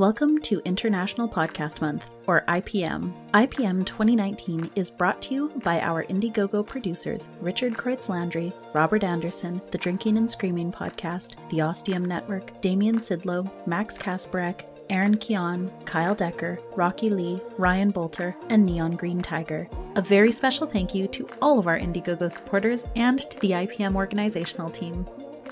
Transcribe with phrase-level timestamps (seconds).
[0.00, 3.12] Welcome to International Podcast Month, or IPM.
[3.32, 9.60] IPM 2019 is brought to you by our Indiegogo producers Richard Kreutz Landry, Robert Anderson,
[9.70, 16.14] the Drinking and Screaming Podcast, the Ostium Network, Damian Sidlow, Max Kasparek, Aaron Keon, Kyle
[16.14, 19.68] Decker, Rocky Lee, Ryan Bolter, and Neon Green Tiger.
[19.96, 23.96] A very special thank you to all of our Indiegogo supporters and to the IPM
[23.96, 25.06] organizational team.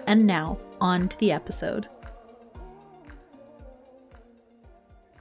[0.06, 1.86] And now, on to the episode.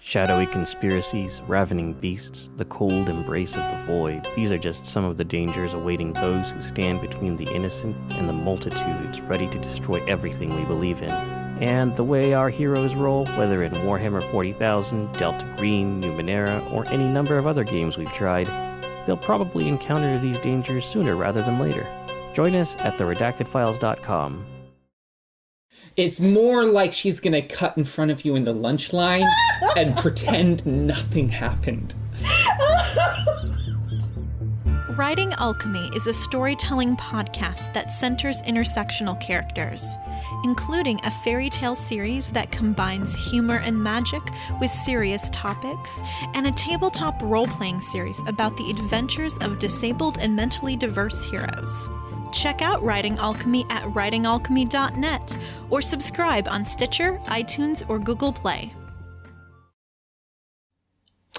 [0.08, 4.26] Shadowy conspiracies, ravening beasts, the cold embrace of the void.
[4.38, 8.30] These are just some of the dangers awaiting those who stand between the innocent and
[8.30, 11.12] the multitudes ready to destroy everything we believe in.
[11.12, 17.10] And the way our heroes roll, whether in Warhammer 40,000, Delta Green, Numenera, or any
[17.10, 18.48] number of other games we've tried,
[19.05, 21.86] they'll probably encounter these dangers sooner rather than later.
[22.34, 24.57] Join us at theredactedfiles.com
[25.95, 29.26] it's more like she's gonna cut in front of you in the lunch line
[29.76, 31.93] and pretend nothing happened.
[34.98, 39.85] Writing Alchemy is a storytelling podcast that centers intersectional characters,
[40.43, 44.24] including a fairy tale series that combines humor and magic
[44.59, 46.02] with serious topics,
[46.34, 51.87] and a tabletop role playing series about the adventures of disabled and mentally diverse heroes.
[52.32, 55.38] Check out Writing Alchemy at writingalchemy.net
[55.70, 58.74] or subscribe on Stitcher, iTunes, or Google Play.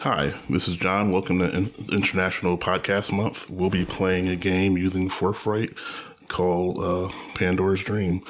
[0.01, 1.11] Hi, this is John.
[1.11, 1.51] Welcome to
[1.93, 3.51] International Podcast Month.
[3.51, 5.77] We'll be playing a game using Forthright
[6.29, 8.23] called uh, Pandora's Dream.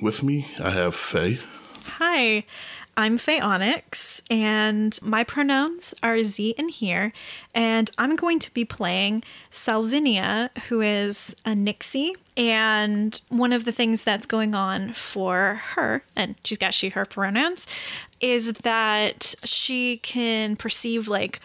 [0.00, 1.38] With me, I have Faye.
[1.84, 2.44] Hi.
[2.94, 7.12] I'm Faye Onyx, and my pronouns are ze and hir,
[7.54, 12.14] and I'm going to be playing Salvinia, who is a Nixie.
[12.36, 17.06] And one of the things that's going on for her, and she's got she, her
[17.06, 17.66] pronouns,
[18.20, 21.40] is that she can perceive like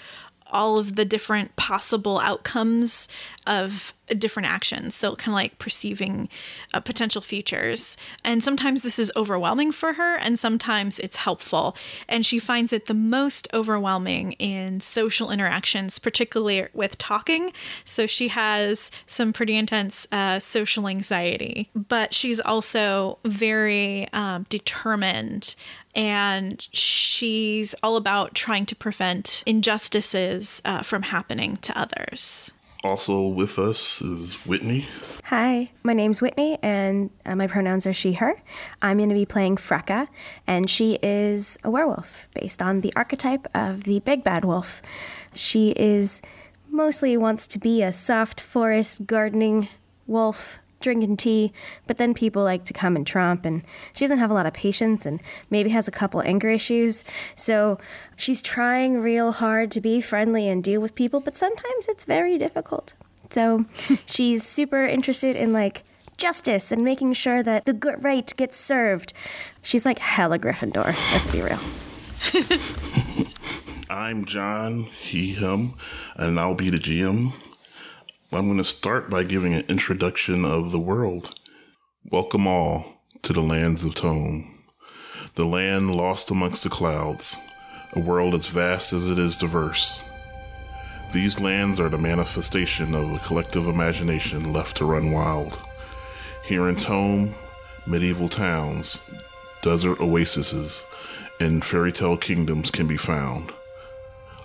[0.52, 3.08] all of the different possible outcomes
[3.46, 4.96] of different actions.
[4.96, 6.30] So, kind of like perceiving
[6.74, 7.98] uh, potential futures.
[8.24, 11.76] And sometimes this is overwhelming for her, and sometimes it's helpful.
[12.08, 17.52] And she finds it the most overwhelming in social interactions, particularly with talking.
[17.86, 25.56] So, she has some pretty intense uh, social anxiety, but she's also very um, determined
[25.98, 32.52] and she's all about trying to prevent injustices uh, from happening to others.
[32.84, 34.86] Also with us is Whitney.
[35.26, 38.40] Hi, my name's Whitney, and uh, my pronouns are she, her.
[38.82, 40.08] I'm going to be playing Freka,
[40.46, 44.82] and she is a werewolf based on the archetype of the big bad wolf.
[45.34, 46.22] She is
[46.70, 49.68] mostly wants to be a soft forest gardening
[50.06, 51.52] wolf drinking tea,
[51.86, 54.54] but then people like to come and trump, and she doesn't have a lot of
[54.54, 57.04] patience and maybe has a couple anger issues.
[57.36, 57.80] So
[58.16, 62.38] she's trying real hard to be friendly and deal with people, but sometimes it's very
[62.38, 62.94] difficult.
[63.30, 63.66] So
[64.06, 65.84] she's super interested in like
[66.18, 69.14] justice and making sure that the good right gets served.
[69.62, 71.60] She's like hella Gryffindor, let's be real.
[73.90, 75.76] I'm John, he, him,
[76.16, 77.34] and I'll be the GM.
[78.30, 81.34] I'm going to start by giving an introduction of the world.
[82.12, 84.66] Welcome all to the lands of Tome,
[85.36, 87.38] the land lost amongst the clouds,
[87.94, 90.04] a world as vast as it is diverse.
[91.14, 95.62] These lands are the manifestation of a collective imagination left to run wild.
[96.44, 97.34] Here in Tome,
[97.86, 99.00] medieval towns,
[99.62, 100.86] desert oases,
[101.40, 103.54] and fairy tale kingdoms can be found.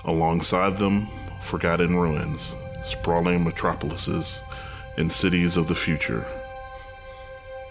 [0.05, 1.09] Alongside them,
[1.41, 4.41] forgotten ruins, sprawling metropolises,
[4.97, 6.27] and cities of the future.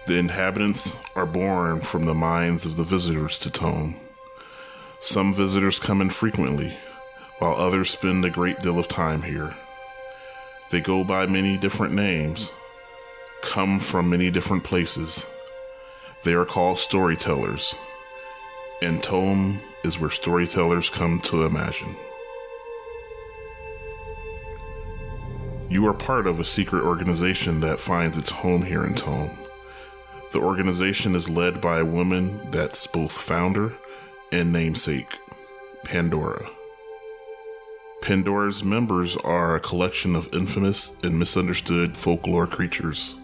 [0.07, 3.95] The inhabitants are born from the minds of the visitors to Tome.
[4.99, 6.77] Some visitors come infrequently,
[7.39, 9.55] while others spend a great deal of time here.
[10.69, 12.51] They go by many different names,
[13.41, 15.27] come from many different places.
[16.23, 17.75] They are called storytellers,
[18.81, 21.95] and Tome is where storytellers come to imagine.
[25.71, 29.31] You are part of a secret organization that finds its home here in Tome.
[30.33, 33.77] The organization is led by a woman that's both founder
[34.33, 35.17] and namesake,
[35.85, 36.51] Pandora.
[38.01, 43.15] Pandora's members are a collection of infamous and misunderstood folklore creatures.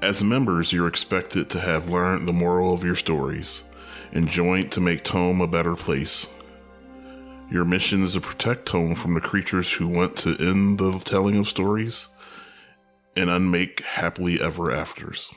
[0.00, 3.64] As members, you're expected to have learned the moral of your stories
[4.12, 6.28] and joined to make Tome a better place.
[7.50, 11.38] Your mission is to protect Tome from the creatures who want to end the telling
[11.38, 12.08] of stories
[13.16, 15.30] and unmake happily ever afters.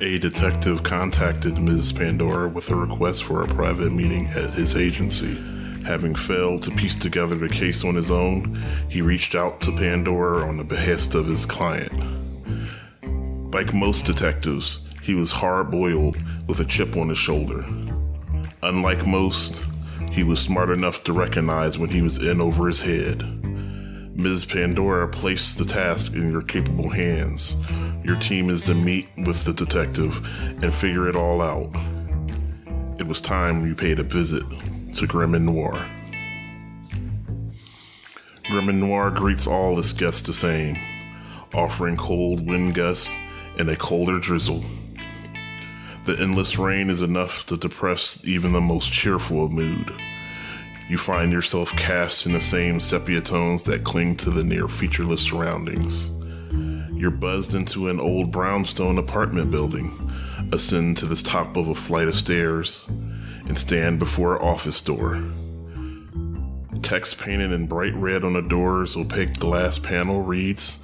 [0.00, 1.92] A detective contacted Ms.
[1.92, 5.34] Pandora with a request for a private meeting at his agency.
[5.84, 10.48] Having failed to piece together the case on his own, he reached out to Pandora
[10.48, 11.92] on the behest of his client.
[13.52, 16.16] Like most detectives, he was hard boiled
[16.48, 17.62] with a chip on his shoulder.
[18.62, 19.66] Unlike most,
[20.12, 23.24] he was smart enough to recognize when he was in over his head.
[24.14, 24.44] Ms.
[24.44, 27.56] Pandora placed the task in your capable hands.
[28.04, 30.14] Your team is to meet with the detective
[30.62, 31.70] and figure it all out.
[33.00, 34.44] It was time you paid a visit
[34.96, 35.72] to Grim and Noir.
[38.50, 40.76] Grim and Noir greets all its guests the same,
[41.54, 43.10] offering cold wind gusts
[43.58, 44.62] and a colder drizzle.
[46.04, 49.92] The endless rain is enough to depress even the most cheerful of mood.
[50.88, 55.22] You find yourself cast in the same sepia tones that cling to the near featureless
[55.22, 56.10] surroundings.
[56.92, 60.12] You're buzzed into an old brownstone apartment building,
[60.52, 65.22] ascend to the top of a flight of stairs, and stand before an office door.
[66.82, 70.80] Text painted in bright red on the door's opaque glass panel reads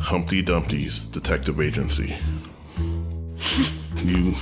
[0.00, 2.16] Humpty Dumpty's Detective Agency.
[4.02, 4.34] you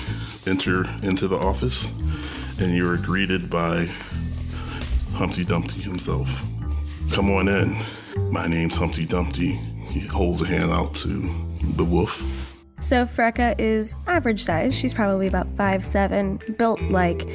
[0.47, 1.93] enter into the office
[2.59, 3.89] and you are greeted by
[5.15, 6.29] Humpty Dumpty himself.
[7.13, 7.77] Come on in.
[8.31, 9.53] My name's Humpty Dumpty.
[9.89, 11.09] He holds a hand out to
[11.77, 12.23] the wolf.
[12.81, 14.75] So Freka is average size.
[14.75, 17.27] She's probably about five seven, built like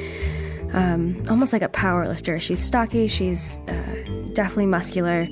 [0.72, 2.38] um, almost like a power lifter.
[2.38, 3.08] She's stocky.
[3.08, 5.26] She's uh, definitely muscular.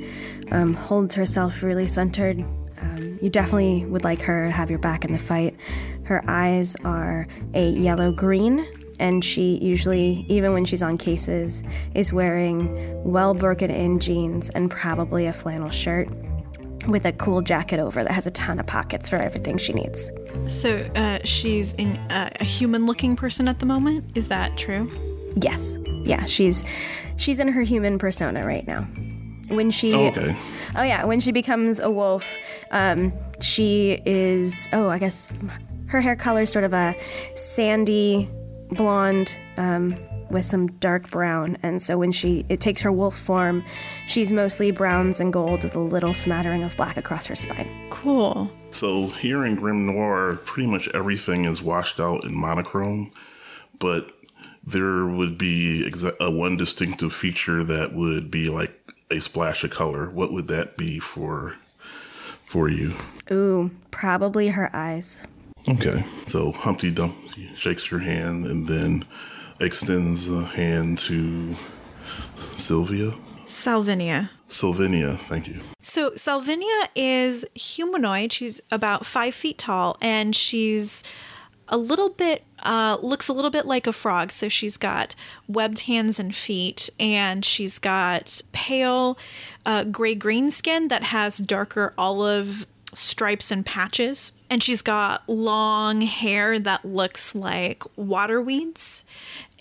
[0.50, 2.40] Um, holds herself really centered.
[2.80, 5.54] Um, you definitely would like her to have your back in the fight.
[6.08, 8.66] Her eyes are a yellow green,
[8.98, 11.62] and she usually, even when she's on cases,
[11.94, 16.08] is wearing well broken in jeans and probably a flannel shirt
[16.86, 20.10] with a cool jacket over that has a ton of pockets for everything she needs.
[20.46, 24.10] So uh, she's in, uh, a human looking person at the moment.
[24.14, 24.90] Is that true?
[25.36, 25.76] Yes.
[26.04, 26.64] Yeah, she's
[27.16, 28.84] she's in her human persona right now.
[29.48, 30.34] When she Oh, okay.
[30.74, 32.34] Oh yeah, when she becomes a wolf,
[32.70, 33.12] um,
[33.42, 35.34] she is oh, I guess
[35.88, 36.94] her hair color is sort of a
[37.34, 38.30] sandy
[38.70, 39.96] blonde um,
[40.30, 43.64] with some dark brown, and so when she it takes her wolf form,
[44.06, 47.88] she's mostly browns and gold with a little smattering of black across her spine.
[47.90, 48.50] Cool.
[48.70, 53.10] So here in Grim Noir, pretty much everything is washed out in monochrome,
[53.78, 54.12] but
[54.62, 58.78] there would be exa- a one distinctive feature that would be like
[59.10, 60.10] a splash of color.
[60.10, 61.54] What would that be for
[62.44, 62.94] for you?
[63.30, 65.22] Ooh, probably her eyes.
[65.66, 66.04] Okay.
[66.26, 69.04] So Humpty Dumpty shakes your hand and then
[69.60, 71.56] extends a hand to
[72.36, 73.12] Sylvia.
[73.46, 74.30] Salvinia.
[74.48, 75.60] Sylvinia, thank you.
[75.82, 78.32] So Salvinia is humanoid.
[78.32, 81.02] She's about five feet tall, and she's
[81.68, 84.30] a little bit uh, looks a little bit like a frog.
[84.30, 85.14] So she's got
[85.48, 89.18] webbed hands and feet, and she's got pale
[89.66, 94.32] uh, gray green skin that has darker olive stripes and patches.
[94.50, 99.04] And she's got long hair that looks like water weeds.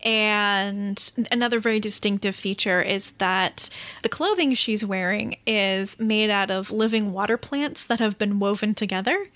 [0.03, 3.69] And another very distinctive feature is that
[4.03, 8.75] the clothing she's wearing is made out of living water plants that have been woven
[8.75, 9.27] together.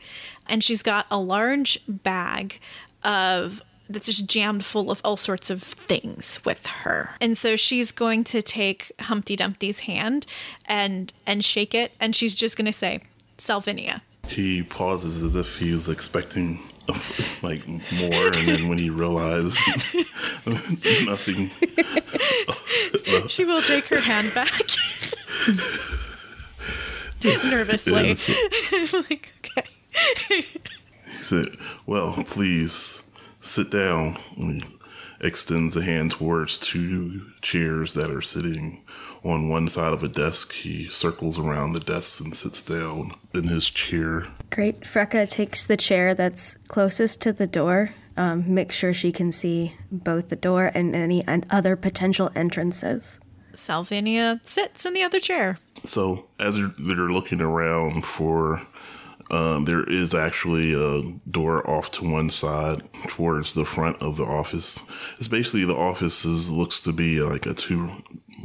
[0.47, 2.59] And she's got a large bag
[3.03, 7.11] of that's just jammed full of all sorts of things with her.
[7.19, 10.25] And so she's going to take Humpty Dumpty's hand
[10.65, 13.01] and and shake it and she's just going to say
[13.37, 14.01] Salvinia.
[14.27, 16.59] He pauses as if he was expecting
[17.41, 19.57] like more, and then when he realized
[21.05, 21.51] nothing,
[23.27, 24.61] She will take her hand back.
[27.23, 28.15] Nervously.
[28.93, 29.67] Like, okay.
[31.05, 33.03] he said, "Well, please
[33.39, 34.77] sit down." And he
[35.19, 38.81] extends a hand towards two chairs that are sitting
[39.23, 40.53] on one side of a desk.
[40.53, 44.27] He circles around the desk and sits down in his chair.
[44.49, 44.81] Great.
[44.81, 47.91] Freka takes the chair that's closest to the door.
[48.17, 53.19] Um, make sure she can see both the door and any and other potential entrances.
[53.53, 55.59] Salvinia sits in the other chair.
[55.83, 58.61] So as they're, they're looking around for,
[59.29, 64.23] um, there is actually a door off to one side towards the front of the
[64.23, 64.83] office.
[65.17, 67.89] It's basically the office is, looks to be like a two,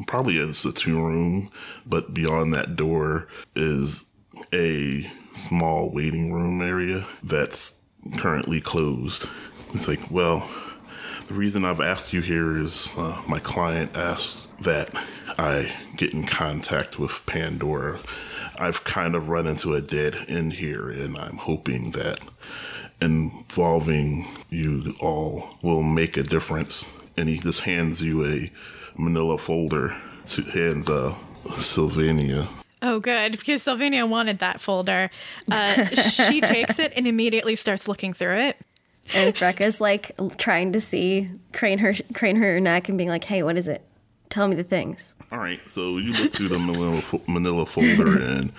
[0.07, 1.51] probably it's a two room,
[1.87, 4.05] but beyond that door is
[4.53, 7.83] a small waiting room area that's
[8.19, 9.29] currently closed.
[9.71, 10.49] It's like, well,
[11.29, 14.91] the reason I've asked you here is uh, my client asked that
[15.39, 18.01] I get in contact with Pandora.
[18.59, 22.21] I've kind of run into a dead end here, and I'm hoping that
[23.01, 26.91] involving you all will make a difference.
[27.19, 28.51] And he just hands you a
[28.99, 31.15] manila folder, to, hands uh,
[31.55, 32.49] Sylvania.
[32.83, 35.11] Oh, good, because Sylvania wanted that folder.
[35.51, 38.59] Uh, she takes it and immediately starts looking through it.
[39.15, 43.43] And Freka's like trying to see, crane her, crane her neck, and being like, "Hey,
[43.43, 43.83] what is it?
[44.31, 48.53] Tell me the things." All right, so you look through the manila, manila folder, and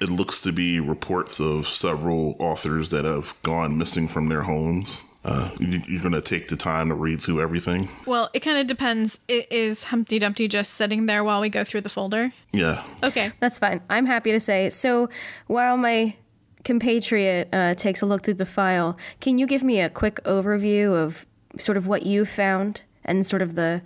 [0.00, 5.02] it looks to be reports of several authors that have gone missing from their homes.
[5.30, 7.88] Uh, you, you're going to take the time to read through everything.
[8.06, 9.18] Well, it kind of depends.
[9.28, 12.32] I- Is Humpty Dumpty just sitting there while we go through the folder?
[12.52, 12.82] Yeah.
[13.02, 13.32] Okay.
[13.40, 13.82] That's fine.
[13.90, 14.70] I'm happy to say.
[14.70, 15.10] So
[15.46, 16.16] while my
[16.64, 20.92] compatriot uh, takes a look through the file, can you give me a quick overview
[20.94, 21.26] of
[21.58, 23.82] sort of what you found and sort of the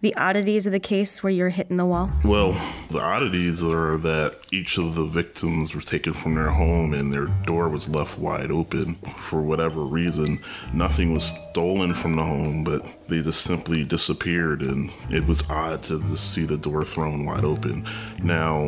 [0.00, 2.10] the oddities of the case where you're hitting the wall?
[2.24, 2.52] Well,
[2.90, 7.26] the oddities are that each of the victims were taken from their home and their
[7.44, 10.40] door was left wide open for whatever reason.
[10.72, 15.82] Nothing was stolen from the home, but they just simply disappeared, and it was odd
[15.84, 17.86] to just see the door thrown wide open.
[18.22, 18.58] Now,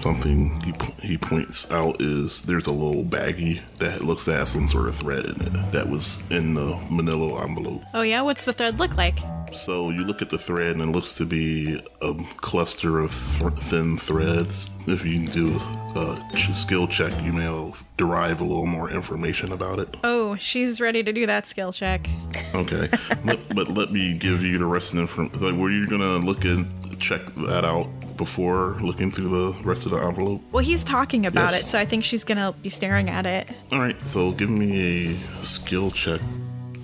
[0.00, 0.74] something he,
[1.06, 4.96] he points out is there's a little baggie that looks to have some sort of
[4.96, 7.82] thread in it that was in the manila envelope.
[7.94, 8.22] Oh, yeah?
[8.22, 9.18] What's the thread look like?
[9.52, 13.52] So you look at the thread and it looks to be a cluster of th-
[13.54, 14.70] thin threads.
[14.86, 15.54] If you do
[15.94, 19.96] a skill check, you may derive a little more information about it.
[20.02, 22.08] Oh, she's ready to do that skill check.
[22.54, 22.88] Okay,
[23.24, 25.40] but, but let me give you the rest of the information.
[25.40, 26.66] Like, were you gonna look and
[27.00, 30.40] check that out before looking through the rest of the envelope?
[30.52, 31.64] Well, he's talking about Yes.
[31.64, 33.48] it, so I think she's going to be staring at it.
[33.72, 36.20] All right, so give me a skill check.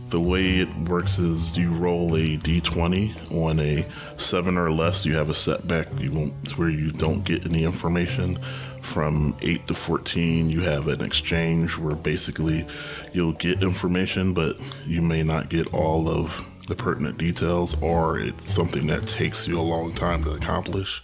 [0.08, 3.86] The way it works is you roll a d20 on a
[4.16, 5.04] seven or less.
[5.04, 5.88] You have a setback.
[6.00, 8.38] You won't where you don't get any information.
[8.80, 12.66] From eight to fourteen, you have an exchange where basically
[13.12, 18.50] you'll get information, but you may not get all of the pertinent details, or it's
[18.50, 21.02] something that takes you a long time to accomplish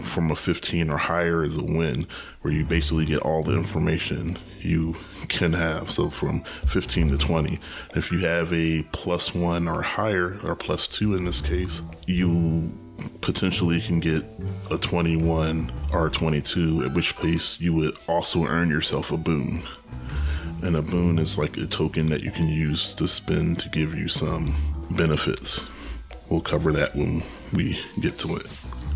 [0.00, 2.06] from a 15 or higher is a win,
[2.42, 4.96] where you basically get all the information you
[5.28, 5.90] can have.
[5.90, 7.58] So from 15 to 20.
[7.94, 12.72] If you have a plus one or higher, or plus two in this case, you
[13.20, 14.24] potentially can get
[14.70, 19.62] a 21 or 22, at which place you would also earn yourself a boon.
[20.62, 23.94] And a boon is like a token that you can use to spend to give
[23.94, 24.54] you some
[24.90, 25.64] benefits.
[26.28, 28.46] We'll cover that when we get to it.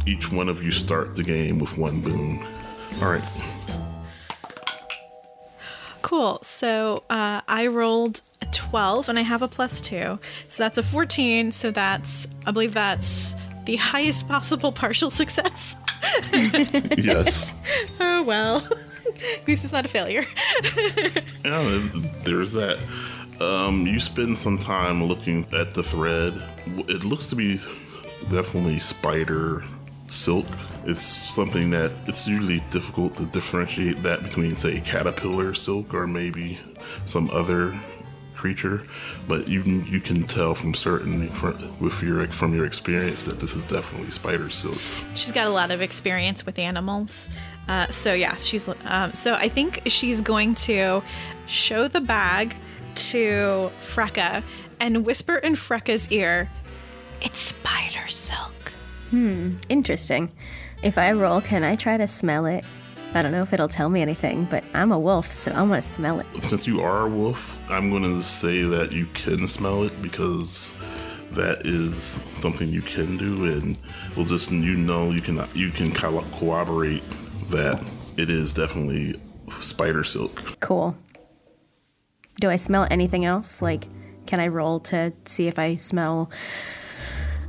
[0.06, 2.44] Each one of you start the game with one boon.
[3.00, 3.22] All right.
[6.02, 6.40] Cool.
[6.42, 10.18] So uh, I rolled a 12 and I have a plus two.
[10.48, 11.52] So that's a 14.
[11.52, 15.76] So that's, I believe that's the highest possible partial success.
[16.98, 17.54] yes.
[18.00, 18.66] Oh, well.
[19.06, 20.24] At least it's not a failure.
[21.44, 21.88] Yeah,
[22.24, 22.78] there's that.
[23.40, 26.34] Um, you spend some time looking at the thread.
[26.88, 27.58] It looks to be
[28.28, 29.62] definitely spider
[30.12, 30.46] silk.
[30.84, 36.58] It's something that it's usually difficult to differentiate that between, say, caterpillar silk or maybe
[37.04, 37.74] some other
[38.34, 38.82] creature.
[39.28, 41.20] But you can you can tell from certain
[41.80, 44.78] with your from your experience that this is definitely spider silk.
[45.14, 47.28] She's got a lot of experience with animals.
[47.68, 48.68] Uh, so yeah, she's.
[48.84, 51.02] Um, so I think she's going to
[51.46, 52.56] show the bag
[52.94, 54.42] to Freka
[54.80, 56.50] and whisper in Freka's ear,
[57.20, 58.61] "It's spider silk."
[59.12, 60.32] Hmm, interesting.
[60.82, 62.64] If I roll, can I try to smell it?
[63.12, 65.82] I don't know if it'll tell me anything, but I'm a wolf, so I'm gonna
[65.82, 66.26] smell it.
[66.40, 70.72] Since you are a wolf, I'm going to say that you can smell it because
[71.32, 73.76] that is something you can do, and
[74.16, 77.02] we'll just you know you can you can co- corroborate
[77.50, 77.84] that
[78.16, 79.20] it is definitely
[79.60, 80.58] spider silk.
[80.60, 80.96] Cool.
[82.40, 83.60] Do I smell anything else?
[83.60, 83.84] Like,
[84.24, 86.30] can I roll to see if I smell,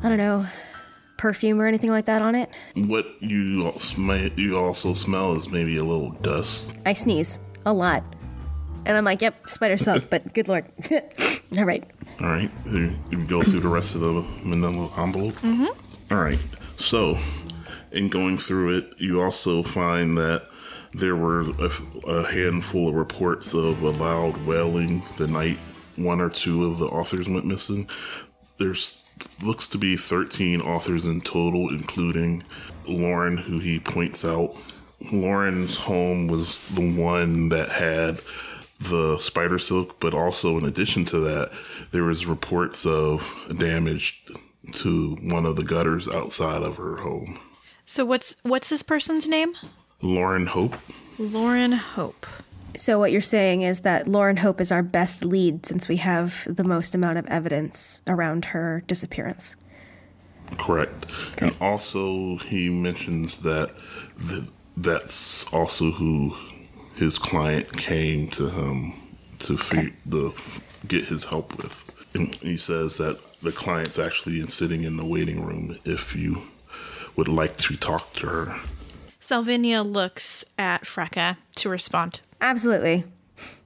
[0.04, 0.46] I don't know,
[1.18, 2.50] perfume or anything like that on it?
[2.76, 6.76] What you sm- you also smell is maybe a little dust.
[6.86, 8.04] I sneeze a lot.
[8.86, 10.66] And I'm like, yep, spider silk, but good lord.
[11.58, 11.84] All right.
[12.22, 15.36] All right, you, you go through the rest of the manila envelope.
[15.36, 16.14] Mm-hmm.
[16.14, 16.40] All right,
[16.78, 17.18] so
[17.92, 20.48] in going through it, you also find that
[20.94, 21.72] there were a,
[22.08, 25.58] a handful of reports of a loud wailing the night
[25.96, 27.88] one or two of the authors went missing.
[28.58, 29.03] There's
[29.42, 32.44] looks to be 13 authors in total, including
[32.88, 34.56] Lauren, who he points out.
[35.12, 38.22] Lauren's home was the one that had
[38.80, 41.52] the spider silk, but also in addition to that,
[41.92, 44.24] there was reports of damage
[44.72, 47.40] to one of the gutters outside of her home.
[47.86, 49.56] So what's what's this person's name?
[50.02, 50.76] Lauren Hope.
[51.18, 52.26] Lauren Hope.
[52.76, 56.48] So what you're saying is that Lauren Hope is our best lead since we have
[56.50, 59.56] the most amount of evidence around her disappearance.
[60.58, 61.06] Correct.
[61.38, 63.74] And also, he mentions that
[64.28, 64.44] th-
[64.76, 66.36] that's also who
[66.96, 68.94] his client came to him
[69.40, 70.34] to fig- the,
[70.88, 71.84] get his help with.
[72.14, 76.44] And he says that the client's actually sitting in the waiting room if you
[77.16, 78.60] would like to talk to her.
[79.20, 82.20] Salvinia looks at Freka to respond.
[82.44, 83.06] Absolutely.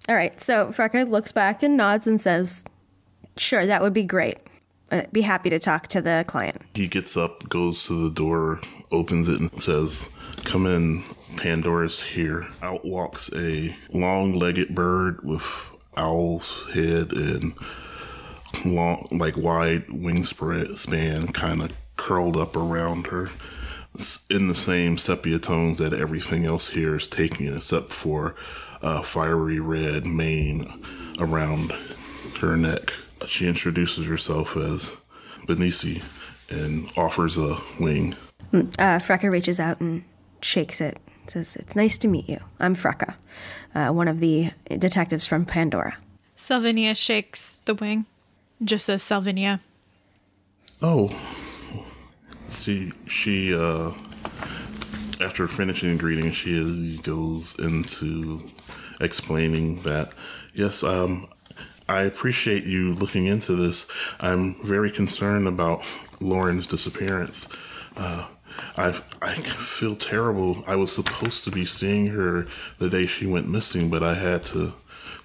[0.08, 0.40] All right.
[0.40, 2.64] So Freka looks back and nods and says,
[3.36, 4.38] "Sure, that would be great.
[4.92, 8.62] I'd be happy to talk to the client." He gets up, goes to the door,
[8.92, 10.10] opens it, and says,
[10.46, 11.04] Come in,
[11.36, 12.48] Pandora's here.
[12.62, 15.44] Out walks a long legged bird with
[15.98, 17.54] owl's head and
[18.64, 23.30] long, like wide wingspan kind of curled up around her
[24.30, 28.36] in the same sepia tones that everything else here is taking, except for
[28.82, 30.84] a fiery red mane
[31.20, 31.74] around
[32.40, 32.94] her neck.
[33.28, 34.96] She introduces herself as
[35.48, 36.02] Benici
[36.50, 38.16] and offers a wing.
[38.54, 40.04] Uh, Freka reaches out and
[40.42, 40.98] shakes it.
[41.28, 42.40] Says, "It's nice to meet you.
[42.60, 43.16] I'm Freka,
[43.76, 45.98] uh, one of the detectives from Pandora."
[46.38, 48.06] Salvinia shakes the wing,
[48.64, 49.60] just says Salvinia.
[50.82, 51.14] Oh,
[52.50, 53.92] she she uh,
[55.20, 58.42] after finishing greeting, she goes into
[59.00, 60.12] explaining that
[60.54, 61.28] yes, um,
[61.90, 63.88] I appreciate you looking into this.
[64.20, 65.84] I'm very concerned about
[66.20, 67.48] Lauren's disappearance.
[67.96, 68.28] Uh,
[68.76, 70.64] I I feel terrible.
[70.68, 72.48] I was supposed to be seeing her
[72.80, 74.74] the day she went missing, but I had to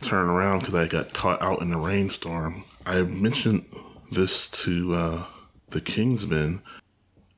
[0.01, 2.65] turn around because I got caught out in a rainstorm.
[2.85, 3.65] I mentioned
[4.11, 5.25] this to uh,
[5.71, 6.61] the Kingsmen.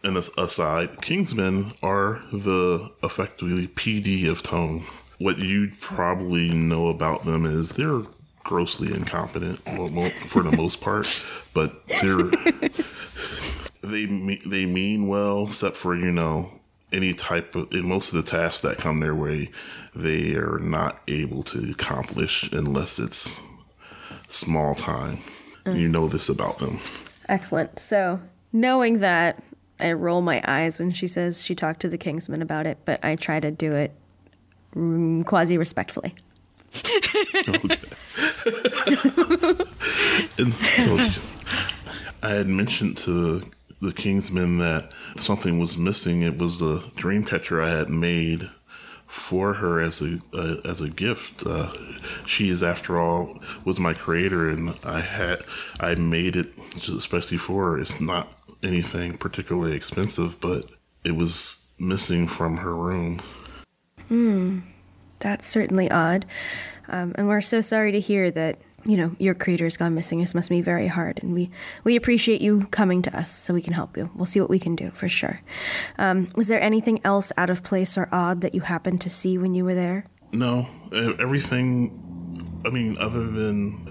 [0.03, 4.85] And as- aside, Kingsmen are the effectively PD of Tome.
[5.19, 8.03] What you probably know about them is they're
[8.43, 9.61] grossly incompetent
[10.29, 12.23] for the most part, but they're
[13.83, 16.51] they they mean well, except for you know
[16.93, 19.51] any type of in most of the tasks that come their way,
[19.95, 23.41] they are not able to accomplish unless it's
[24.29, 25.19] small time.
[25.67, 26.81] You know this about them.
[27.27, 27.79] Excellent.
[27.79, 28.21] So,
[28.53, 29.43] knowing that,
[29.81, 33.03] I roll my eyes when she says she talked to the Kingsman about it, but
[33.03, 34.04] I try to do it mm,
[35.25, 36.15] quasi respectfully.
[40.37, 41.23] And so
[42.23, 43.43] I had mentioned to
[43.81, 46.23] the Kingsmen that something was missing.
[46.23, 48.51] It was the dream catcher I had made
[49.07, 51.45] for her as a uh, as a gift.
[51.47, 51.73] Uh,
[52.27, 55.43] she is, after all, was my creator, and I had
[55.79, 56.53] I made it
[56.89, 57.79] especially for her.
[57.79, 58.33] It's not
[58.63, 60.67] anything particularly expensive, but
[61.05, 63.21] it was missing from her room.
[65.21, 66.27] That's certainly odd.
[66.89, 70.19] Um, and we're so sorry to hear that, you know, your creator's gone missing.
[70.19, 71.23] This must be very hard.
[71.23, 71.51] And we,
[71.83, 74.11] we appreciate you coming to us so we can help you.
[74.15, 75.41] We'll see what we can do for sure.
[75.97, 79.39] Um, was there anything else out of place or odd that you happened to see
[79.39, 80.05] when you were there?
[80.33, 82.01] No, everything.
[82.67, 83.89] I mean, other than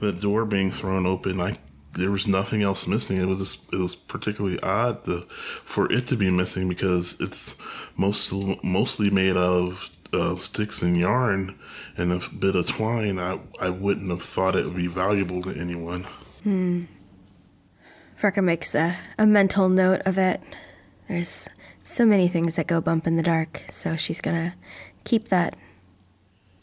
[0.00, 1.54] the door being thrown open, I
[1.94, 3.18] there was nothing else missing.
[3.18, 5.20] It was just, it was particularly odd to,
[5.64, 7.54] for it to be missing because it's
[7.96, 11.58] most mostly made of uh, sticks and yarn
[11.96, 13.18] and a bit of twine.
[13.18, 16.06] I I wouldn't have thought it would be valuable to anyone.
[16.42, 16.84] Hmm.
[18.20, 20.40] Freka makes a, a mental note of it.
[21.08, 21.48] There's
[21.82, 24.54] so many things that go bump in the dark, so she's gonna
[25.04, 25.56] keep that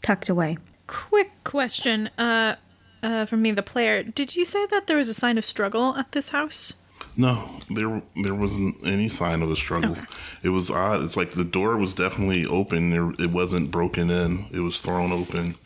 [0.02, 0.58] tucked away.
[0.86, 2.56] Quick question, uh,
[3.02, 4.02] uh, from me, the player.
[4.02, 6.74] Did you say that there was a sign of struggle at this house?
[7.16, 9.96] No, there there wasn't any sign of a struggle.
[10.42, 11.04] It was odd.
[11.04, 12.90] It's like the door was definitely open.
[12.90, 14.46] There, it wasn't broken in.
[14.50, 15.56] It was thrown open.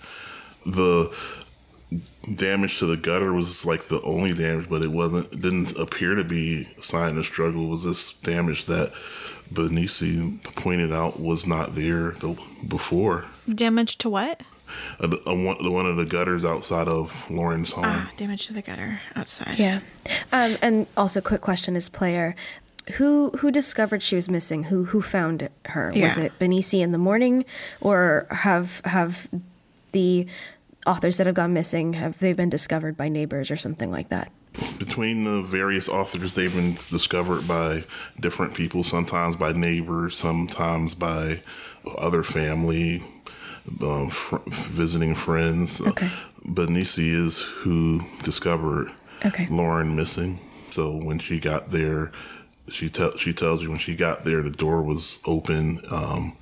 [0.65, 1.15] The
[2.35, 5.33] damage to the gutter was like the only damage, but it wasn't.
[5.33, 7.67] It didn't appear to be a sign of struggle.
[7.67, 8.93] It was this damage that
[9.53, 13.27] Benici pointed out was not there the, before.
[13.53, 14.43] Damage to what?
[15.01, 17.85] The- uh, one, one of the gutters outside of Lauren's home.
[17.87, 19.59] Ah, damage to the gutter outside.
[19.59, 19.81] Yeah.
[20.33, 22.35] Um, and also, quick question as player.
[22.95, 24.65] Who who discovered she was missing?
[24.65, 25.93] Who who found her?
[25.97, 27.45] Was it Benici in the morning,
[27.81, 29.29] or have have
[29.91, 30.27] the
[30.87, 34.31] authors that have gone missing have they been discovered by neighbors or something like that?
[34.79, 37.85] between the various authors they've been discovered by
[38.21, 41.43] different people sometimes by neighbors sometimes by
[41.99, 43.03] other family
[43.83, 46.09] um, fr- visiting friends Okay.
[46.45, 48.91] but Nisi is who discovered
[49.25, 49.47] Okay.
[49.51, 50.39] lauren missing
[50.71, 52.13] so when she got there
[52.69, 56.37] she tell she tells you when she got there the door was open um,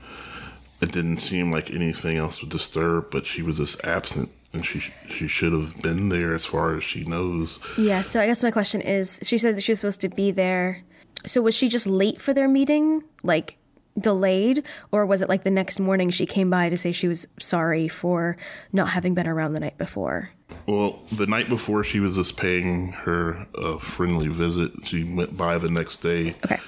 [0.80, 4.80] it didn't seem like anything else was disturbed, but she was just absent, and she
[5.08, 7.58] she should have been there as far as she knows.
[7.78, 10.30] Yeah, so I guess my question is she said that she was supposed to be
[10.30, 10.82] there.
[11.24, 13.02] So was she just late for their meeting?
[13.22, 13.56] Like
[13.98, 14.62] delayed?
[14.92, 17.88] Or was it like the next morning she came by to say she was sorry
[17.88, 18.36] for
[18.72, 20.30] not having been around the night before?
[20.66, 24.72] Well, the night before she was just paying her a friendly visit.
[24.84, 26.36] She went by the next day.
[26.44, 26.60] Okay.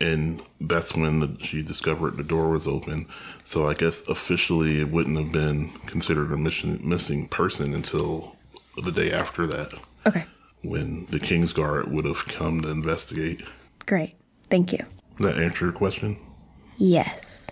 [0.00, 3.06] And that's when the, she discovered the door was open.
[3.44, 8.36] So I guess officially it wouldn't have been considered a mission, missing person until
[8.82, 9.74] the day after that,
[10.06, 10.24] Okay.
[10.62, 13.42] when the King's Guard would have come to investigate.
[13.84, 14.14] Great.
[14.48, 14.78] Thank you.
[15.18, 16.16] Does that answer your question?
[16.80, 17.50] Yes.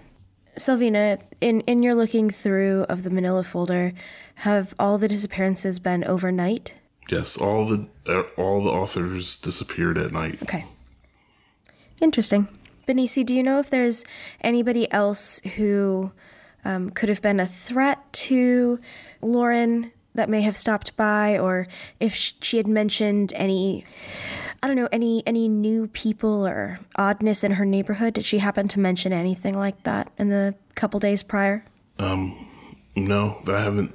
[0.57, 3.93] Sylvina, in, in your looking through of the manila folder,
[4.37, 6.73] have all the disappearances been overnight?
[7.11, 10.43] Yes, all the uh, all the authors disappeared at night.
[10.43, 10.65] Okay.
[12.01, 12.49] Interesting.
[12.87, 14.05] Benici, do you know if there's
[14.41, 16.11] anybody else who
[16.65, 18.81] um, could have been a threat to
[19.21, 21.67] Lauren that may have stopped by, or
[22.01, 23.85] if she had mentioned any,
[24.63, 28.15] I don't know, any any new people or oddness in her neighborhood?
[28.15, 31.65] Did she happen to mention anything like that in the couple days prior?
[32.97, 33.95] No, I haven't.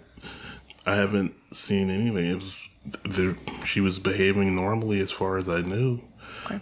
[0.85, 2.25] I haven't seen anything.
[2.25, 2.59] It was
[3.03, 3.35] there.
[3.65, 6.01] She was behaving normally as far as I knew.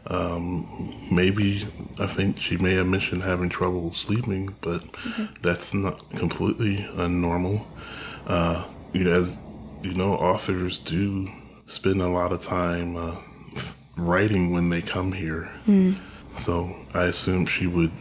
[0.07, 0.67] Um,
[1.11, 1.63] maybe
[1.99, 4.83] I think she may have mentioned having trouble sleeping, but
[5.41, 7.65] that's not completely unnormal.
[8.27, 9.39] Uh, you know, as
[9.81, 11.29] you know, authors do
[11.65, 13.15] spend a lot of time uh,
[14.07, 15.49] writing when they come here.
[16.35, 17.91] So I assume she would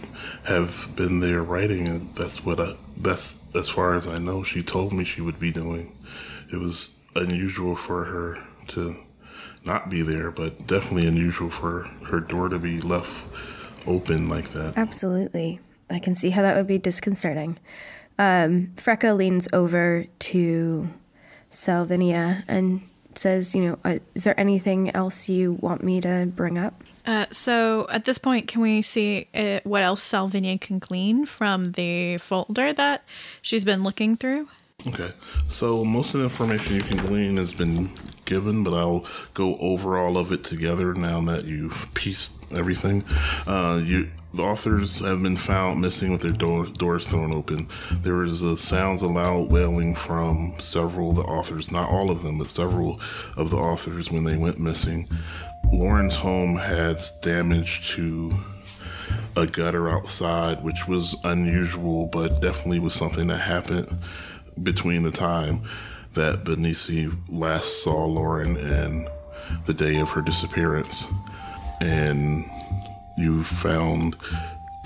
[0.44, 2.74] have been there writing, and that's what I.
[2.96, 4.42] That's as far as I know.
[4.42, 5.96] She told me she would be doing.
[6.52, 8.96] It was unusual for her to
[9.64, 13.24] not be there, but definitely unusual for her door to be left
[13.86, 14.74] open like that.
[14.76, 15.60] Absolutely.
[15.88, 17.58] I can see how that would be disconcerting.
[18.18, 20.90] Um, leans over to
[21.50, 22.82] Salvinia and
[23.20, 26.82] says, You know, uh, is there anything else you want me to bring up?
[27.06, 31.64] Uh, so at this point, can we see uh, what else Salvinia can glean from
[31.64, 33.04] the folder that
[33.42, 34.48] she's been looking through?
[34.86, 35.12] Okay,
[35.48, 37.90] so most of the information you can glean has been
[38.24, 39.04] given, but I'll
[39.34, 43.04] go over all of it together now that you've pieced everything.
[43.46, 47.68] Uh, you, the authors have been found missing with their door, doors thrown open.
[48.02, 52.38] There was sounds of loud wailing from several of the authors, not all of them,
[52.38, 53.00] but several
[53.36, 55.08] of the authors when they went missing.
[55.72, 58.32] Lauren's home has damage to
[59.36, 63.98] a gutter outside, which was unusual, but definitely was something that happened
[64.62, 65.62] between the time
[66.14, 69.08] that Benici last saw Lauren and
[69.66, 71.06] the day of her disappearance.
[71.80, 72.44] And
[73.16, 74.16] you found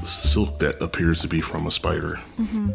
[0.04, 2.20] silk that appears to be from a spider.
[2.38, 2.70] Mm-hmm.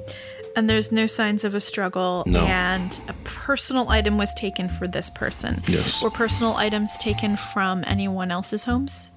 [0.56, 2.44] And there's no signs of a struggle, No.
[2.46, 5.62] and a personal item was taken for this person.
[5.68, 6.02] Yes.
[6.02, 9.10] Were personal items taken from anyone else's homes?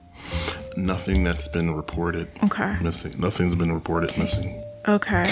[0.76, 2.76] Nothing that's been reported Okay.
[2.80, 3.14] missing.
[3.18, 4.62] Nothing's been reported missing.
[4.86, 5.24] Okay.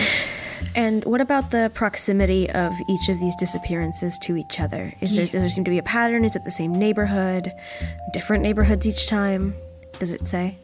[0.74, 4.92] And what about the proximity of each of these disappearances to each other?
[5.00, 6.24] Is there, does there seem to be a pattern?
[6.24, 7.52] Is it the same neighborhood?
[8.12, 9.54] Different neighborhoods each time?
[9.98, 10.56] Does it say?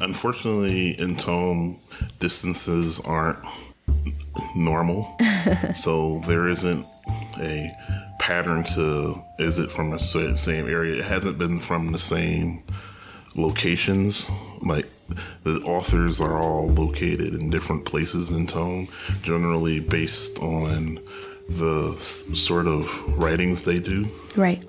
[0.00, 1.80] Unfortunately, in Tome,
[2.20, 3.38] distances aren't
[4.54, 5.16] normal.
[5.74, 6.86] so there isn't
[7.40, 7.72] a
[8.18, 10.98] pattern to is it from the same area?
[10.98, 12.62] It hasn't been from the same
[13.34, 14.28] locations.
[14.62, 14.86] Like
[15.44, 18.88] the authors are all located in different places in Tome,
[19.22, 21.00] generally based on
[21.48, 21.94] the
[22.34, 22.86] sort of
[23.18, 24.08] writings they do.
[24.36, 24.62] Right.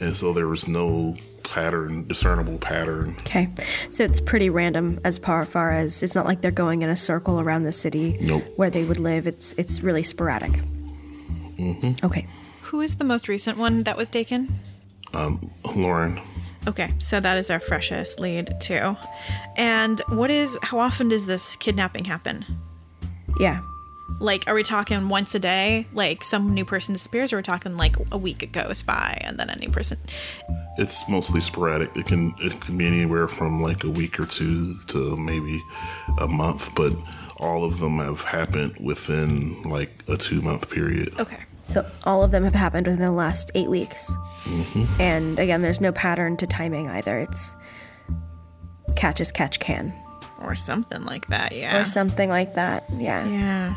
[0.00, 1.16] And so there was no
[1.50, 3.16] pattern, discernible pattern.
[3.20, 3.48] Okay.
[3.90, 6.96] So it's pretty random as far, far as it's not like they're going in a
[6.96, 8.44] circle around the city Nope.
[8.56, 9.26] where they would live.
[9.26, 10.52] It's it's really sporadic.
[10.52, 12.04] Mm-hmm.
[12.06, 12.26] Okay.
[12.62, 14.48] Who is the most recent one that was taken?
[15.74, 16.20] Lauren,
[16.66, 18.94] Okay, so that is our freshest lead too.
[19.56, 22.44] And what is how often does this kidnapping happen?
[23.40, 23.62] Yeah.
[24.20, 25.86] Like, are we talking once a day?
[25.92, 29.38] Like some new person disappears, or we're we talking like a week goes by and
[29.38, 29.98] then a new person?
[30.78, 31.94] It's mostly sporadic.
[31.96, 35.62] It can it can be anywhere from like a week or two to maybe
[36.18, 36.94] a month, but
[37.36, 41.18] all of them have happened within like a two month period.
[41.20, 41.44] Okay.
[41.62, 44.10] So all of them have happened within the last eight weeks.
[44.44, 45.00] Mm-hmm.
[45.00, 47.18] And again, there's no pattern to timing either.
[47.18, 47.54] It's
[48.96, 49.92] catch as catch can
[50.40, 51.80] Or something like that, yeah.
[51.80, 52.84] or something like that.
[52.96, 53.26] Yeah.
[53.26, 53.74] yeah.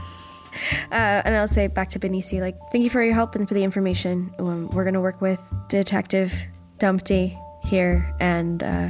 [0.91, 3.53] Uh, and I'll say back to Benici, like, thank you for your help and for
[3.53, 4.33] the information.
[4.39, 6.33] Um, we're going to work with Detective
[6.79, 8.89] Dumpty here, and uh,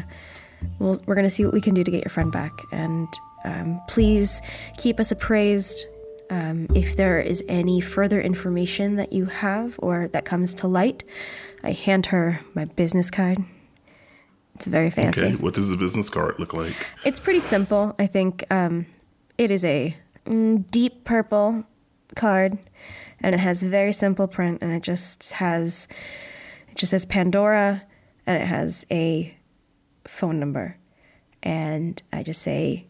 [0.79, 2.51] we'll, we're going to see what we can do to get your friend back.
[2.71, 3.07] And
[3.43, 4.41] um, please
[4.77, 5.85] keep us appraised
[6.31, 11.03] Um, if there is any further information that you have or that comes to light,
[11.61, 13.43] I hand her my business card.
[14.55, 15.21] It's very fancy.
[15.21, 16.73] Okay, what does the business card look like?
[17.03, 17.93] It's pretty simple.
[17.99, 18.85] I think um,
[19.37, 21.65] it is a deep purple
[22.15, 22.57] card,
[23.19, 25.87] and it has very simple print, and it just has
[26.69, 27.83] it just says Pandora,
[28.25, 29.35] and it has a
[30.05, 30.77] phone number,
[31.43, 32.87] and I just say,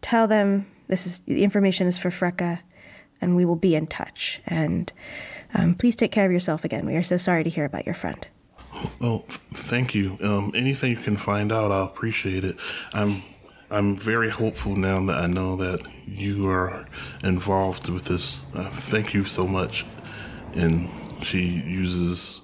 [0.00, 2.60] tell them this is the information is for Freka,
[3.20, 4.40] and we will be in touch.
[4.46, 4.92] And
[5.54, 6.86] um, please take care of yourself again.
[6.86, 8.26] We are so sorry to hear about your friend.
[9.00, 10.18] Oh, thank you.
[10.20, 12.56] Um, anything you can find out, I'll appreciate it.
[12.92, 13.22] I'm
[13.74, 16.86] I'm very hopeful now that I know that you are
[17.24, 18.46] involved with this.
[18.54, 19.84] Uh, thank you so much.
[20.54, 20.88] And
[21.24, 22.40] she uses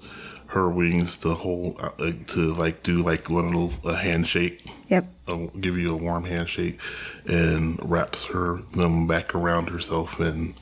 [0.47, 4.69] her wings to hold uh, to like do like one of those a handshake.
[4.89, 5.05] Yep.
[5.29, 6.77] I'll give you a warm handshake,
[7.25, 10.53] and wraps her them back around herself and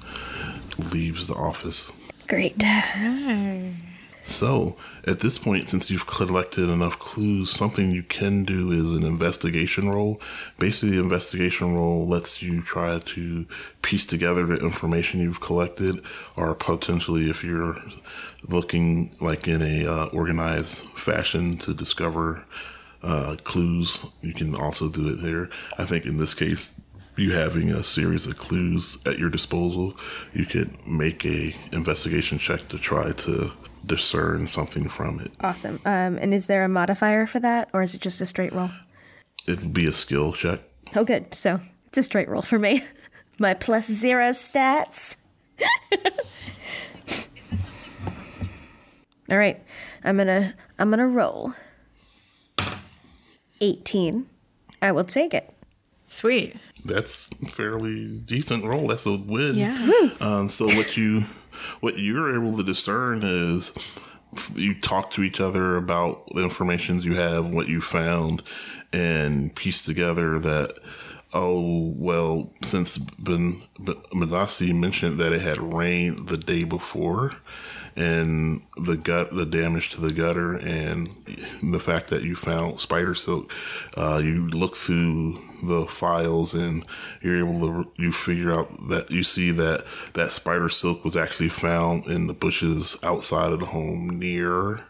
[0.92, 1.92] leaves the office.
[2.28, 2.64] Great.
[4.30, 9.04] So, at this point, since you've collected enough clues, something you can do is an
[9.04, 10.22] investigation roll.
[10.60, 13.48] Basically, the investigation roll lets you try to
[13.82, 16.02] piece together the information you've collected,
[16.38, 17.76] or potentially, if you're
[18.48, 22.46] looking like in a uh, organized fashion to discover
[23.02, 25.50] uh, clues, you can also do it there.
[25.80, 26.80] I think in this case,
[27.16, 29.98] you having a series of clues at your disposal,
[30.34, 33.52] you could make a investigation check to try to
[33.86, 35.32] discern something from it.
[35.42, 35.80] Awesome.
[35.86, 38.70] Um, and is there a modifier for that, or is it just a straight roll?
[39.48, 40.62] It would be a skill check.
[40.96, 41.34] Oh, good.
[41.34, 42.84] So it's a straight roll for me.
[43.40, 45.16] My plus zero stats.
[49.32, 49.62] All right,
[50.04, 51.54] I'm gonna I'm gonna roll.
[53.62, 54.28] Eighteen.
[54.82, 55.54] I will take it.
[56.08, 56.56] Sweet.
[56.84, 58.88] That's fairly decent roll.
[58.88, 59.56] That's a win.
[59.56, 60.10] Yeah.
[60.20, 61.26] Um, so what you
[61.80, 63.74] what you're able to discern is
[64.56, 68.44] you talk to each other about the informations you have, what you found,
[68.94, 70.80] and piece together that
[71.34, 77.36] oh well, since Ben Manasi mentioned that it had rained the day before,
[77.96, 81.10] and the gut, the damage to the gutter, and
[81.62, 83.52] the fact that you found spider silk,
[83.96, 86.86] uh, you look through the files and
[87.22, 91.50] you're able to you figure out that you see that that spider silk was actually
[91.50, 94.82] found in the bushes outside of the home near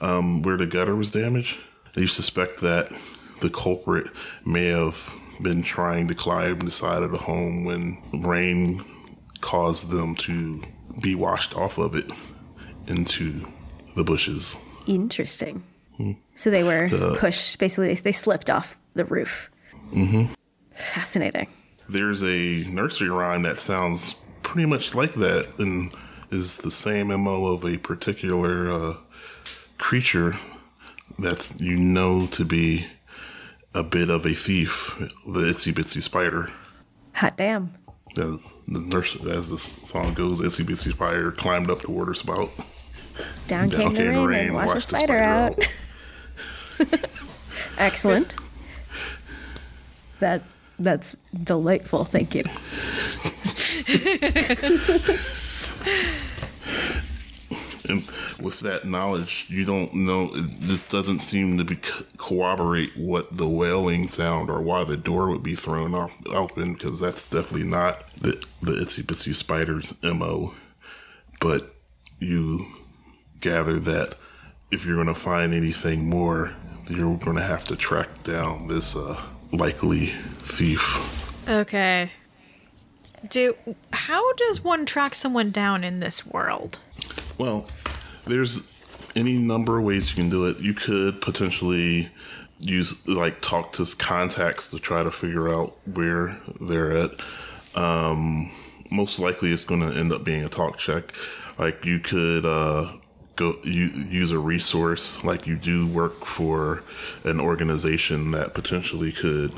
[0.00, 1.58] um, where the gutter was damaged.
[1.96, 2.92] You suspect that
[3.40, 4.08] the culprit
[4.44, 8.84] may have been trying to climb the side of the home when rain
[9.40, 10.62] caused them to
[11.00, 12.10] be washed off of it
[12.86, 13.46] into
[13.96, 14.56] the bushes.
[14.86, 15.62] Interesting.
[16.36, 17.58] So they were pushed.
[17.58, 19.50] Basically, they slipped off the roof.
[19.92, 20.32] Mm-hmm.
[20.72, 21.48] Fascinating.
[21.88, 25.90] There's a nursery rhyme that sounds pretty much like that and
[26.30, 28.96] is the same MO of a particular uh,
[29.78, 30.36] creature
[31.18, 32.86] that's you know to be
[33.78, 36.50] a bit of a thief, the itsy bitsy spider.
[37.14, 37.74] Hot damn.
[38.18, 42.50] As the nurse, as the song goes, itsy bitsy spider climbed up the water spout.
[43.46, 45.64] Down came, the, rain and washed the spider, out.
[47.78, 48.34] Excellent.
[50.18, 50.42] That
[50.78, 52.04] that's delightful.
[52.04, 52.44] Thank you.
[57.88, 58.08] And
[58.40, 60.28] with that knowledge, you don't know.
[60.34, 65.30] This doesn't seem to be co- corroborate what the wailing sound or why the door
[65.30, 70.54] would be thrown off open because that's definitely not the the itsy bitsy spider's mo.
[71.40, 71.74] But
[72.18, 72.66] you
[73.40, 74.16] gather that
[74.70, 76.52] if you're going to find anything more,
[76.88, 79.20] you're going to have to track down this uh,
[79.52, 81.48] likely thief.
[81.48, 82.10] Okay.
[83.28, 83.56] Do
[83.92, 86.78] how does one track someone down in this world?
[87.36, 87.66] Well,
[88.28, 88.70] there's
[89.16, 90.60] any number of ways you can do it.
[90.60, 92.10] You could potentially
[92.60, 97.20] use like talk to contacts to try to figure out where they're at.
[97.74, 98.52] Um,
[98.90, 101.12] most likely, it's going to end up being a talk check.
[101.58, 102.92] Like you could uh,
[103.36, 106.82] go you, use a resource, like you do work for
[107.24, 109.52] an organization that potentially could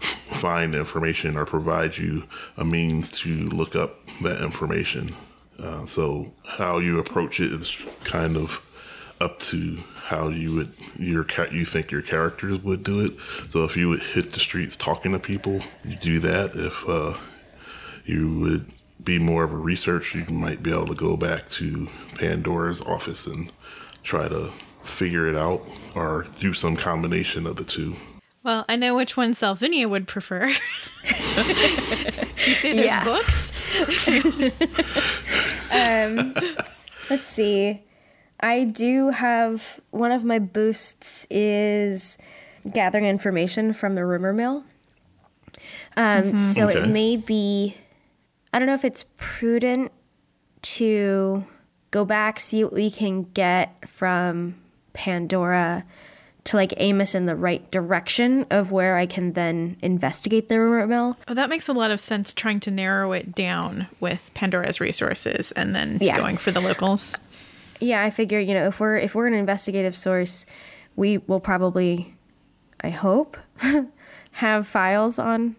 [0.00, 2.24] find information or provide you
[2.56, 5.14] a means to look up that information.
[5.58, 8.60] Uh, so how you approach it is kind of
[9.20, 13.12] up to how you would your ca- you think your characters would do it.
[13.50, 16.54] So if you would hit the streets talking to people, you do that.
[16.54, 17.14] If uh,
[18.04, 18.66] you would
[19.02, 23.26] be more of a research, you might be able to go back to Pandora's office
[23.26, 23.52] and
[24.02, 24.52] try to
[24.84, 25.62] figure it out
[25.94, 27.96] or do some combination of the two.
[28.44, 30.48] Well, I know which one Salvinia would prefer.
[31.06, 33.04] you say there's Yeah.
[33.04, 33.52] books?
[37.10, 37.82] Let's see.
[38.40, 42.18] I do have one of my boosts is
[42.72, 44.64] gathering information from the rumor mill.
[45.96, 47.76] Um, So it may be,
[48.52, 49.92] I don't know if it's prudent
[50.62, 51.44] to
[51.90, 54.56] go back, see what we can get from
[54.94, 55.84] Pandora
[56.44, 60.58] to like aim us in the right direction of where I can then investigate the
[60.58, 61.16] rumor mill.
[61.28, 65.52] Oh, that makes a lot of sense trying to narrow it down with Pandora's resources
[65.52, 66.16] and then Yeah.
[66.16, 67.14] going for the locals.
[67.80, 70.44] Yeah, I figure you know if we're if we're an investigative source,
[70.96, 72.14] we will probably,
[72.80, 73.36] I hope,
[74.32, 75.56] have files on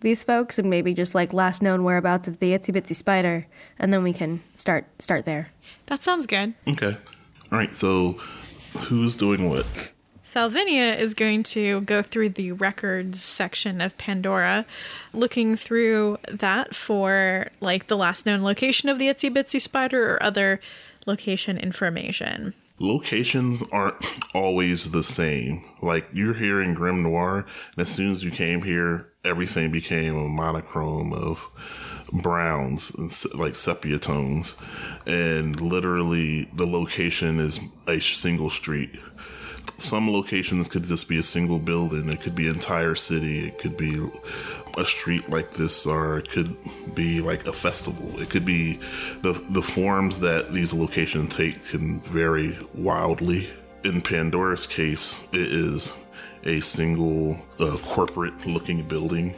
[0.00, 3.46] these folks and maybe just like last known whereabouts of the itsy bitsy spider,
[3.78, 5.50] and then we can start start there.
[5.86, 6.54] That sounds good.
[6.68, 6.96] Okay.
[7.52, 7.72] All right.
[7.72, 8.12] So,
[8.76, 9.66] who's doing what?
[10.34, 14.66] Salvinia is going to go through the records section of Pandora,
[15.12, 20.20] looking through that for like the last known location of the itsy bitsy spider or
[20.20, 20.60] other
[21.06, 22.52] location information.
[22.80, 23.94] Locations aren't
[24.34, 25.64] always the same.
[25.80, 30.16] Like you're here in Grim Noir, and as soon as you came here, everything became
[30.16, 31.48] a monochrome of
[32.12, 34.56] browns and like sepia tones,
[35.06, 38.98] and literally the location is a single street.
[39.84, 42.08] Some locations could just be a single building.
[42.08, 43.46] It could be entire city.
[43.48, 44.00] It could be
[44.78, 46.56] a street like this, or it could
[46.94, 48.18] be like a festival.
[48.18, 48.80] It could be
[49.20, 53.50] the the forms that these locations take can vary wildly.
[53.84, 55.98] In Pandora's case, it is
[56.44, 59.34] a single uh, corporate looking building.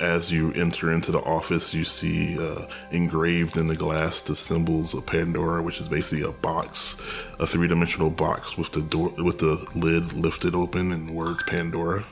[0.00, 4.92] As you enter into the office, you see uh, engraved in the glass the symbols
[4.94, 6.96] of Pandora, which is basically a box,
[7.40, 12.04] a three-dimensional box with the door with the lid lifted open and the words Pandora.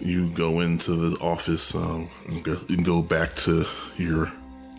[0.00, 3.64] You go into the office um, and go back to
[3.96, 4.32] your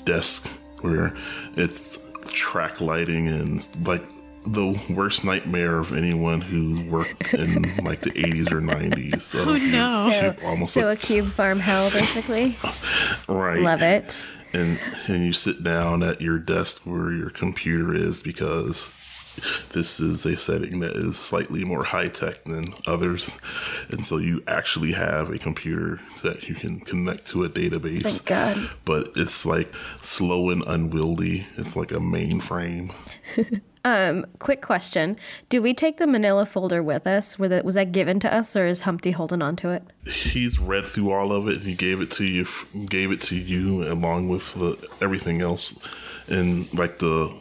[0.04, 0.48] desk
[0.82, 1.16] where
[1.56, 4.04] it's track lighting and like
[4.54, 9.36] the worst nightmare of anyone who worked in like the 80s or 90s.
[9.46, 10.10] Oh no.
[10.10, 12.56] So, almost so like- a cube farm hell, basically.
[13.28, 13.62] right.
[13.62, 14.28] Love it.
[14.54, 18.92] and and you sit down at your desk where your computer is because
[19.72, 23.38] this is a setting that is slightly more high tech than others,
[23.90, 28.02] and so you actually have a computer that you can connect to a database.
[28.04, 28.70] Thank God.
[28.84, 31.48] But it's like slow and unwieldy.
[31.56, 32.92] It's like a mainframe.
[33.86, 37.40] Um, quick question: Do we take the Manila folder with us?
[37.40, 39.84] Was that, was that given to us, or is Humpty holding on to it?
[40.08, 41.56] He's read through all of it.
[41.56, 42.46] and He gave it to you.
[42.88, 45.80] Gave it to you along with the, everything else,
[46.28, 47.34] and like the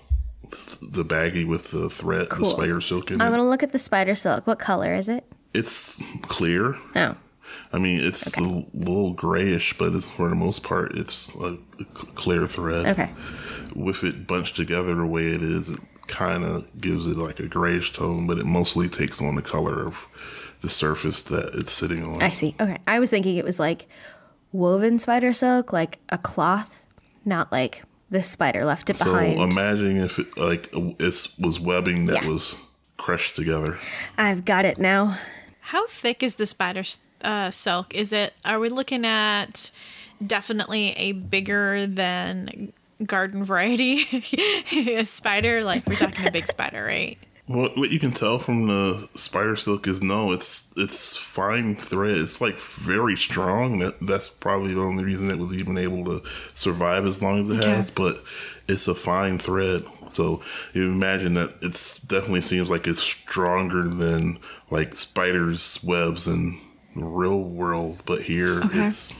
[0.80, 3.36] the baggie with the thread, the spider silk in I'm it.
[3.36, 4.46] gonna look at the spider silk.
[4.46, 5.24] What color is it?
[5.54, 6.76] It's clear.
[6.94, 7.16] Oh,
[7.72, 11.58] I mean, it's a little grayish, but it's, for the most part, it's a
[12.14, 12.86] clear thread.
[12.86, 13.10] okay.
[13.74, 17.46] With it bunched together the way it is, it kind of gives it like a
[17.46, 19.96] grayish tone, but it mostly takes on the color of
[20.60, 22.22] the surface that it's sitting on.
[22.22, 22.54] I see.
[22.60, 22.78] Okay.
[22.86, 23.86] I was thinking it was like
[24.52, 26.84] woven spider silk, like a cloth,
[27.24, 29.36] not like the spider left it so behind.
[29.38, 32.28] So imagine if it like it was webbing that Yeah.
[32.28, 32.56] was
[32.96, 33.78] crushed together.
[34.16, 35.18] I've got it now.
[35.60, 36.82] How thick is the spider
[37.22, 37.94] uh, silk?
[37.94, 38.32] Is it?
[38.44, 39.70] Are we looking at
[40.26, 42.72] definitely a bigger than
[43.04, 44.06] garden variety
[44.98, 45.62] a spider?
[45.62, 47.18] Like we're talking a big spider, right?
[47.46, 52.18] What what you can tell from the spider silk is no, it's it's fine thread.
[52.18, 53.78] It's like very strong.
[53.78, 56.22] That that's probably the only reason it was even able to
[56.54, 57.68] survive as long as it Okay.
[57.76, 57.90] has.
[57.90, 58.22] But
[58.68, 59.84] it's a fine thread.
[60.10, 60.42] So
[60.74, 66.60] you imagine that it's definitely seems like it's stronger than like spiders' webs in
[66.96, 68.02] the real world.
[68.04, 69.14] But here it's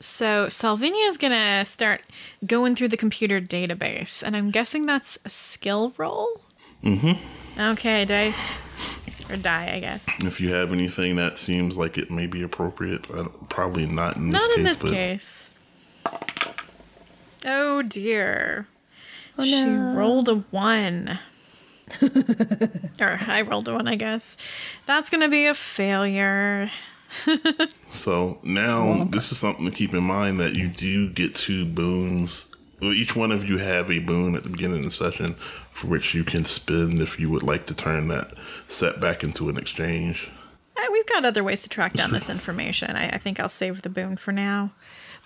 [0.00, 2.00] So Salvinia is gonna start
[2.46, 6.40] going through the computer database, and I'm guessing that's a skill roll.
[6.82, 7.60] Mm-hmm.
[7.60, 8.58] Okay, dice
[9.28, 10.04] or die, I guess.
[10.20, 13.06] if you have anything that seems like it may be appropriate,
[13.48, 14.48] probably not in this Not case.
[14.48, 15.50] Not in this but case.
[17.44, 18.66] Oh dear.
[19.38, 21.18] Oh, She rolled a one.
[23.00, 24.36] or I rolled a one, I guess.
[24.86, 26.70] That's gonna be a failure.
[27.90, 32.46] So now this is something to keep in mind that you do get two boons.
[32.80, 35.34] Well, each one of you have a boon at the beginning of the session
[35.72, 38.32] for which you can spend if you would like to turn that
[38.68, 40.30] set back into an exchange.
[40.76, 42.96] Uh, We've got other ways to track down this information.
[42.96, 44.70] I, I think I'll save the boon for now.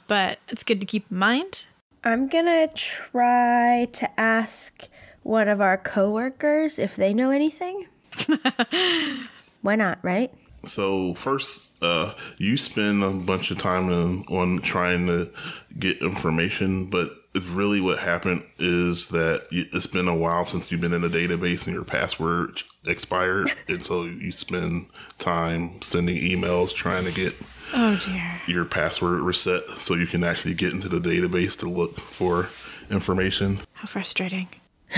[0.06, 1.66] But it's good to keep in mind.
[2.02, 4.88] I'm gonna try to ask
[5.22, 7.86] one of our coworkers if they know anything.
[9.62, 10.30] Why not, right?
[10.66, 15.30] So first, uh, you spend a bunch of time on, on trying to
[15.78, 20.80] get information, but it's really what happened is that it's been a while since you've
[20.80, 24.86] been in a database and your password expired, and so you spend
[25.18, 27.34] time sending emails trying to get
[27.72, 28.40] Oh dear.
[28.46, 32.50] your password reset so you can actually get into the database to look for
[32.88, 33.58] information.
[33.72, 34.48] How frustrating.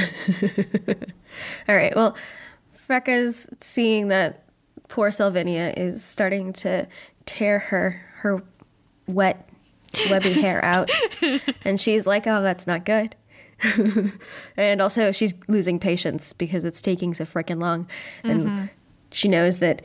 [1.68, 1.94] All right.
[1.96, 2.16] Well,
[2.88, 4.42] Freka's seeing that
[4.88, 6.86] poor Salvinia is starting to
[7.24, 8.42] tear her her
[9.06, 9.48] wet,
[10.10, 10.90] webby hair out,
[11.64, 13.14] and she's like, "Oh, that's not good."
[14.56, 17.88] and also, she's losing patience because it's taking so freaking long,
[18.22, 18.64] and mm-hmm.
[19.10, 19.82] she knows that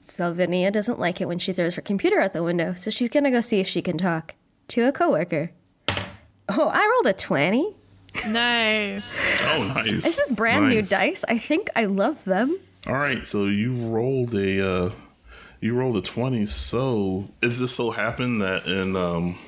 [0.00, 3.30] Salvinia doesn't like it when she throws her computer out the window, so she's gonna
[3.30, 4.34] go see if she can talk
[4.68, 5.50] to a coworker.
[6.48, 7.74] Oh, I rolled a twenty.
[8.28, 9.10] Nice.
[9.42, 10.04] Oh, nice.
[10.04, 11.24] This is brand new dice.
[11.28, 12.58] I think I love them.
[12.86, 14.90] All right, so you rolled a uh,
[15.60, 16.44] you rolled a twenty.
[16.46, 19.38] So it just so happened that in um,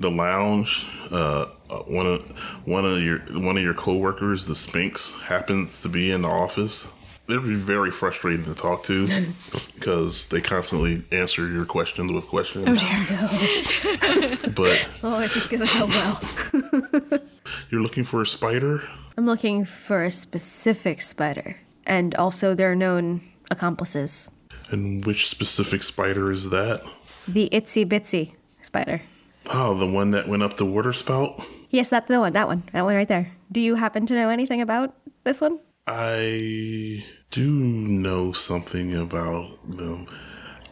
[0.00, 2.32] the lounge, uh, uh, one of
[2.66, 6.88] one of your one of your coworkers, the Sphinx, happens to be in the office.
[7.28, 9.32] They'd be very frustrating to talk to
[9.74, 12.66] because they constantly answer your questions with questions.
[12.68, 12.74] Oh
[14.42, 14.50] dear.
[14.54, 17.20] but Oh, this is gonna go well.
[17.70, 18.88] you're looking for a spider.
[19.18, 21.56] I'm looking for a specific spider,
[21.86, 24.30] and also their known accomplices.
[24.70, 26.82] And which specific spider is that?
[27.28, 29.02] The itsy bitsy spider.
[29.50, 31.40] Oh, the one that went up the water spout?
[31.70, 32.32] Yes, that's the one.
[32.32, 32.64] That one.
[32.72, 33.32] That one right there.
[33.50, 35.60] Do you happen to know anything about this one?
[35.86, 40.08] I do know something about them.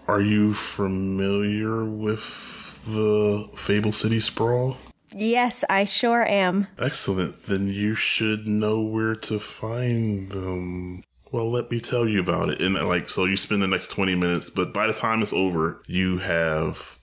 [0.09, 4.77] Are you familiar with the Fable City Sprawl?
[5.15, 6.67] Yes, I sure am.
[6.79, 7.45] Excellent.
[7.45, 11.05] Then you should know where to find them.
[11.31, 12.61] Well, let me tell you about it.
[12.61, 15.83] And like, so you spend the next 20 minutes, but by the time it's over,
[15.87, 16.99] you have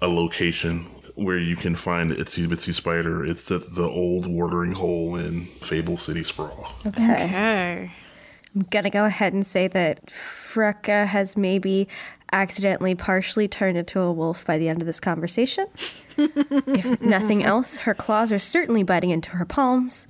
[0.00, 3.24] a location where you can find the Itsy Bitsy Spider.
[3.24, 6.72] It's at the old watering hole in Fable City Sprawl.
[6.86, 7.12] Okay.
[7.12, 7.92] Okay.
[8.54, 11.88] I'm gonna go ahead and say that Freka has maybe
[12.32, 15.66] accidentally partially turned into a wolf by the end of this conversation.
[16.16, 20.06] if nothing else, her claws are certainly biting into her palms,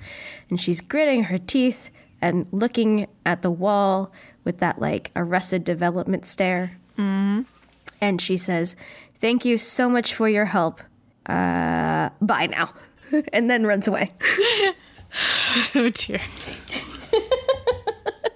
[0.50, 1.90] and she's gritting her teeth
[2.20, 4.12] and looking at the wall
[4.44, 6.78] with that like arrested development stare.
[6.96, 8.74] And she says,
[9.20, 10.80] Thank you so much for your help.
[11.26, 12.72] Uh, bye now.
[13.32, 14.08] and then runs away.
[15.74, 16.20] Oh dear.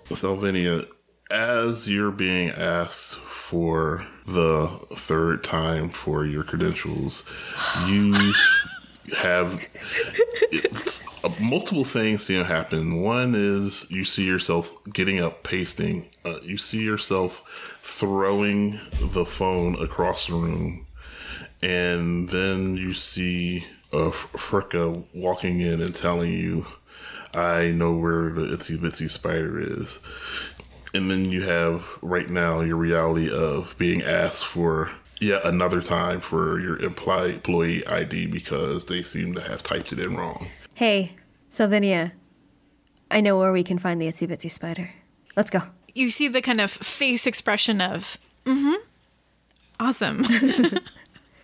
[0.05, 0.87] Salvinia,
[1.31, 3.19] as you're being asked
[3.53, 7.23] for the third time for your credentials,
[7.87, 8.15] you
[9.19, 9.63] have
[11.23, 13.03] uh, multiple things you know, happen.
[13.03, 16.09] One is you see yourself getting up, pasting.
[16.25, 20.87] Uh, you see yourself throwing the phone across the room,
[21.63, 26.65] and then you see uh, Freka walking in and telling you,
[27.35, 30.01] "I know where the itsy bitsy spider is."
[30.95, 34.91] And then you have right now your reality of being asked for
[35.21, 40.01] yet another time for your employee employee ID because they seem to have typed it
[40.01, 40.49] in wrong.
[40.75, 41.13] Hey,
[41.51, 42.13] Salvinia,
[43.11, 44.91] I know where we can find the itsy bitsy spider.
[45.37, 45.63] Let's go.
[45.95, 48.75] You see the kind of face expression of, mm-hmm,
[49.79, 50.25] awesome.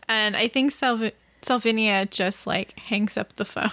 [0.09, 3.70] and I think Salv- Salvinia just like hangs up the phone.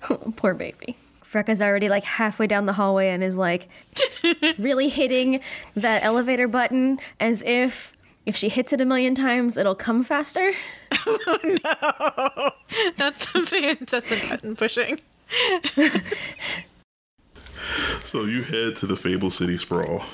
[0.36, 0.96] Poor baby.
[1.34, 3.68] Freka's already like halfway down the hallway and is like
[4.58, 5.40] really hitting
[5.74, 7.92] that elevator button as if
[8.24, 10.52] if she hits it a million times, it'll come faster.
[11.06, 12.50] Oh,
[12.98, 15.00] Not the fantastic button pushing.
[18.04, 20.04] So you head to the Fable City Sprawl.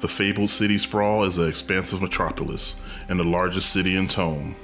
[0.00, 2.74] The fabled city sprawl is an expansive metropolis
[3.08, 4.56] and the largest city in Tome.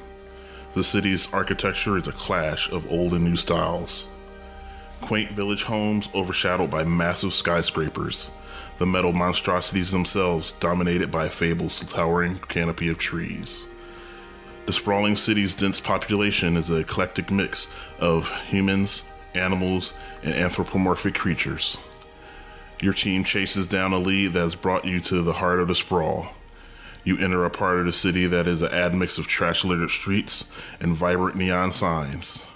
[0.75, 4.07] The city's architecture is a clash of old and new styles.
[5.01, 8.31] Quaint village homes overshadowed by massive skyscrapers,
[8.79, 13.67] the metal monstrosities themselves dominated by a fable's towering canopy of trees.
[14.67, 19.05] The sprawling city's dense population is an eclectic mix of humans,
[19.35, 21.79] animals, and anthropomorphic creatures.
[22.81, 25.75] Your team chases down a lead that has brought you to the heart of the
[25.75, 26.35] sprawl.
[27.09, 30.45] You enter a part of the city that is an admix of trash littered streets
[30.79, 32.47] and vibrant neon signs.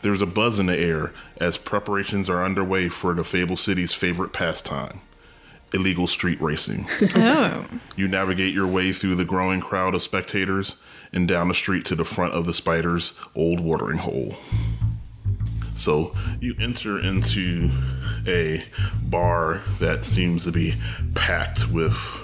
[0.00, 4.32] There's a buzz in the air as preparations are underway for the Fable City's favorite
[4.32, 5.02] pastime
[5.74, 6.86] illegal street racing.
[7.14, 7.66] Oh.
[7.94, 10.76] You navigate your way through the growing crowd of spectators
[11.12, 14.36] and down the street to the front of the spider's old watering hole.
[15.74, 17.70] So you enter into
[18.26, 18.64] a
[19.02, 20.76] bar that seems to be
[21.14, 22.21] packed with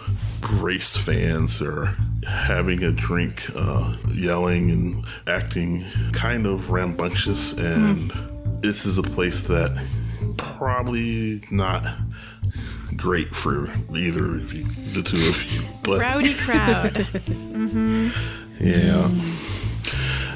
[0.50, 1.94] race fans are
[2.26, 8.12] having a drink, uh, yelling and acting kind of rambunctious, and
[8.62, 9.84] this is a place that
[10.36, 11.86] probably not
[12.96, 15.62] great for either of you, the two of you.
[15.82, 16.96] But Rowdy crowd.
[18.60, 19.10] yeah.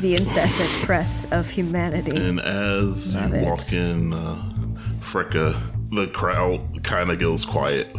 [0.00, 2.16] The incessant press of humanity.
[2.16, 3.44] And as Love you it.
[3.44, 4.53] walk in, uh,
[5.00, 7.94] Freka, the crowd kind of goes quiet,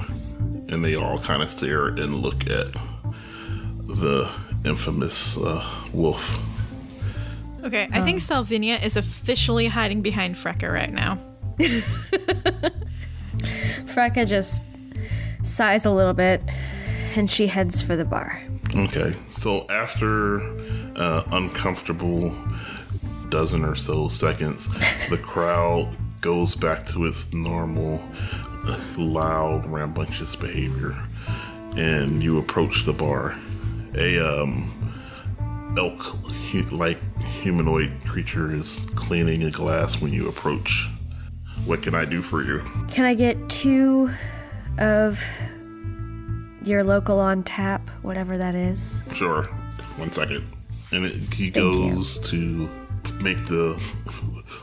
[0.73, 2.73] and they all kind of stare and look at
[3.87, 4.29] the
[4.65, 5.63] infamous uh,
[5.93, 6.37] wolf.
[7.63, 11.17] Okay, I think Salvinia is officially hiding behind Freka right now.
[13.85, 14.63] Freka just
[15.43, 16.41] sighs a little bit
[17.15, 18.41] and she heads for the bar.
[18.75, 20.41] Okay, so after
[20.97, 22.35] uh, uncomfortable
[23.29, 24.67] dozen or so seconds,
[25.09, 28.01] the crowd goes back to its normal,
[28.97, 30.95] loud, rambunctious behavior,
[31.75, 33.35] and you approach the bar.
[33.95, 34.93] A um,
[35.77, 36.99] elk-like
[37.41, 40.87] humanoid creature is cleaning a glass when you approach.
[41.65, 42.59] What can I do for you?
[42.89, 44.09] Can I get two
[44.77, 45.23] of
[46.63, 49.01] your local on tap, whatever that is?
[49.13, 49.43] Sure.
[49.97, 50.45] One second.
[50.91, 51.51] And it, he you.
[51.51, 52.69] goes to
[53.21, 53.81] make the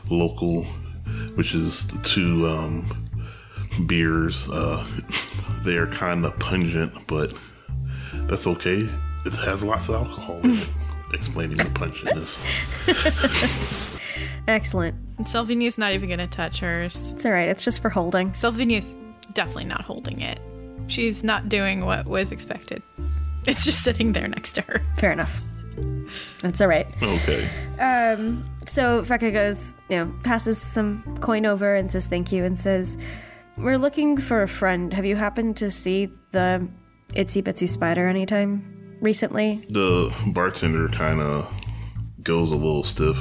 [0.09, 0.63] local,
[1.35, 3.00] which is the two um,
[3.85, 4.49] beers.
[4.49, 4.85] Uh,
[5.63, 7.37] they're kind of pungent, but
[8.13, 8.87] that's okay.
[9.25, 10.69] It has lots of alcohol in it,
[11.13, 12.37] explaining the pungentness.
[14.47, 14.95] Excellent.
[15.17, 17.11] And Salvinia's not even gonna touch hers.
[17.11, 17.49] It's all right.
[17.49, 18.33] It's just for holding.
[18.33, 18.87] Salvinia's
[19.33, 20.39] definitely not holding it.
[20.87, 22.81] She's not doing what was expected.
[23.47, 24.81] It's just sitting there next to her.
[24.97, 25.41] Fair enough.
[26.41, 26.87] That's all right.
[27.01, 27.47] Okay.
[27.79, 32.59] Um, so Freka goes, you know, passes some coin over and says thank you and
[32.59, 32.97] says,
[33.57, 34.93] We're looking for a friend.
[34.93, 36.67] Have you happened to see the
[37.09, 39.65] itsy bitsy spider anytime recently?
[39.69, 41.51] The bartender kind of
[42.23, 43.17] goes a little stiff.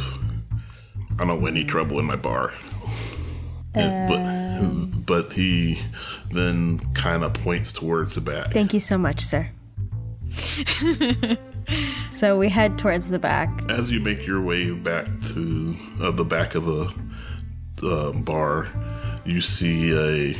[1.18, 2.52] I don't want any trouble in my bar.
[3.74, 5.80] And- but but he
[6.30, 8.52] then kind of points towards the back.
[8.52, 9.50] Thank you so much, sir.
[12.14, 13.50] so we head towards the back.
[13.68, 16.92] As you make your way back to uh, the back of the
[17.82, 18.68] uh, bar,
[19.24, 20.36] you see a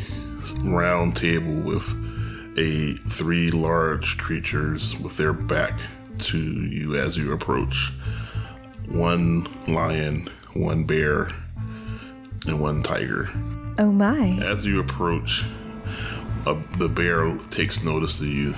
[0.60, 1.84] round table with
[2.58, 5.78] a three large creatures with their back
[6.18, 7.92] to you as you approach.
[8.88, 11.30] One lion, one bear,
[12.46, 13.30] and one tiger.
[13.78, 14.38] Oh my.
[14.42, 15.44] As you approach,
[16.46, 18.54] uh, the bear takes notice of you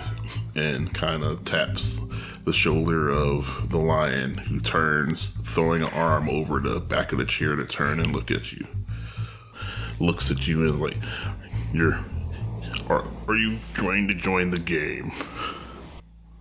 [0.57, 2.01] and kind of taps
[2.45, 7.25] the shoulder of the lion, who turns, throwing an arm over the back of the
[7.25, 8.67] chair to turn and look at you.
[10.03, 10.97] Looks at you and is like,
[11.73, 12.01] "You're,
[12.89, 15.13] are, are you trying to join the game?"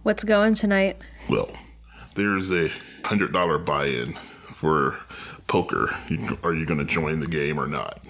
[0.02, 0.98] What's going tonight?
[1.30, 1.52] Well,
[2.16, 2.72] there's a
[3.06, 4.14] hundred dollar buy-in
[4.56, 4.98] for
[5.46, 5.96] poker.
[6.10, 8.04] You, are you going to join the game or not?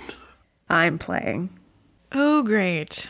[0.70, 1.50] I'm playing.
[2.14, 3.10] Oh, great.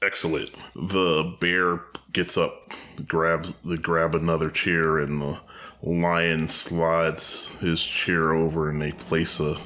[0.00, 0.52] Excellent.
[0.76, 1.80] The bear
[2.12, 2.74] gets up,
[3.04, 5.40] grabs the grab another chair, and the
[5.82, 9.56] lion slides his chair over, and they place a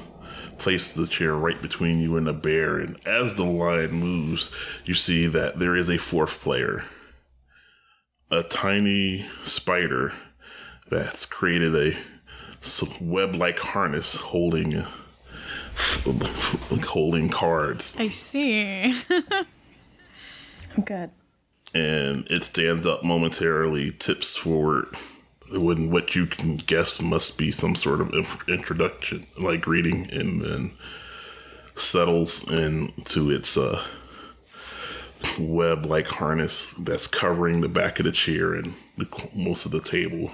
[0.61, 2.77] place the chair right between you and the bear.
[2.77, 4.51] And as the line moves,
[4.85, 6.85] you see that there is a fourth player,
[8.29, 10.13] a tiny spider
[10.89, 11.93] that's created a
[13.01, 14.83] web-like harness holding
[16.85, 17.95] holding cards.
[17.97, 18.95] I see.
[19.09, 21.09] I'm good.
[21.73, 24.85] and it stands up momentarily, tips forward.
[25.51, 28.13] When what you can guess must be some sort of
[28.47, 30.71] introduction, like greeting, and then
[31.75, 33.83] settles into its uh,
[35.39, 40.31] web-like harness that's covering the back of the chair and the, most of the table.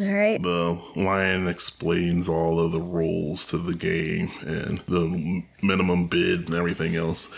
[0.00, 0.42] All right.
[0.42, 6.56] The lion explains all of the rules to the game and the minimum bids and
[6.56, 7.28] everything else,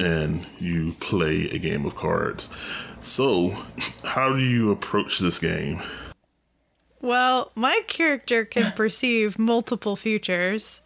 [0.00, 2.48] and you play a game of cards.
[3.02, 3.50] So,
[4.04, 5.82] how do you approach this game?
[7.00, 10.80] Well, my character can perceive multiple futures.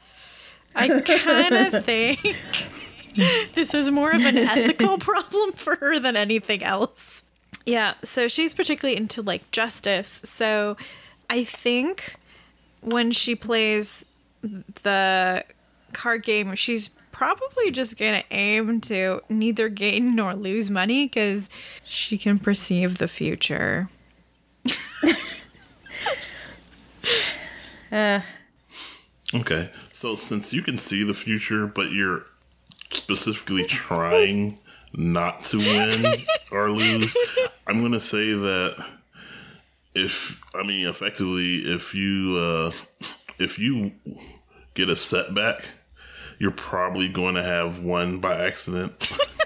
[0.74, 2.36] I kind of think
[3.54, 7.22] this is more of an ethical problem for her than anything else.
[7.66, 10.22] Yeah, so she's particularly into like justice.
[10.24, 10.76] So
[11.30, 12.16] I think
[12.80, 14.04] when she plays
[14.82, 15.44] the
[15.92, 21.48] card game, she's probably just going to aim to neither gain nor lose money because
[21.84, 23.88] she can perceive the future.
[29.34, 32.26] Okay, so since you can see the future, but you're
[32.90, 34.58] specifically trying
[34.94, 36.04] not to win
[36.52, 37.16] or lose.
[37.66, 38.86] I'm going to say that
[39.94, 42.72] if I mean effectively if you uh
[43.38, 43.92] if you
[44.74, 45.64] get a setback,
[46.38, 49.12] you're probably going to have one by accident.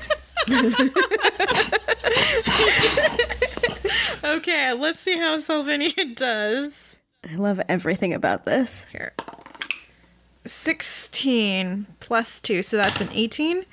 [4.26, 6.96] Okay, let's see how Salvinia does.
[7.28, 8.86] I love everything about this.
[8.90, 9.12] Here.
[10.44, 13.64] 16 plus 2, so that's an 18.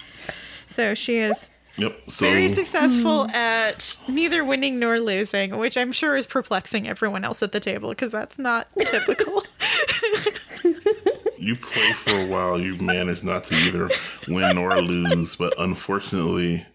[0.67, 2.01] So she is Yep.
[2.07, 7.41] So very successful at neither winning nor losing, which I'm sure is perplexing everyone else
[7.41, 9.43] at the table because that's not typical.
[11.43, 13.89] you play for a while, you manage not to either
[14.27, 16.65] win nor lose, but unfortunately,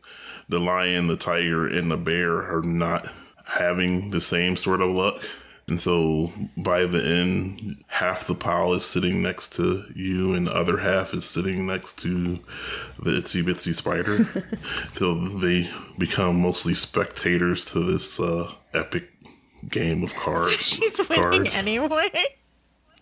[0.48, 3.08] the lion, the tiger, and the bear are not
[3.44, 5.22] having the same sort of luck.
[5.66, 10.54] And so by the end, half the pile is sitting next to you, and the
[10.54, 12.38] other half is sitting next to
[12.98, 14.26] the itsy bitsy spider.
[14.94, 19.10] so they become mostly spectators to this uh, epic
[19.68, 20.54] game of cards.
[20.54, 21.54] She's winning cards.
[21.56, 22.10] anyway.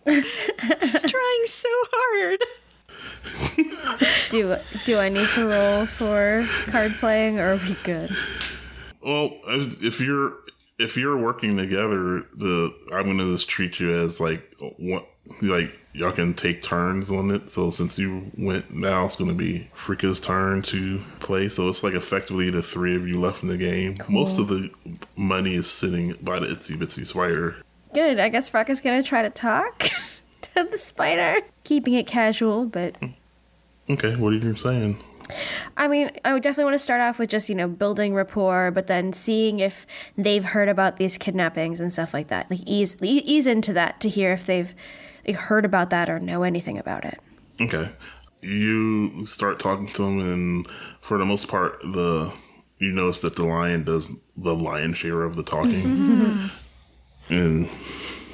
[0.07, 0.21] She's
[1.11, 2.39] trying so hard.
[4.29, 4.55] Do
[4.85, 8.09] do I need to roll for card playing, or are we good?
[9.01, 10.33] Well, if you're
[10.79, 15.07] if you're working together, the I'm gonna just treat you as like what
[15.41, 17.49] like y'all can take turns on it.
[17.49, 21.49] So since you went now, it's gonna be Freka's turn to play.
[21.49, 23.97] So it's like effectively the three of you left in the game.
[24.07, 24.69] Most of the
[25.15, 27.57] money is sitting by the itsy bitsy spider.
[27.97, 28.19] Good.
[28.19, 29.79] I guess Freka's gonna try to talk
[30.53, 32.95] to the spider, keeping it casual, but
[33.89, 35.03] Okay, what are you saying?
[35.75, 38.69] I mean, I would definitely want to start off with just, you know, building rapport,
[38.69, 42.51] but then seeing if they've heard about these kidnappings and stuff like that.
[42.51, 44.75] Like ease ease into that to hear if they've
[45.35, 47.19] heard about that or know anything about it.
[47.59, 47.89] Okay.
[48.43, 50.67] You start talking to them, and
[51.01, 52.31] for the most part, the
[52.77, 56.51] you notice that the lion does the lion share of the talking,
[57.29, 57.69] and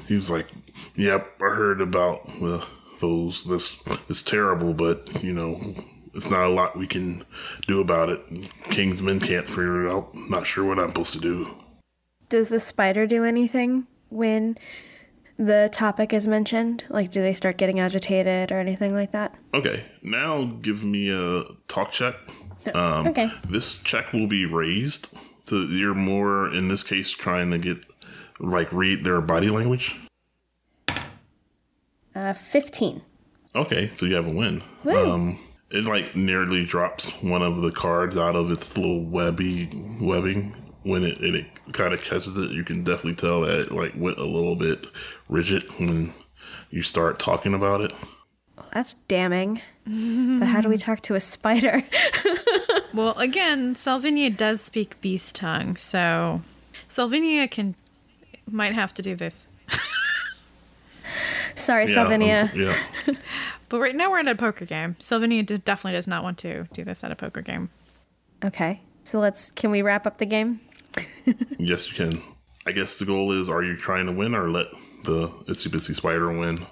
[0.08, 0.48] he was like,
[0.96, 2.66] "Yep, I heard about uh,
[3.00, 3.44] those.
[3.44, 5.60] This is terrible, but you know."
[6.16, 7.26] It's not a lot we can
[7.68, 8.22] do about it.
[8.70, 10.16] Kingsmen can't figure it out.
[10.30, 11.58] Not sure what I'm supposed to do.
[12.30, 14.56] Does the spider do anything when
[15.40, 16.84] the topic is mentioned?
[16.90, 19.34] Like, do they start getting agitated or anything like that?
[19.56, 22.14] Okay, now give me a talk check.
[22.76, 23.32] Um, Okay.
[23.50, 25.10] This check will be raised.
[25.46, 27.80] So you're more, in this case, trying to get,
[28.40, 29.96] like, read their body language.
[32.16, 33.02] Uh, 15.
[33.56, 34.64] Okay, so you have a win.
[34.88, 35.40] Um,
[35.72, 39.70] it, like, nearly drops one of the cards out of its little webby
[40.02, 40.56] webbing.
[40.84, 43.94] When it, and it kind of catches it, you can definitely tell that it, like,
[43.96, 44.88] went a little bit
[45.30, 46.14] rigid when
[46.70, 47.94] you start talking about it.
[48.74, 49.62] That's damning.
[49.86, 51.84] but how do we talk to a spider?
[52.94, 56.42] Well, again, Salvinia does speak beast tongue, so
[56.88, 57.74] Salvinia can
[58.54, 59.48] might have to do this.
[61.56, 62.54] Sorry, Yeah, Salvinia.
[62.54, 63.16] um, yeah.
[63.70, 64.96] But right now we're at a poker game.
[65.00, 67.72] Salvinia d- definitely does not want to do this at a poker game.
[68.46, 68.82] Okay.
[69.04, 70.60] So let's, can we wrap up the game?
[71.58, 72.22] Yes, you can.
[72.68, 74.68] I guess the goal is: Are you trying to win or let
[75.06, 76.68] the itsy bitsy spider win?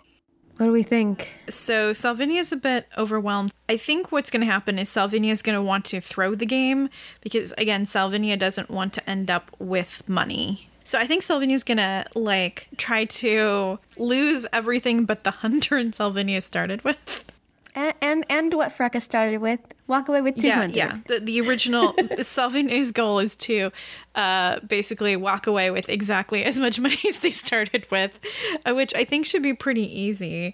[0.57, 1.29] What do we think?
[1.49, 3.53] So Salvinia's a bit overwhelmed.
[3.69, 6.89] I think what's going to happen is Salvinia's going to want to throw the game
[7.21, 10.69] because again, Salvinia doesn't want to end up with money.
[10.83, 15.93] So I think Salvinia's going to like try to lose everything but the hunter and
[15.93, 17.25] Salvinia started with.
[17.73, 20.75] And and, and what Freka started with, walk away with 200.
[20.75, 20.99] Yeah, yeah.
[21.07, 23.71] The, the original Salvinia's goal is to
[24.15, 28.19] uh, basically walk away with exactly as much money as they started with,
[28.65, 30.53] uh, which I think should be pretty easy.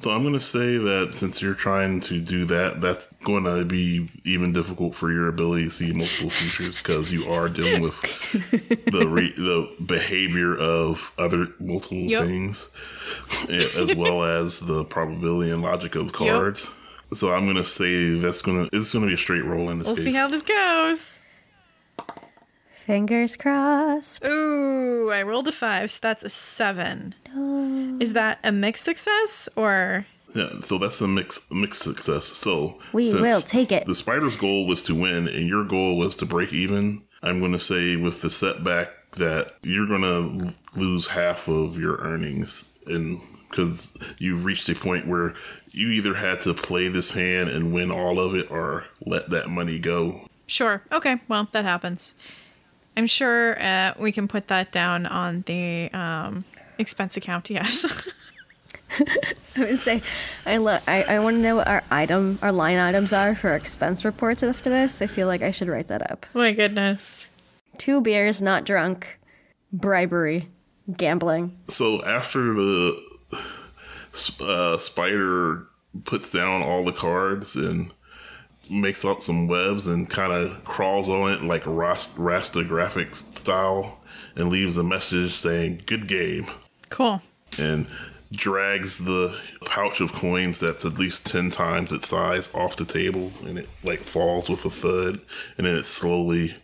[0.00, 3.64] So I'm going to say that since you're trying to do that, that's going to
[3.64, 8.00] be even difficult for your ability to see multiple futures because you are dealing with
[8.92, 12.24] the re- the behavior of other multiple Yep.
[12.26, 12.70] things,
[13.48, 16.70] eh, as well as the probability and logic of cards.
[17.12, 19.68] So I'm going to say that's going to it's going to be a straight roll
[19.70, 20.04] in this We'll case.
[20.04, 21.17] see how this goes.
[22.88, 24.24] Fingers crossed.
[24.24, 27.14] Ooh, I rolled a five, so that's a seven.
[28.00, 30.06] Is that a mixed success or?
[30.34, 32.24] Yeah, so that's a mix mixed success.
[32.24, 33.84] So we will take it.
[33.84, 37.02] The spider's goal was to win, and your goal was to break even.
[37.22, 41.98] I'm going to say with the setback that you're going to lose half of your
[41.98, 43.20] earnings, and
[43.50, 45.34] because you reached a point where
[45.72, 49.50] you either had to play this hand and win all of it, or let that
[49.50, 50.22] money go.
[50.46, 50.82] Sure.
[50.90, 51.20] Okay.
[51.28, 52.14] Well, that happens.
[52.98, 56.44] I'm sure uh, we can put that down on the um,
[56.78, 57.48] expense account.
[57.48, 57.86] Yes.
[59.56, 60.02] I would say,
[60.44, 63.54] I lo- I, I want to know what our item, our line items are for
[63.54, 65.00] expense reports after this.
[65.00, 66.26] I feel like I should write that up.
[66.34, 67.28] My goodness.
[67.76, 69.20] Two beers, not drunk,
[69.72, 70.48] bribery,
[70.96, 71.56] gambling.
[71.68, 73.00] So after the
[74.40, 75.68] uh, spider
[76.04, 77.94] puts down all the cards and
[78.70, 84.00] makes up some webs and kind of crawls on it like Rast- Rasta graphics style
[84.36, 86.46] and leaves a message saying "Good game."
[86.90, 87.20] Cool.
[87.58, 87.86] and
[88.32, 93.32] drags the pouch of coins that's at least 10 times its size off the table
[93.46, 95.20] and it like falls with a thud
[95.56, 96.54] and then it slowly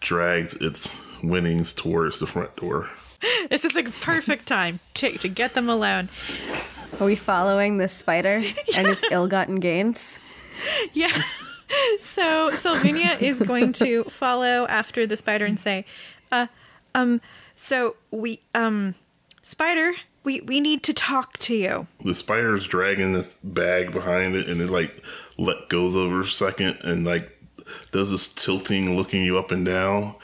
[0.00, 2.88] drags its winnings towards the front door
[3.48, 6.08] This is the perfect time to, to get them alone.
[7.00, 8.42] Are we following this spider
[8.76, 10.18] and its ill-gotten gains?
[10.92, 11.10] Yeah.
[12.00, 15.84] So Salvinia is going to follow after the spider and say,
[16.30, 16.46] uh,
[16.94, 17.20] um,
[17.54, 18.94] so we, um,
[19.42, 21.86] spider, we, we need to talk to you.
[22.04, 25.02] the spider's dragging this bag behind it and it like
[25.36, 27.30] let goes over a second and like
[27.92, 30.14] does this tilting looking you up and down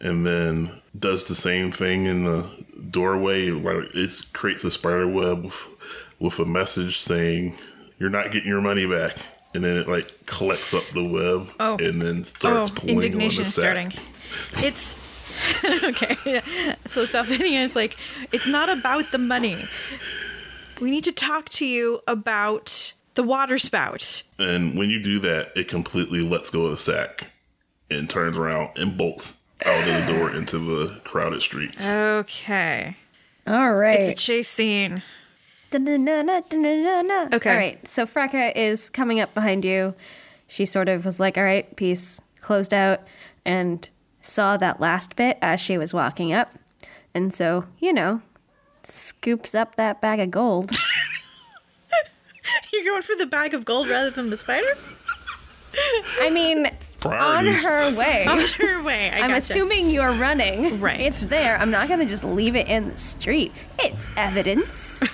[0.00, 2.48] and then does the same thing in the
[2.90, 5.66] doorway like it creates a spider web with,
[6.18, 7.56] with a message saying
[7.98, 9.16] you're not getting your money back
[9.54, 11.76] and then it like collects up the web Oh.
[11.78, 13.64] and then starts oh, pulling on the indignation is sack.
[13.64, 13.92] starting.
[14.64, 14.94] It's
[15.64, 16.42] okay.
[16.86, 17.96] So Salvinia is like,
[18.32, 19.56] it's not about the money.
[20.80, 24.22] We need to talk to you about the water spout.
[24.38, 27.30] And when you do that, it completely lets go of the sack
[27.90, 29.34] and turns around and bolts
[29.64, 31.86] out of the door into the crowded streets.
[31.88, 32.96] Okay.
[33.46, 34.00] All right.
[34.00, 35.02] It's a chase scene.
[37.34, 37.50] Okay.
[37.50, 37.88] All right.
[37.88, 39.94] So Freka is coming up behind you.
[40.46, 43.00] She sort of was like, all right, peace, closed out,
[43.44, 43.88] and
[44.20, 46.50] saw that last bit as she was walking up.
[47.14, 48.22] And so, you know,
[48.84, 50.72] scoops up that bag of gold.
[52.72, 54.66] You're going for the bag of gold rather than the spider?
[56.20, 56.70] I mean,
[57.04, 57.64] on Priorities.
[57.64, 58.26] her way.
[58.26, 59.10] On her way.
[59.10, 59.36] I I'm gotcha.
[59.38, 60.80] assuming you're running.
[60.80, 61.00] Right.
[61.00, 61.56] It's there.
[61.58, 63.52] I'm not going to just leave it in the street.
[63.78, 65.02] It's evidence.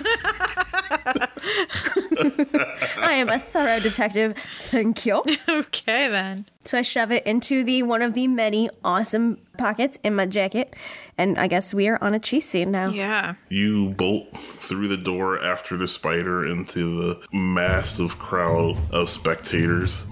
[2.99, 4.35] I am a thorough detective.
[4.57, 5.23] Thank you.
[5.47, 6.45] Okay then.
[6.61, 10.75] So I shove it into the one of the many awesome pockets in my jacket,
[11.17, 12.89] and I guess we are on a cheese scene now.
[12.89, 13.35] Yeah.
[13.49, 20.03] You bolt through the door after the spider into the massive crowd of spectators.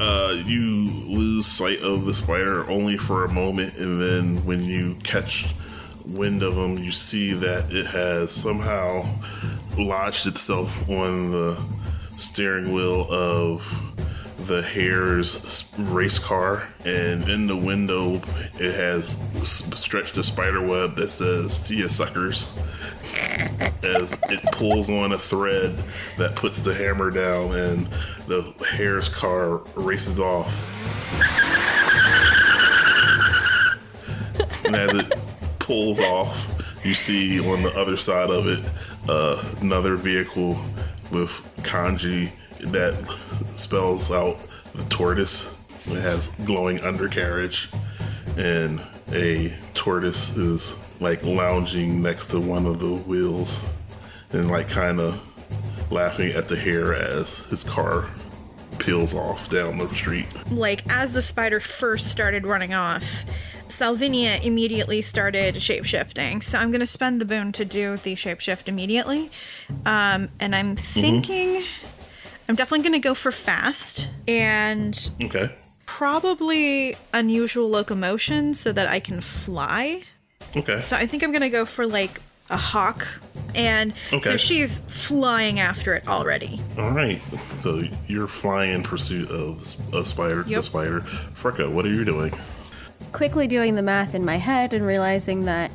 [0.00, 4.96] Uh, you lose sight of the spider only for a moment, and then when you
[5.04, 5.46] catch
[6.04, 9.06] wind of him, you see that it has somehow
[9.78, 11.60] lodged itself on the
[12.16, 13.62] steering wheel of
[14.46, 18.20] the hare's race car, and in the window,
[18.58, 22.52] it has stretched a spider web that says "See ya, suckers."
[23.82, 25.82] As it pulls on a thread
[26.16, 27.86] that puts the hammer down, and
[28.26, 28.42] the
[28.72, 30.48] hare's car races off.
[34.64, 35.12] and as it
[35.58, 38.62] pulls off, you see on the other side of it
[39.08, 40.56] uh, another vehicle
[41.10, 41.30] with
[41.62, 42.30] kanji
[42.60, 42.94] that
[43.56, 44.38] spells out
[44.74, 45.54] the tortoise.
[45.86, 47.68] It has glowing undercarriage,
[48.36, 48.82] and
[49.12, 53.62] a tortoise is like lounging next to one of the wheels
[54.32, 55.20] and like kind of
[55.90, 58.08] laughing at the hare as his car
[58.78, 60.26] peels off down the street.
[60.50, 63.04] Like as the spider first started running off,
[63.68, 66.42] Salvinia immediately started shapeshifting.
[66.42, 69.30] So I'm gonna spend the boon to do the shapeshift immediately.
[69.86, 71.64] Um, and I'm thinking
[72.48, 75.50] I'm definitely gonna go for fast and Okay.
[75.86, 80.02] probably unusual locomotion so that I can fly.
[80.56, 80.80] Okay.
[80.80, 82.20] So I think I'm gonna go for like
[82.50, 83.06] a hawk.
[83.54, 84.30] And okay.
[84.30, 86.60] so she's flying after it already.
[86.78, 87.20] All right.
[87.58, 90.42] So you're flying in pursuit of a spider.
[90.42, 91.00] The spider.
[91.00, 92.34] Freka, what are you doing?
[93.12, 95.70] Quickly doing the math in my head and realizing that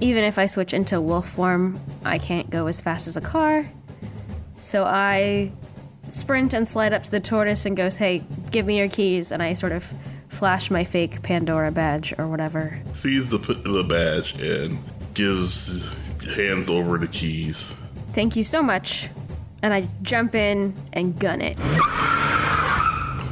[0.00, 3.66] even if I switch into wolf form, I can't go as fast as a car.
[4.58, 5.52] So I
[6.08, 9.42] sprint and slide up to the tortoise and goes, "Hey, give me your keys." And
[9.42, 9.92] I sort of
[10.28, 12.80] flash my fake Pandora badge or whatever.
[12.92, 14.78] Sees the the badge and
[15.14, 15.94] gives
[16.34, 17.74] hands over the keys.
[18.12, 19.08] Thank you so much.
[19.62, 21.58] And I jump in and gun it.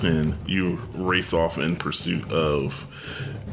[0.02, 2.86] and you race off in pursuit of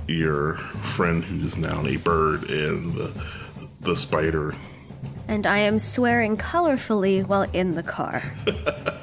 [0.07, 3.11] your friend who's now a bird and the,
[3.81, 4.53] the spider.
[5.27, 8.23] And I am swearing colorfully while in the car.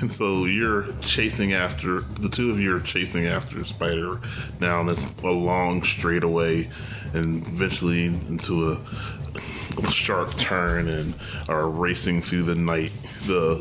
[0.00, 4.20] And so you're chasing after the two of you are chasing after spider
[4.60, 6.68] down this a long straightaway
[7.14, 11.14] and eventually into a sharp turn and
[11.48, 12.92] are racing through the night,
[13.26, 13.56] the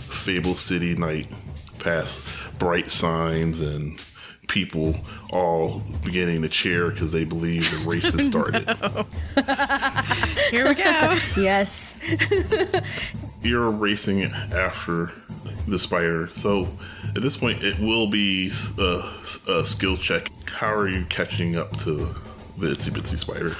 [0.00, 1.30] Fable City night,
[1.78, 2.22] past
[2.58, 4.00] bright signs and
[4.48, 4.94] people
[5.30, 8.68] all beginning to cheer because they believe the race has started.
[10.50, 11.18] Here we go.
[11.36, 11.98] Yes.
[13.42, 15.12] You're racing after
[15.66, 16.68] the spider, so
[17.14, 19.02] at this point it will be a,
[19.48, 20.28] a skill check.
[20.50, 22.14] How are you catching up to
[22.58, 23.56] the itsy bitsy spider?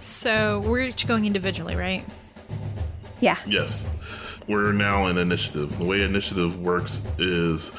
[0.00, 2.04] so we're each going individually, right?
[3.20, 3.38] Yeah.
[3.46, 3.86] Yes.
[4.46, 5.78] We're now in initiative.
[5.78, 7.70] The way initiative works is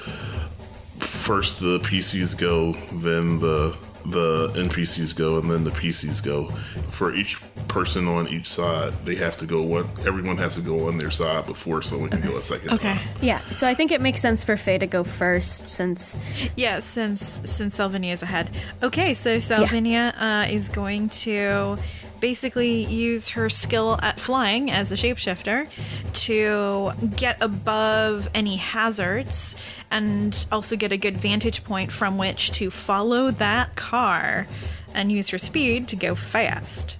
[1.00, 6.48] first the PCs go, then the the NPCs go, and then the PCs go.
[6.92, 9.90] For each person on each side, they have to go one.
[10.06, 12.94] Everyone has to go on their side before someone can go a second Okay.
[12.96, 13.08] time.
[13.22, 13.40] Yeah.
[13.52, 16.18] So I think it makes sense for Faye to go first since
[16.56, 18.50] Yeah, since since Salvinia's ahead.
[18.84, 21.78] Okay, so Salvinia uh, is going to
[22.22, 25.68] basically use her skill at flying as a shapeshifter
[26.14, 29.56] to get above any hazards
[29.92, 34.48] and also get a good vantage point from which to follow that car
[34.94, 36.96] and use her speed to go fast.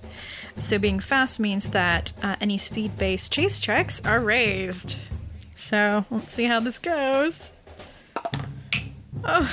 [0.58, 4.96] So being fast means that uh, any speed-based chase checks are raised.
[5.56, 7.52] So let's see how this goes.
[9.24, 9.52] Oh,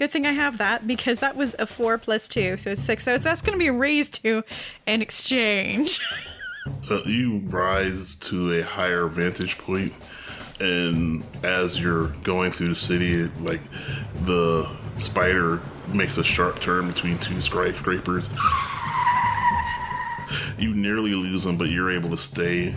[0.00, 3.04] Good thing I have that because that was a four plus two, so it's six.
[3.04, 4.42] So that's going to be raised to
[4.86, 6.00] an exchange.
[6.90, 9.94] Uh, you rise to a higher vantage point,
[10.60, 13.62] and as you're going through the city, it, like
[14.24, 18.28] the spider makes a sharp turn between two skyscrapers.
[20.58, 22.74] You nearly lose them, but you're able to stay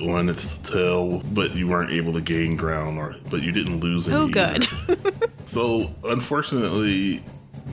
[0.00, 1.20] on its tail.
[1.32, 4.16] But you weren't able to gain ground, or but you didn't lose any.
[4.16, 4.66] Oh, good.
[5.46, 7.22] So, unfortunately,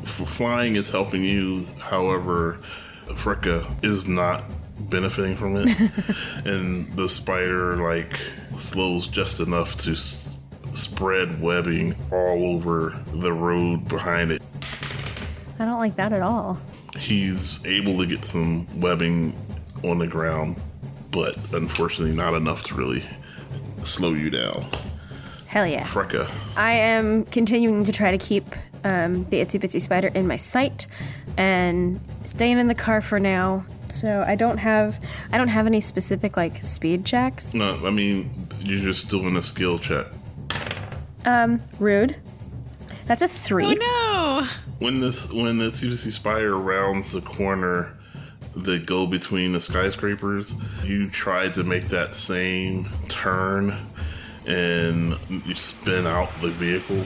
[0.03, 1.65] f- flying is helping you.
[1.79, 2.59] However,
[3.07, 4.43] Freka is not
[4.89, 5.69] benefiting from it,
[6.45, 8.19] and the spider like
[8.57, 10.35] slows just enough to s-
[10.73, 14.43] spread webbing all over the road behind it.
[15.57, 16.59] I don't like that at all.
[17.01, 19.35] He's able to get some webbing
[19.83, 20.61] on the ground,
[21.09, 23.03] but unfortunately, not enough to really
[23.83, 24.67] slow you down.
[25.47, 25.83] Hell yeah.
[25.83, 28.45] Freka, I am continuing to try to keep
[28.83, 30.85] um, the itsy bitsy spider in my sight
[31.37, 33.65] and staying in the car for now.
[33.89, 34.99] So I don't have
[35.31, 37.55] I don't have any specific like speed checks.
[37.55, 40.05] no, I mean you're just doing a skill check.
[41.25, 42.15] Um, Rude.
[43.11, 43.65] That's a three.
[43.65, 44.47] oh no!
[44.79, 47.97] When this when the TVC Spire rounds the corner
[48.55, 50.55] that go between the skyscrapers,
[50.85, 53.75] you try to make that same turn
[54.45, 57.03] and you spin out the vehicle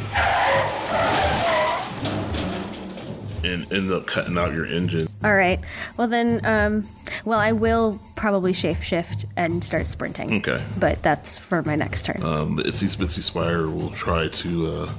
[3.43, 5.07] and end up cutting out your engine.
[5.23, 5.59] All right.
[5.97, 6.87] Well then, um,
[7.23, 10.35] well I will probably shapeshift and start sprinting.
[10.35, 10.63] Okay.
[10.77, 12.21] But that's for my next turn.
[12.21, 14.91] Um, the Itsy Bitsy Spire will try to, uh,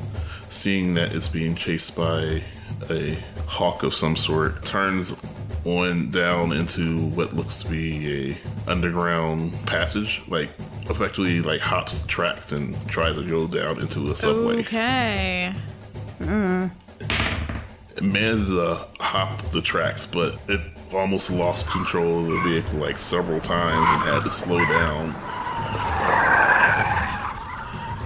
[0.49, 2.43] seeing that it's being chased by
[2.91, 5.15] a hawk of some sort, turns
[5.65, 8.37] on down into what looks to be a
[8.71, 10.49] underground passage, like
[10.83, 14.61] effectively like hops the tracks and tries to go down into a subway.
[14.61, 15.53] Okay.
[17.97, 20.61] It manages to hop the tracks, but it
[20.93, 25.15] almost lost control of the vehicle like several times and had to slow down.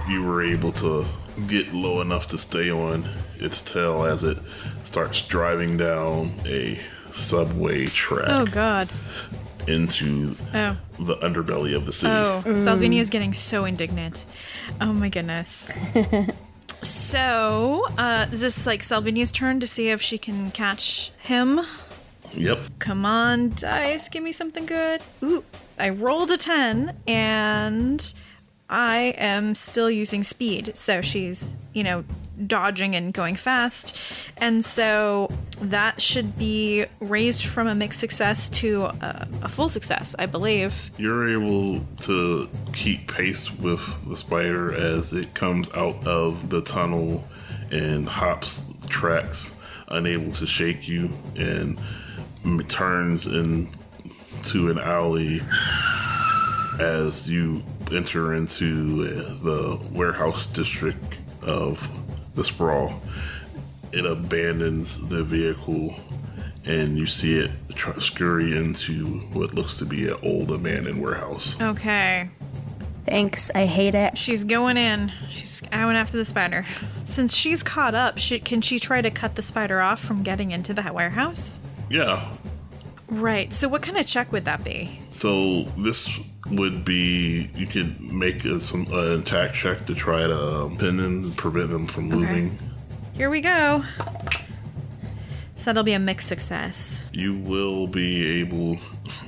[0.09, 1.05] You were able to
[1.47, 3.07] get low enough to stay on
[3.39, 4.37] its tail as it
[4.83, 6.79] starts driving down a
[7.11, 8.89] subway track Oh god.
[9.67, 10.77] into Oh.
[10.99, 12.11] the underbelly of the city.
[12.13, 14.25] Oh, Salvini is getting so indignant.
[14.79, 15.77] Oh my goodness.
[16.81, 21.61] so, uh, is this like Salvinia's turn to see if she can catch him?
[22.33, 22.59] Yep.
[22.79, 25.01] Come on, dice, give me something good.
[25.21, 25.43] Ooh,
[25.77, 28.13] I rolled a 10 and
[28.71, 30.75] I am still using speed.
[30.75, 32.05] So she's, you know,
[32.47, 33.95] dodging and going fast.
[34.37, 35.29] And so
[35.61, 40.89] that should be raised from a mixed success to a, a full success, I believe.
[40.97, 47.27] You're able to keep pace with the spider as it comes out of the tunnel
[47.71, 49.53] and hops tracks,
[49.89, 51.77] unable to shake you, and
[52.67, 55.41] turns into an alley
[56.81, 61.87] as you enter into uh, the warehouse district of
[62.35, 63.01] the sprawl.
[63.91, 65.95] It abandons the vehicle
[66.65, 71.59] and you see it try, scurry into what looks to be an old abandoned warehouse.
[71.61, 72.29] Okay.
[73.05, 73.51] Thanks.
[73.53, 74.17] I hate it.
[74.17, 75.11] She's going in.
[75.29, 76.65] She's going after the spider.
[77.05, 80.51] Since she's caught up, she, can she try to cut the spider off from getting
[80.51, 81.57] into that warehouse?
[81.89, 82.29] Yeah,
[83.11, 83.51] Right.
[83.51, 85.01] So what kind of check would that be?
[85.11, 86.09] So this
[86.51, 90.99] would be you could make a, some an attack check to try to um, pin
[90.99, 92.57] and prevent them from moving.
[93.13, 93.83] Here we go.
[95.57, 97.03] So that'll be a mixed success.
[97.11, 98.77] You will be able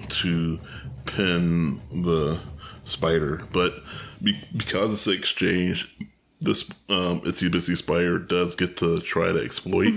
[0.10, 0.60] to
[1.06, 2.40] pin the
[2.86, 3.84] spider, but
[4.22, 5.96] be, because it's an exchange,
[6.42, 9.94] this um, itsy busy spider does get to try to exploit.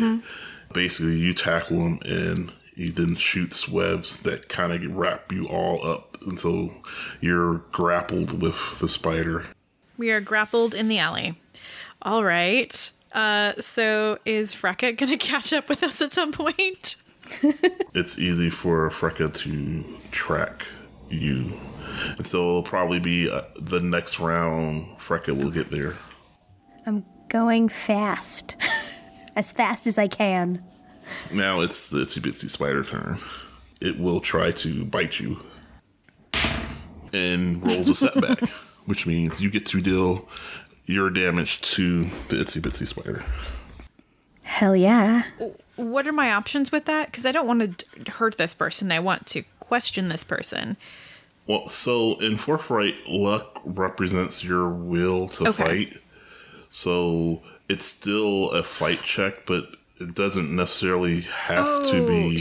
[0.74, 5.85] Basically, you tackle him and he then shoots webs that kind of wrap you all
[5.87, 6.70] up, and so
[7.20, 9.45] you're grappled with the spider.
[9.97, 11.41] We are grappled in the alley.
[12.03, 12.91] All right.
[13.12, 16.97] Uh, so is Freka gonna catch up with us at some point?
[17.95, 20.66] it's easy for Freka to track
[21.09, 21.53] you.
[22.18, 25.95] And so it'll probably be uh, the next round, Freka will get there.
[26.85, 28.57] I'm going fast.
[29.37, 30.64] as fast as I can.
[31.33, 33.18] Now it's the itsy bitsy spider turn.
[33.81, 35.41] It will try to bite you
[37.17, 38.41] and rolls a setback,
[38.87, 40.29] which means you get to deal
[40.85, 43.25] your damage to the itsy bitsy spider.
[44.43, 45.25] Hell yeah.
[45.75, 47.11] What are my options with that?
[47.11, 48.93] Because I don't want to hurt this person.
[48.93, 50.77] I want to question this person.
[51.47, 55.87] Well, so in Forthright, luck represents your will to Okay.
[55.87, 55.99] fight.
[56.71, 62.41] So it's still a fight check, but it doesn't necessarily have to be.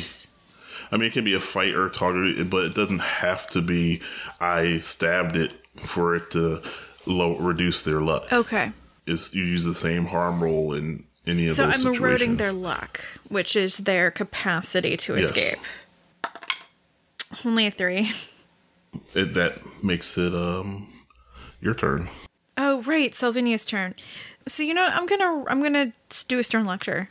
[0.92, 3.62] I mean, it can be a fight or a target, but it doesn't have to
[3.62, 4.02] be.
[4.40, 6.62] I stabbed it for it to
[7.06, 8.32] low reduce their luck.
[8.32, 8.72] Okay.
[9.06, 11.56] Is you use the same harm roll in any of those?
[11.58, 12.00] So those I'm situations.
[12.00, 15.26] eroding their luck, which is their capacity to Yes.
[15.26, 15.60] escape.
[17.44, 18.12] Only a three.
[19.14, 20.88] It, that makes it um
[21.60, 22.10] your turn.
[22.58, 23.96] Oh right, Salvinia's turn.
[24.48, 24.88] So you know.
[24.92, 25.92] I'm gonna I'm gonna
[26.28, 27.10] do a stern lecture.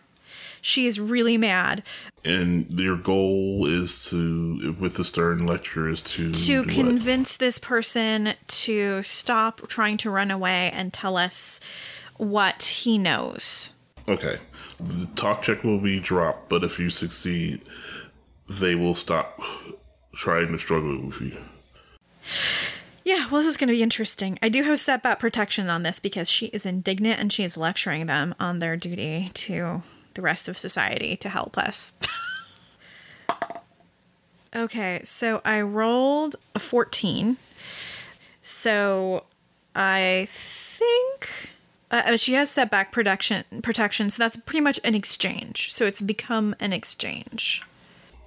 [0.66, 1.82] She is really mad
[2.24, 6.70] And your goal is to, with the Stern lecture, is to to do what?
[6.70, 11.60] convince this person to stop trying to run away and tell us
[12.16, 13.72] what he knows.
[14.08, 14.38] Okay.
[14.78, 17.60] The talk check will be dropped, but if you succeed,
[18.48, 19.38] they will stop
[20.14, 21.36] trying to struggle with you.
[23.04, 24.38] Yeah, well, this is going to be interesting.
[24.42, 28.06] I do have setback protection on this because she is indignant and she is lecturing
[28.06, 29.82] them on their duty to
[30.14, 31.92] the rest of society to help us.
[34.56, 37.36] okay, so I rolled a 14.
[38.42, 39.24] So
[39.74, 41.50] I think
[41.90, 45.72] uh, she has setback protection protection, so that's pretty much an exchange.
[45.72, 47.62] So it's become an exchange.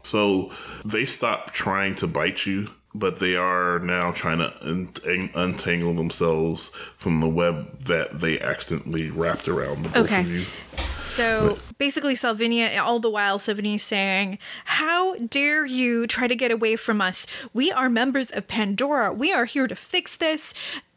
[0.03, 0.51] So
[0.85, 6.69] they stop trying to bite you, but they are now trying to untang- untangle themselves
[6.97, 10.21] from the web that they accidentally wrapped around the both Okay.
[10.21, 10.45] of you.
[11.03, 16.75] So basically, Salvinia, all the while, Salvinia saying, How dare you try to get away
[16.75, 17.28] from us?
[17.53, 19.13] We are members of Pandora.
[19.13, 20.53] We are here to fix this.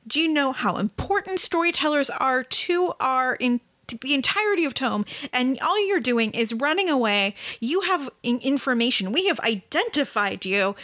[0.06, 5.04] Do you know how important storytellers are to our in to the entirety of Tome?
[5.32, 7.34] And all you're doing is running away.
[7.60, 9.12] You have in- information.
[9.12, 10.74] We have identified you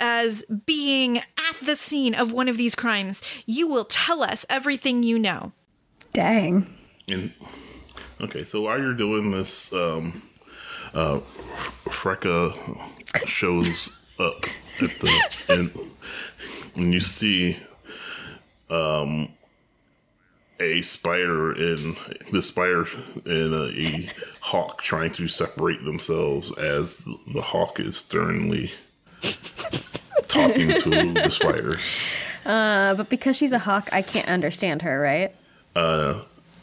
[0.00, 3.22] as being at the scene of one of these crimes.
[3.46, 5.52] You will tell us everything you know.
[6.12, 6.72] Dang.
[7.10, 7.32] And
[8.20, 10.22] okay, so while you're doing this, um,
[10.94, 11.20] uh,
[11.84, 12.52] Freka
[13.26, 14.44] shows up
[14.80, 15.70] at the and
[16.74, 17.56] when you see
[18.70, 19.28] um
[20.60, 21.96] a spider and
[22.32, 22.84] the spider
[23.24, 24.10] and a, a
[24.40, 26.96] hawk trying to separate themselves as
[27.32, 28.72] the hawk is sternly
[30.26, 31.78] talking to the spider.
[32.44, 35.34] Uh, but because she's a hawk, I can't understand her, right?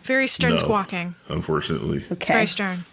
[0.06, 0.58] Very stern No.
[0.58, 1.16] squawking.
[1.30, 2.06] Unfortunately.
[2.10, 2.86] It's very stern.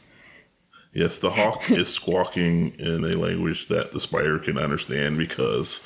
[0.95, 5.81] Yes, the hawk is squawking in a language that the spider can understand because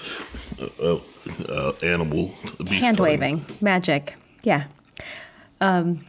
[0.60, 0.98] uh, uh,
[1.48, 3.04] uh, animal beast Hand tongue.
[3.06, 3.46] waving.
[3.60, 4.14] Magic.
[4.42, 4.64] Yeah.
[5.60, 6.04] Um,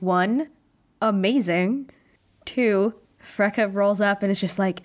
[0.00, 0.48] one,
[1.02, 1.90] amazing.
[2.46, 4.80] Two, Freka rolls up and is just like,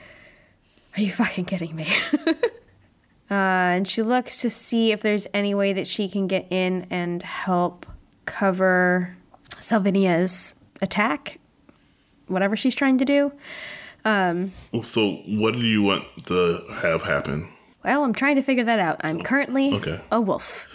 [0.97, 1.87] Are you fucking kidding me?
[3.31, 6.85] uh, and she looks to see if there's any way that she can get in
[6.89, 7.85] and help
[8.25, 9.15] cover
[9.63, 11.39] Salvinia's attack,
[12.27, 13.31] whatever she's trying to do.
[14.03, 17.47] So, what do you want to have happen?
[17.83, 18.97] Well, I'm trying to figure that out.
[19.03, 19.99] I'm currently Okay.
[20.11, 20.67] a wolf.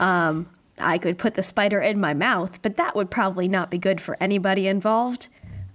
[0.00, 3.78] Um, I could put the spider in my mouth, but that would probably not be
[3.78, 5.28] good for anybody involved.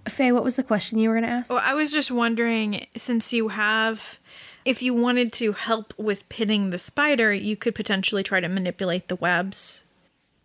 [0.07, 1.51] Faye, what was the question you were going to ask?
[1.53, 4.19] Well, I was just wondering since you have,
[4.65, 9.07] if you wanted to help with pinning the spider, you could potentially try to manipulate
[9.07, 9.83] the webs.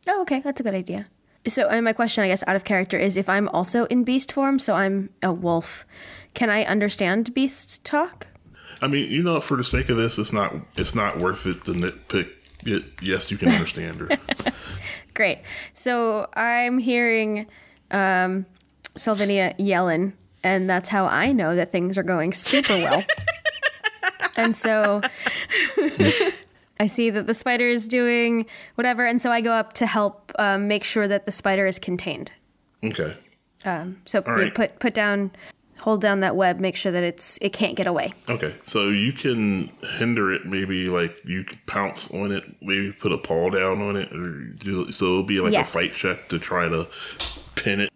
[0.06, 1.06] Oh, okay, that's a good idea.
[1.48, 4.32] So, and my question, I guess, out of character is if I'm also in beast
[4.32, 5.84] form, so I'm a wolf,
[6.34, 8.26] can I understand beast talk?
[8.80, 11.64] I mean, you know, for the sake of this, it's not it's not worth it
[11.64, 12.30] to nitpick
[12.64, 12.84] it.
[13.02, 14.18] Yes, you can understand her.
[15.14, 15.40] Great.
[15.74, 17.46] So I'm hearing
[17.90, 18.46] um,
[18.96, 20.12] Salvinia yelling,
[20.44, 23.04] and that's how I know that things are going super well.
[24.36, 25.00] and so
[26.80, 30.32] I see that the spider is doing whatever, and so I go up to help
[30.38, 32.32] um, make sure that the spider is contained.
[32.84, 33.16] Okay.
[33.64, 34.54] So All you right.
[34.54, 35.32] put put down,
[35.80, 38.14] hold down that web, make sure that it's it can't get away.
[38.28, 38.54] Okay.
[38.62, 40.46] So you can hinder it.
[40.46, 42.44] Maybe like you can pounce on it.
[42.62, 45.68] Maybe put a paw down on it, or do, so it'll be like Yes.
[45.68, 46.88] a fight check to try to
[47.56, 47.90] pin it.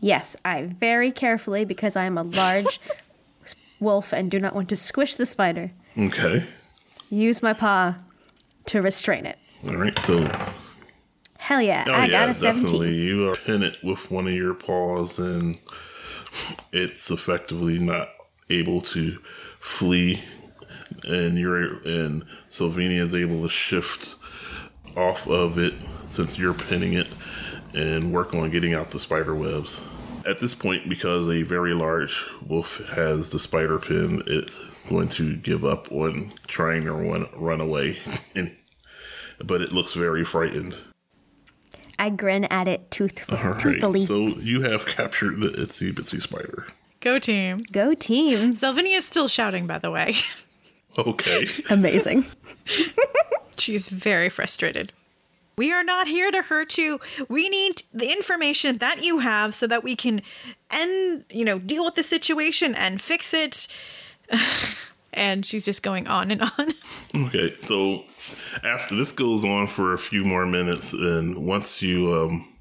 [0.00, 2.80] Yes, I very carefully because I am a large
[3.80, 5.72] wolf and do not want to squish the spider.
[5.98, 6.44] Okay.
[7.10, 7.96] Use my paw
[8.66, 9.38] to restrain it.
[9.66, 9.98] All right.
[10.00, 10.30] So
[11.38, 12.62] Hell yeah, Oh I yeah, got a 17.
[12.64, 12.94] definitely.
[12.94, 15.58] You pin it with one of your paws, and
[16.72, 18.10] it's effectively not
[18.50, 19.18] able to
[19.60, 20.20] flee.
[21.04, 24.16] And you're and Salvinia is able to shift
[24.96, 25.74] off of it
[26.08, 27.08] since you're pinning it,
[27.72, 29.80] and work on getting out the spider webs.
[30.28, 35.34] At this point, because a very large wolf has the spider pin, it's going to
[35.36, 37.98] give up on trying to run run away,
[38.34, 38.54] and,
[39.42, 40.76] but it looks very frightened.
[41.98, 43.58] I grin at it tooth- All right.
[43.58, 44.06] toothfully.
[44.06, 46.66] So you have captured the itsy bitsy spider.
[47.00, 47.58] Go team.
[47.72, 48.52] Go team.
[48.52, 50.14] Salvinia is still shouting, by the way.
[50.96, 51.46] Okay.
[51.70, 52.24] Amazing.
[53.56, 54.92] She's very frustrated.
[55.58, 57.00] We are not here to hurt you.
[57.28, 60.22] We need the information that you have so that we can
[60.70, 63.66] end, you know, deal with the situation and fix it.
[65.12, 66.74] and she's just going on and on.
[67.26, 67.56] okay.
[67.60, 68.04] So
[68.62, 72.54] after this goes on for a few more minutes, and once you um,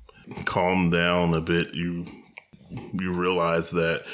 [0.45, 2.07] calm down a bit, you
[2.93, 4.05] you realize that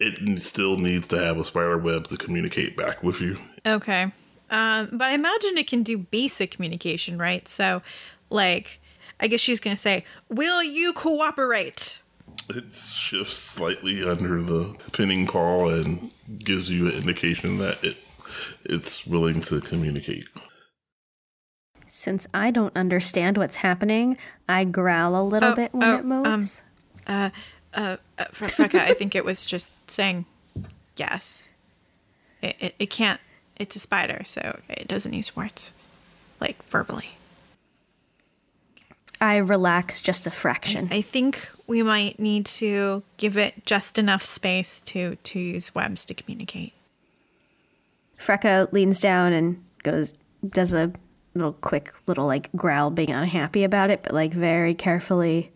[0.00, 3.38] it still needs to have a spider web to communicate back with you.
[3.64, 4.10] Okay.
[4.50, 7.48] Um, but I imagine it can do basic communication, right?
[7.48, 7.80] So,
[8.32, 8.80] like,
[9.20, 11.98] I guess she's going to say, Will you cooperate?
[12.48, 17.96] It shifts slightly under the pinning paw and gives you an indication that it
[18.64, 20.24] it's willing to communicate.
[21.88, 24.16] Since I don't understand what's happening,
[24.48, 26.62] I growl a little Oh, bit when oh, it moves.
[27.06, 27.30] Uh,
[27.74, 30.24] uh, uh, for Freka, I think it was just saying
[30.96, 31.46] yes.
[32.40, 33.20] It, it, it can't,
[33.56, 35.72] it's a spider, so it doesn't use words,
[36.40, 37.10] like verbally.
[39.22, 40.88] I relax just a fraction.
[40.90, 46.04] I think we might need to give it just enough space to, to use webs
[46.06, 46.72] to communicate.
[48.18, 50.14] Freka leans down and goes,
[50.46, 50.92] does a
[51.34, 55.52] little quick little like growl, being unhappy about it, but like very carefully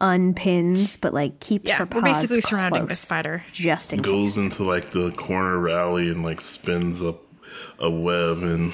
[0.00, 3.44] unpins, but like keeps Yeah, her we're paws basically surrounding the spider.
[3.52, 4.44] just in goes case.
[4.44, 7.20] into like the corner rally and like spins up
[7.80, 8.72] a web and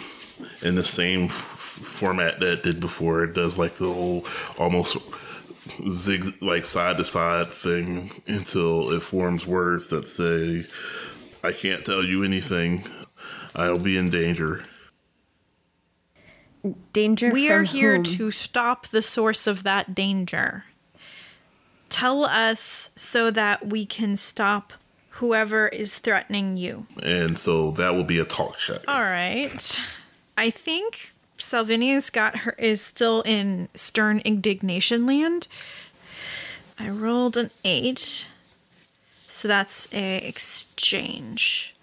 [0.63, 4.25] in the same f- format that it did before it does like the whole
[4.59, 4.97] almost
[5.89, 10.65] zig like side to side thing until it forms words that say
[11.45, 12.85] i can't tell you anything
[13.55, 14.63] i'll be in danger
[16.93, 17.31] Danger.
[17.31, 18.05] We are here whom?
[18.05, 20.65] to stop the source of that danger.
[21.89, 24.73] Tell us so that we can stop
[25.11, 26.87] whoever is threatening you.
[27.03, 29.81] and so that will be a talk check All right.
[30.37, 35.49] I think Salvinia's got her is still in stern indignation land.
[36.79, 38.27] I rolled an eight.
[39.29, 41.75] So that's a exchange.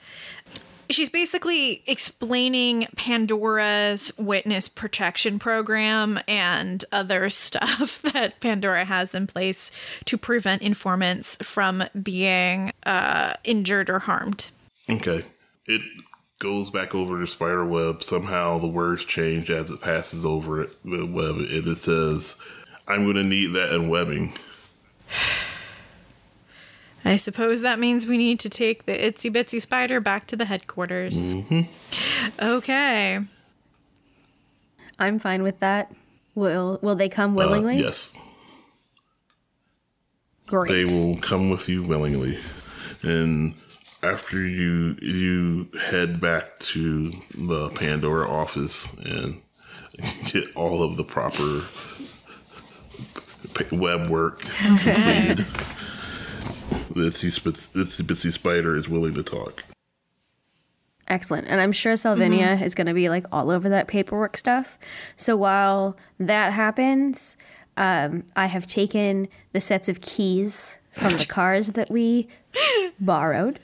[0.90, 9.72] She's basically explaining Pandora's witness protection program and other stuff that Pandora has in place
[10.06, 14.48] to prevent informants from being uh, injured or harmed.
[14.90, 15.24] Okay.
[15.68, 15.82] It
[16.40, 18.04] goes back over the spider web.
[18.04, 22.36] Somehow the words change as it passes over it, the web, and it says,
[22.88, 24.34] I'm going to need that in webbing.
[27.04, 30.46] I suppose that means we need to take the itsy bitsy spider back to the
[30.46, 31.36] headquarters.
[32.42, 33.20] Okay.
[34.98, 35.94] I'm fine with that.
[36.34, 37.78] Will Will they come Uh, willingly?
[37.78, 38.18] yes.
[40.48, 40.70] Great.
[40.72, 42.40] They will come with you willingly.
[43.04, 43.54] And
[44.06, 49.42] after you you head back to the Pandora office and
[50.32, 51.62] get all of the proper
[53.72, 55.40] web work completed,
[56.94, 59.64] the itsy spits- itsy bitsy spider is willing to talk.
[61.08, 61.48] Excellent.
[61.48, 64.80] And I'm sure Salvinia is going to be like all over that paperwork stuff.
[65.16, 67.38] So while that happens,
[67.78, 72.28] um, I have taken the sets of keys from the cars that we
[73.00, 73.60] borrowed.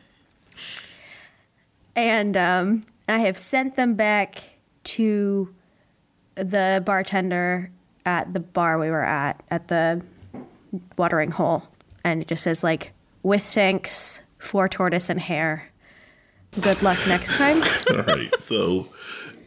[1.95, 5.53] And um, I have sent them back to
[6.35, 7.71] the bartender
[8.05, 10.01] at the bar we were at at the
[10.97, 11.67] watering hole,
[12.03, 12.93] and it just says like,
[13.23, 15.69] "With thanks for tortoise and hare.
[16.59, 17.61] Good luck next time."
[17.91, 18.87] All right, so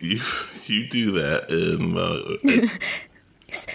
[0.00, 0.20] you
[0.66, 2.68] you do that, and uh,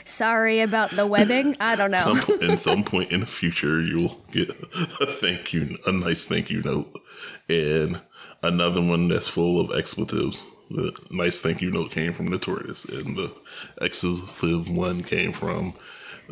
[0.04, 1.56] Sorry about the webbing.
[1.60, 2.00] I don't know.
[2.00, 4.50] some in some point in the future you'll get
[5.00, 7.02] a thank you a nice thank you note
[7.48, 8.02] and
[8.44, 12.86] another one that's full of expletives the nice thank you note came from the tortoise
[12.86, 13.32] and the
[13.82, 15.74] expletive one came from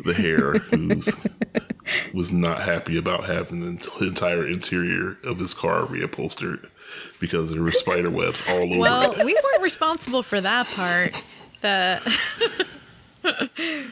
[0.04, 0.88] the hare who
[2.14, 6.68] was not happy about having the entire interior of his car reupholstered
[7.20, 11.20] because there were spider webs all over Well, it we weren't responsible for that part.
[11.60, 12.00] The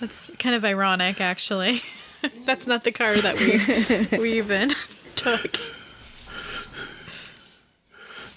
[0.00, 1.82] That's kind of ironic, actually.
[2.46, 4.72] That's not the car that we we even
[5.16, 5.56] took.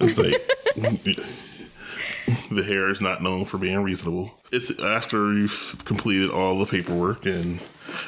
[0.06, 0.42] It's like
[2.52, 4.32] the hare is not known for being reasonable.
[4.52, 7.60] It's after you've completed all the paperwork and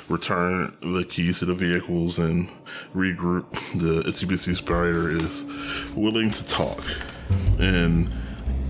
[0.10, 2.50] return the keys to the vehicles and
[2.94, 3.52] regroup.
[3.80, 5.44] The Itsy Bitsy Spider is
[5.96, 6.84] willing to talk,
[7.60, 8.08] and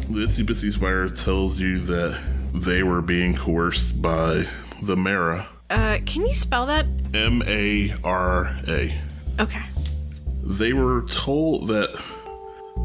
[0.09, 2.19] the Itsy Bitsy Spider tells you that
[2.53, 4.47] they were being coerced by
[4.81, 6.85] the Mara, Uh, can you spell that?
[7.13, 8.93] M A R A.
[9.39, 9.61] Okay.
[10.43, 11.99] they were told that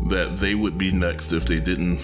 [0.08, 2.00] that they would be next if they didn't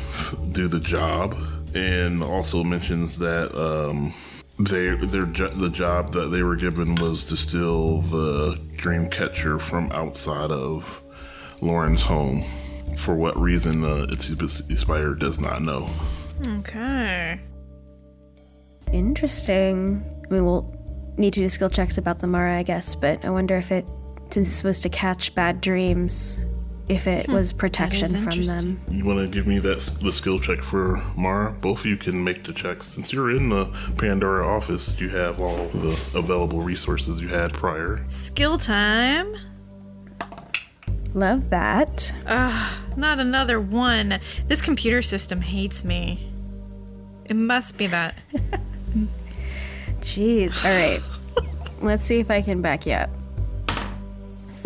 [0.53, 1.37] do the job
[1.75, 4.15] and also mentions that um
[4.59, 9.59] they their jo- the job that they were given was to steal the dream catcher
[9.59, 11.03] from outside of
[11.61, 12.45] Lauren's home
[12.97, 14.27] for what reason uh, its
[14.81, 15.89] spider does not know
[16.49, 17.41] Okay.
[18.93, 20.05] Interesting.
[20.29, 20.73] I mean, we'll
[21.17, 23.87] need to do skill checks about the Mara, I guess, but I wonder if it,
[24.31, 26.45] since it's supposed to catch bad dreams,
[26.89, 28.81] if it was protection from them.
[28.91, 31.53] you want to give me that the skill check for Mara?
[31.53, 32.87] Both of you can make the checks.
[32.89, 33.67] Since you're in the
[33.99, 38.05] Pandora office, you have all the available resources you had prior.
[38.09, 39.35] Skill time.
[41.15, 42.13] Love that.
[42.27, 44.21] Ah, not another one.
[44.47, 46.31] This computer system hates me.
[47.25, 48.15] It must be that.
[50.01, 50.65] Jeez.
[50.65, 51.01] All right.
[51.83, 53.11] Let's see if I can back you up.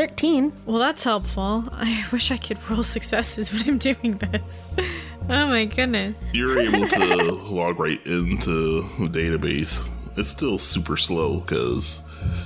[0.01, 0.51] 13.
[0.65, 1.69] Well, that's helpful.
[1.73, 4.69] I wish I could roll successes when I'm doing this.
[5.29, 6.21] Oh my goodness.
[6.33, 9.87] You're able to log right into the database.
[10.17, 12.03] It's still super slow because,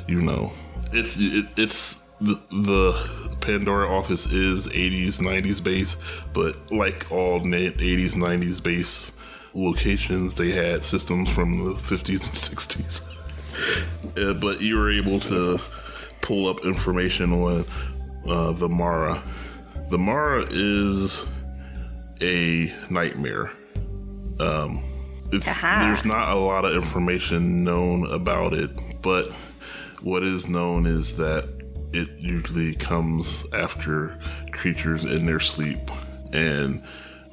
[0.06, 0.52] you know,
[0.92, 5.96] it's it, it's the, the Pandora office is 80s 90s base,
[6.34, 9.12] but like all 80s 90s base
[9.54, 13.00] locations, they had systems from the 50s and 60s.
[14.18, 15.58] Uh, but you were able to
[16.24, 17.66] pull up information on
[18.26, 19.22] uh, the Mara.
[19.90, 21.24] The Mara is
[22.22, 23.52] a nightmare.
[24.40, 24.82] Um,
[25.30, 28.70] it's there's not a lot of information known about it,
[29.02, 29.32] but
[30.00, 31.46] what is known is that
[31.92, 34.18] it usually comes after
[34.50, 35.90] creatures in their sleep,
[36.32, 36.82] and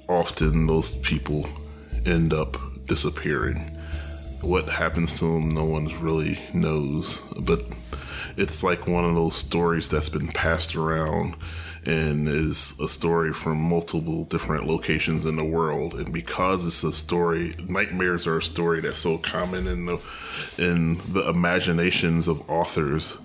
[0.10, 1.48] often those people
[2.06, 2.58] end up
[2.88, 3.78] disappearing.
[4.42, 7.64] What happens to them, no one really knows, but
[8.38, 11.36] it's like one of those stories that's been passed around
[11.86, 16.92] and is a story from multiple different locations in the world and because it's a
[16.92, 20.00] story nightmares are a story that's so common in the
[20.58, 23.18] in the imaginations of authors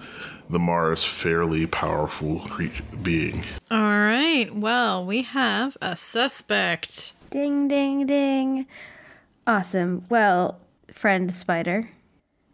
[0.49, 4.49] the Mara is fairly powerful creature being All right.
[4.55, 7.15] Well, we have a suspect.
[7.31, 8.67] Ding, ding, ding.
[9.47, 10.05] Awesome.
[10.09, 10.61] Well,
[10.93, 11.91] friend Spider,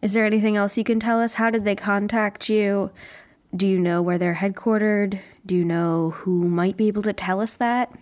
[0.03, 1.35] is there anything else you can tell us?
[1.35, 2.91] How did they contact you?
[3.55, 5.21] Do you know where they're headquartered?
[5.47, 7.93] Do you know who might be able to tell us that?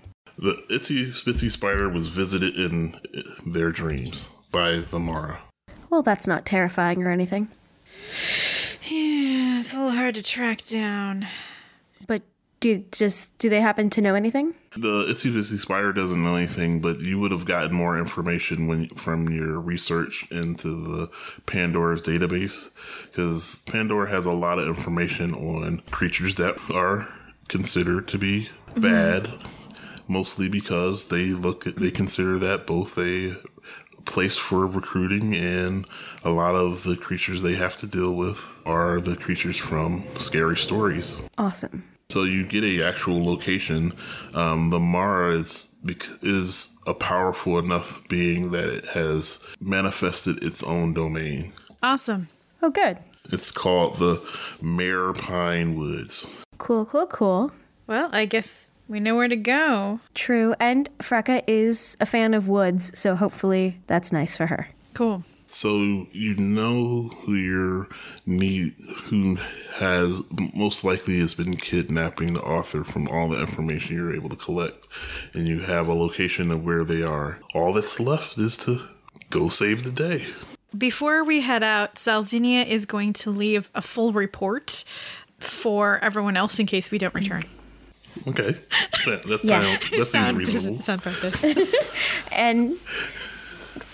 [0.40, 2.98] the itsy bitsy spider was visited in
[3.46, 5.42] their dreams by the Mara
[5.90, 7.48] Well, that's not terrifying or anything.
[8.88, 11.26] Yeah, it's a little hard to track down.
[12.60, 14.54] Do just do they happen to know anything?
[14.76, 19.28] The Itsy Spider doesn't know anything, but you would have gotten more information when from
[19.30, 21.10] your research into the
[21.46, 22.70] Pandora's database,
[23.06, 27.08] because Pandora has a lot of information on creatures that are
[27.48, 28.80] considered to be mm-hmm.
[28.82, 29.28] bad,
[30.06, 33.36] mostly because they look at, they consider that both a
[34.04, 35.86] place for recruiting and
[36.24, 40.56] a lot of the creatures they have to deal with are the creatures from scary
[40.56, 41.22] stories.
[41.38, 41.84] Awesome.
[42.10, 43.92] So you get a actual location.
[44.34, 45.68] Um, the Mara is
[46.22, 51.52] is a powerful enough being that it has manifested its own domain.
[51.82, 52.28] Awesome.
[52.62, 52.98] Oh, good.
[53.32, 54.20] It's called the
[54.60, 56.26] Mare Pine Woods.
[56.58, 57.52] Cool, cool, cool.
[57.86, 60.00] Well, I guess We know where to go.
[60.14, 64.68] True, and Freka is a fan of woods, so hopefully that's nice for her.
[64.94, 65.22] Cool.
[65.52, 67.88] So you know who your
[68.24, 68.74] need
[69.04, 69.36] who
[69.74, 70.22] has
[70.54, 74.86] most likely has been kidnapping the author from all the information you're able to collect,
[75.34, 77.38] and you have a location of where they are.
[77.52, 78.80] All that's left is to
[79.30, 80.26] go save the day.
[80.76, 84.84] Before we head out, Salvinia is going to leave a full report
[85.40, 87.44] for everyone else in case we don't return.
[88.28, 88.54] Okay,
[89.06, 89.62] that, that, Yeah.
[89.62, 90.80] sound, that seems Sound, reasonable.
[90.82, 91.44] sound practice.
[92.32, 92.76] And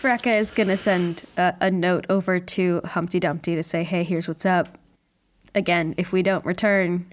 [0.07, 4.05] Freka is going to send a, a note over to Humpty Dumpty to say, hey,
[4.05, 4.79] here's what's up.
[5.53, 7.13] Again, if we don't return,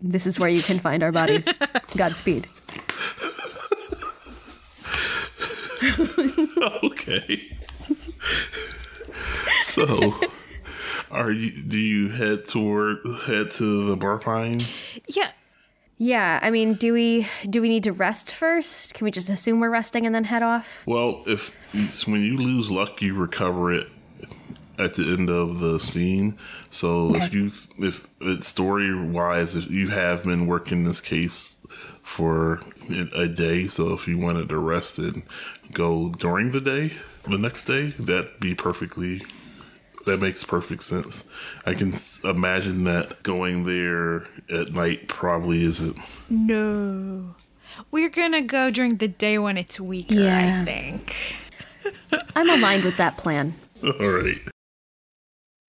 [0.00, 1.48] this is where you can find our bodies.
[1.96, 2.46] Godspeed.
[6.84, 7.42] okay.
[9.62, 10.14] so,
[11.10, 11.60] are you?
[11.60, 14.64] Do you head toward head to the Barpine?
[15.08, 15.32] yeah.
[16.02, 18.92] Yeah, I mean, do we do we need to rest first?
[18.92, 20.82] Can we just assume we're resting and then head off?
[20.84, 21.52] Well, if
[22.08, 23.86] when you lose luck, you recover it
[24.80, 26.36] at the end of the scene.
[26.70, 31.58] So if you if it's story wise, if you have been working this case
[32.02, 32.60] for
[33.14, 35.22] a day, so if you wanted to rest and
[35.70, 36.94] go during the day,
[37.30, 39.22] the next day, that'd be perfectly.
[40.06, 41.22] That makes perfect sense.
[41.64, 45.96] I can s- imagine that going there at night probably isn't.
[46.28, 47.34] No.
[47.90, 50.60] We're going to go during the day when it's weaker, Yeah.
[50.60, 51.36] I think.
[52.36, 53.54] I'm aligned with that plan.
[53.82, 54.38] All right.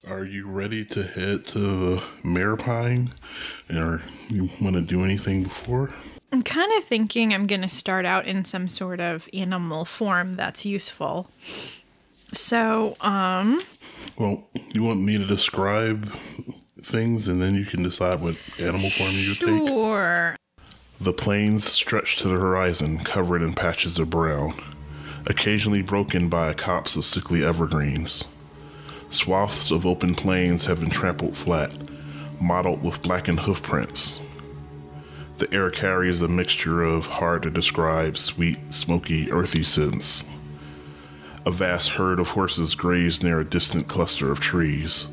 [0.08, 3.12] Are you ready to head to Maripine?
[3.74, 5.92] Or you want to do anything before?
[6.32, 10.36] I'm kind of thinking I'm going to start out in some sort of animal form
[10.36, 11.30] that's useful.
[12.34, 13.62] So, um,
[14.18, 16.16] Well, you want me to describe
[16.82, 19.68] things and then you can decide what animal form you take?
[19.68, 20.36] sure.
[21.02, 24.54] The plains stretch to the horizon, covered in patches of brown,
[25.26, 28.26] occasionally broken by a copse of sickly evergreens.
[29.10, 31.76] Swaths of open plains have been trampled flat,
[32.40, 34.20] mottled with blackened hoofprints.
[35.40, 40.24] The air carries a mixture of hard to describe sweet, smoky, earthy scents.
[41.46, 45.08] A vast herd of horses graze near a distant cluster of trees,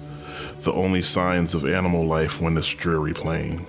[0.61, 3.67] the only signs of animal life on this dreary plain.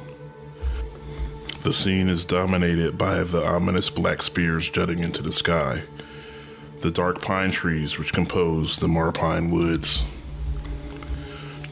[1.63, 5.83] The scene is dominated by the ominous black spears jutting into the sky,
[6.81, 10.03] the dark pine trees which compose the Marpine woods.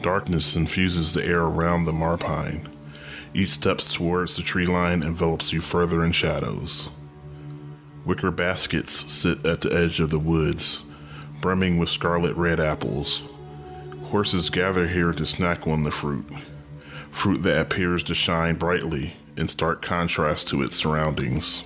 [0.02, 2.68] Darkness infuses the air around the Marpine.
[3.32, 6.88] Each step towards the tree line envelops you further in shadows.
[8.10, 10.82] Wicker baskets sit at the edge of the woods,
[11.40, 13.22] brimming with scarlet red apples.
[14.06, 16.26] Horses gather here to snack on the fruit,
[17.12, 21.62] fruit that appears to shine brightly in stark contrast to its surroundings.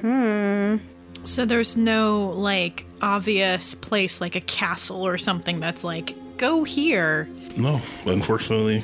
[0.00, 0.78] Hmm.
[1.22, 7.28] So there's no like obvious place like a castle or something that's like go here.
[7.56, 8.82] No, unfortunately,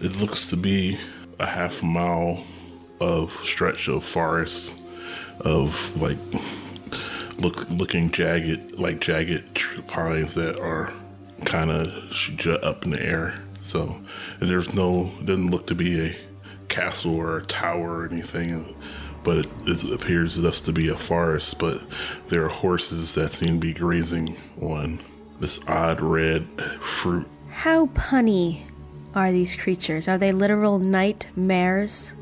[0.00, 0.98] it looks to be
[1.38, 2.42] a half mile
[3.00, 4.74] of stretch of forest
[5.40, 6.18] of like
[7.38, 10.92] look looking jagged like jagged pines that are
[11.44, 11.88] kind of
[12.62, 13.42] up in the air.
[13.62, 14.00] So
[14.40, 16.16] and there's no doesn't look to be a
[16.68, 18.76] castle or a tower or anything.
[19.22, 21.58] But it, it appears thus to be a forest.
[21.58, 21.82] But
[22.28, 25.00] there are horses that seem to be grazing on
[25.40, 26.46] this odd red
[26.80, 28.62] fruit How punny
[29.14, 30.06] are these creatures?
[30.06, 32.14] Are they literal nightmares?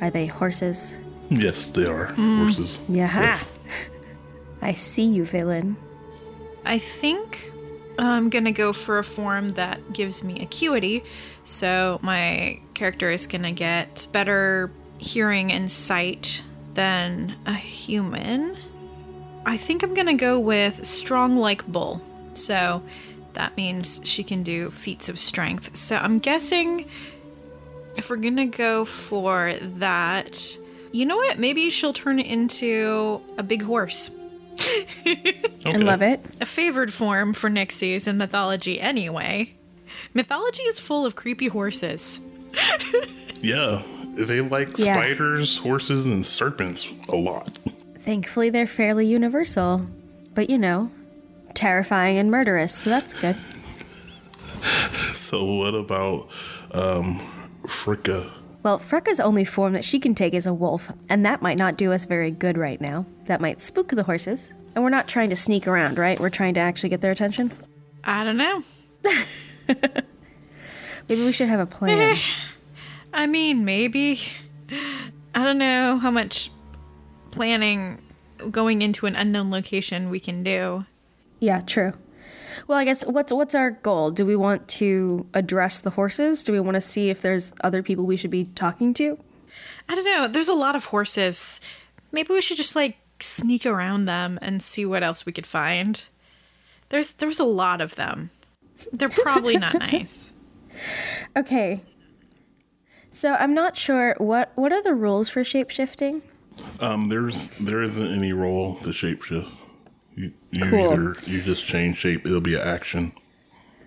[0.00, 0.98] Are they horses?
[1.30, 2.78] Yes, they are horses.
[2.78, 3.20] Mm, yeah.
[3.20, 3.48] Yes.
[4.62, 5.76] I see you, villain.
[6.64, 7.50] I think
[7.98, 11.04] I'm gonna go for a form that gives me acuity.
[11.44, 16.42] So my character is gonna get better hearing and sight
[16.74, 18.56] than a human.
[19.46, 22.00] I think I'm gonna go with strong like bull.
[22.34, 22.82] So
[23.34, 25.76] that means she can do feats of strength.
[25.76, 26.86] So I'm guessing
[27.96, 30.56] if we're gonna go for that,
[30.94, 31.38] you know what?
[31.38, 34.10] Maybe she'll turn into a big horse.
[35.66, 36.24] I love it.
[36.40, 39.52] a favored form for Nixies in mythology anyway.
[40.14, 42.20] Mythology is full of creepy horses.
[43.42, 43.82] Yeah,
[44.16, 44.94] they like Yeah.
[44.94, 47.58] spiders, horses, and serpents a lot.
[47.98, 49.86] Thankfully, they're fairly universal.
[50.34, 50.90] But you know,
[51.52, 53.36] terrifying and murderous, so that's good.
[55.14, 56.28] So what about
[56.72, 57.20] um,
[57.66, 58.30] Freka?
[58.64, 61.76] Well, Freka's only form that she can take is a wolf, and that might not
[61.76, 63.04] do us very good right now.
[63.26, 64.54] That might spook the horses.
[64.74, 66.18] And we're not trying to sneak around, right?
[66.18, 67.52] We're trying to actually get their attention.
[68.02, 68.62] I don't know.
[71.08, 72.16] Maybe we should have a plan.
[72.16, 72.18] Eh,
[73.12, 74.18] I mean, maybe.
[75.34, 76.50] I don't know how much
[77.32, 78.00] planning
[78.50, 80.86] going into an unknown location we can do.
[81.38, 81.92] Yeah, true.
[82.66, 84.10] Well, I guess what's what's our goal?
[84.10, 86.42] Do we want to address the horses?
[86.42, 89.18] Do we want to see if there's other people we should be talking to?
[89.88, 90.28] I don't know.
[90.28, 91.60] There's a lot of horses.
[92.12, 96.04] Maybe we should just like sneak around them and see what else we could find.
[96.88, 98.30] There's there's a lot of them.
[98.92, 100.32] They're probably not nice.
[101.36, 101.82] Okay.
[103.10, 106.22] So I'm not sure what what are the rules for shapeshifting?
[106.80, 109.50] Um, there's there isn't any role to shapeshift.
[110.16, 110.92] You, you Cool.
[110.92, 112.24] either you just change shape.
[112.26, 113.12] It'll be an action.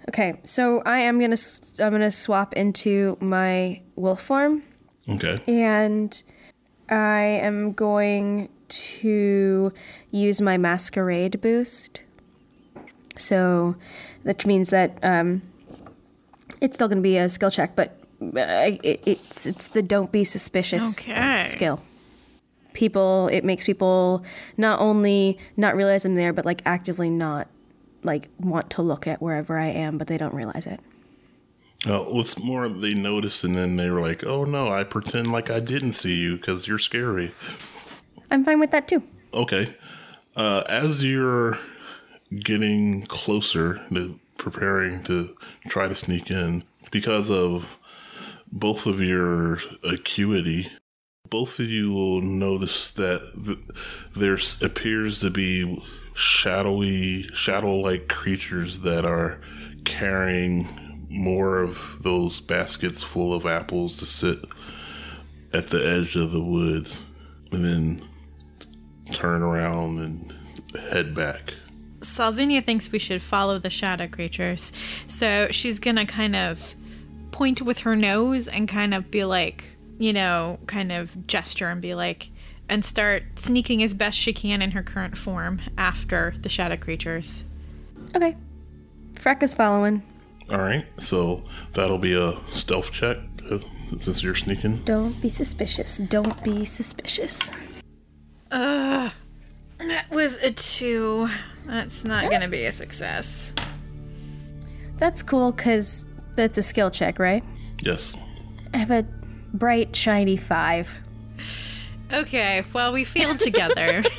[0.09, 1.37] Okay, so I am gonna
[1.79, 4.63] I'm gonna swap into my wolf form,
[5.09, 5.41] Okay.
[5.47, 6.21] and
[6.89, 9.73] I am going to
[10.11, 12.01] use my masquerade boost.
[13.17, 13.75] So
[14.23, 15.41] that means that um,
[16.61, 20.23] it's still gonna be a skill check, but uh, it, it's it's the don't be
[20.23, 21.43] suspicious Okay.
[21.43, 21.81] skill.
[22.77, 24.23] People, it makes people
[24.55, 27.47] not only not realize I'm there, but like actively not
[28.03, 30.79] like want to look at wherever I am, but they don't realize it.
[31.87, 35.49] Uh, what's more, they noticed and then they were like, "Oh no, I pretend like
[35.49, 37.33] I didn't see you because you're scary."
[38.29, 39.01] I'm fine with that too.
[39.33, 39.75] Okay.
[40.35, 41.57] Uh, as you're
[42.43, 45.35] getting closer to preparing to
[45.67, 47.79] try to sneak in, because of
[48.51, 50.69] both of your acuity,
[51.29, 53.59] both of you will notice that th-
[54.15, 55.83] there appears to be
[56.13, 59.39] shadowy, shadow-like creatures that are
[59.85, 64.39] carrying more of those baskets full of apples to sit
[65.53, 66.99] at the edge of the woods,
[67.51, 68.01] and then
[69.13, 70.33] turn around and
[70.91, 71.53] head back.
[72.01, 74.71] Salvinia thinks we should follow the shadow creatures.
[75.07, 76.75] So she's gonna kind of
[77.31, 79.63] point with her nose and kind of be like,
[79.97, 82.29] you know, kind of gesture and be like,
[82.69, 87.43] and start sneaking as best she can in her current form after the shadow creatures.
[88.15, 88.35] Okay.
[89.13, 90.03] Freck is following.
[90.49, 91.43] All right, so
[91.73, 93.17] that'll be a stealth check
[93.51, 93.59] uh,
[93.99, 94.77] since you're sneaking.
[94.85, 95.97] Don't be suspicious.
[95.97, 97.51] Don't be suspicious.
[98.49, 99.09] Uh,
[99.79, 101.29] that was a two.
[101.65, 103.53] That's not gonna be a success.
[104.97, 107.43] That's cool because that's a skill check, right?
[107.83, 108.15] Yes.
[108.73, 109.05] I have a
[109.57, 110.95] bright, shiny five.
[112.11, 114.03] Okay, well, we failed together.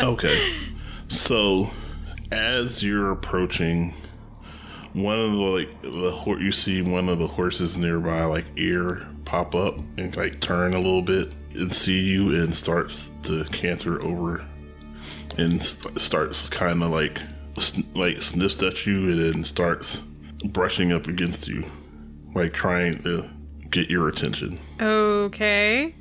[0.00, 0.52] Okay.
[1.08, 1.70] So,
[2.30, 3.94] as you're approaching,
[4.92, 9.06] one of the like the hor- you see one of the horses nearby like ear
[9.24, 14.02] pop up and like turn a little bit and see you and starts to canter
[14.02, 14.44] over
[15.38, 17.20] and st- starts kind of like
[17.58, 20.02] sn- like sniffs at you and then starts
[20.44, 21.64] brushing up against you,
[22.34, 23.28] like trying to
[23.70, 24.58] get your attention.
[24.80, 25.94] okay.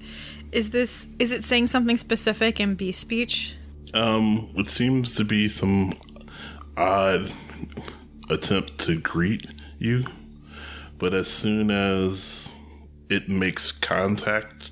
[0.51, 3.55] Is this is it saying something specific in bee speech?
[3.95, 5.93] Um, it seems to be some
[6.77, 7.33] odd
[8.29, 9.47] attempt to greet
[9.79, 10.05] you,
[10.99, 12.51] but as soon as
[13.09, 14.71] it makes contact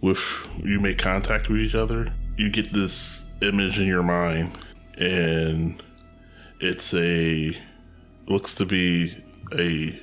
[0.00, 0.20] with
[0.62, 4.58] you make contact with each other, you get this image in your mind,
[4.98, 5.80] and
[6.60, 7.56] it's a
[8.26, 9.14] looks to be
[9.56, 10.00] a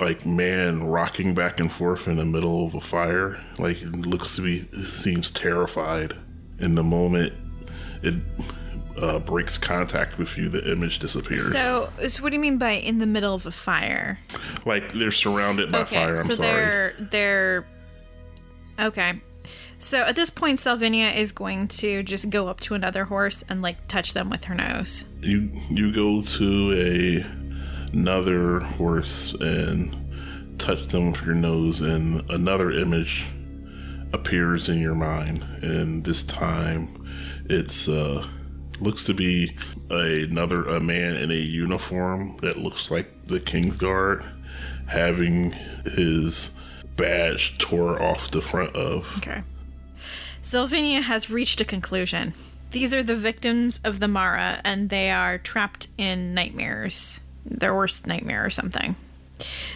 [0.00, 3.40] like man rocking back and forth in the middle of a fire.
[3.58, 6.16] Like it looks to be seems terrified.
[6.58, 7.32] In the moment
[8.02, 8.14] it
[8.98, 11.50] uh, breaks contact with you, the image disappears.
[11.52, 14.18] So, so what do you mean by in the middle of a fire?
[14.66, 16.16] like they're surrounded by okay, fire.
[16.16, 16.48] I'm so sorry.
[16.48, 17.66] they're they're
[18.80, 19.20] okay.
[19.78, 23.60] So at this point, Salvinia is going to just go up to another horse and
[23.60, 25.04] like touch them with her nose.
[25.20, 27.43] You you go to a
[27.94, 29.96] another horse and
[30.58, 33.24] touch them with your nose, and another image
[34.12, 36.88] appears in your mind, and this time
[37.48, 38.26] it's uh
[38.80, 39.56] looks to be
[39.90, 44.24] another a man in a uniform that looks like the King's Guard
[44.86, 45.52] having
[45.84, 46.56] his
[46.96, 49.16] badge tore off the front of.
[49.18, 49.42] Okay.
[50.42, 52.34] Salvinia has reached a conclusion.
[52.72, 57.20] These are the victims of the Mara, and they are trapped in nightmares.
[57.44, 58.96] Their worst nightmare or something.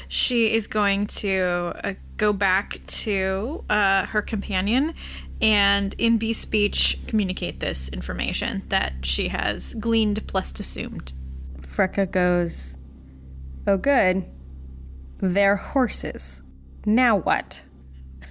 [0.08, 4.94] She is going to uh, go back to uh, her companion
[5.40, 11.12] and, in bee speech, communicate this information that she has gleaned plus assumed.
[11.60, 12.76] Freka goes,
[13.66, 14.24] Oh, good.
[15.18, 16.42] They're horses.
[16.86, 17.62] Now what?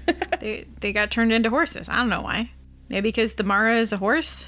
[0.39, 1.89] They they got turned into horses.
[1.89, 2.51] I don't know why.
[2.89, 4.47] Maybe because the Mara is a horse.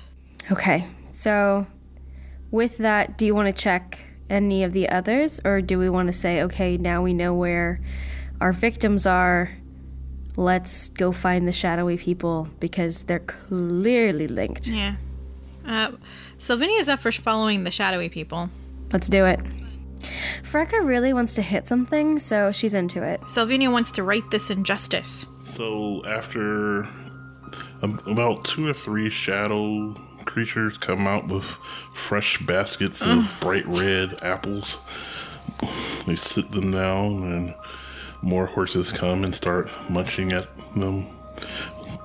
[0.52, 1.68] Okay, so
[2.50, 4.00] with that, do you want to check
[4.30, 7.80] any of the others, or do we want to say, okay, now we know where
[8.40, 9.52] our victims are,
[10.38, 14.68] let's go find the shadowy people because they're clearly linked.
[14.68, 14.96] Yeah.
[15.66, 15.92] Uh,
[16.40, 18.50] Salvinia's up for following the shadowy people.
[18.92, 19.40] Let's do it.
[20.44, 23.20] Freka really wants to hit something, so she's into it.
[23.22, 25.26] Salvinia wants to right this injustice.
[25.44, 26.86] So after
[27.82, 29.94] um, about two or three shadow
[30.26, 31.44] creatures come out with
[31.94, 34.78] fresh baskets of bright red apples,
[36.06, 37.56] they sit them down, and
[38.22, 41.08] more horses come and start munching at them.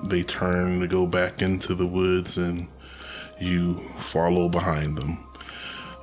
[0.07, 2.67] They turn to go back into the woods, and
[3.39, 5.19] you follow behind them.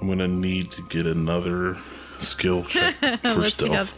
[0.01, 1.77] I'm gonna need to get another
[2.19, 3.95] skill check for Let's see how- stealth.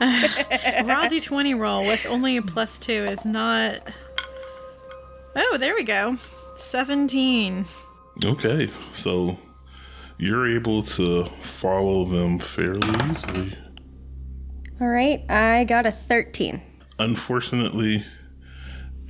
[0.00, 3.80] Raw d20 roll with only a plus two is not.
[5.34, 6.16] Oh, there we go.
[6.58, 7.64] 17.
[8.24, 9.38] Okay, so
[10.18, 13.56] you're able to follow them fairly easily.
[14.80, 16.60] All right, I got a 13.
[16.98, 18.04] Unfortunately,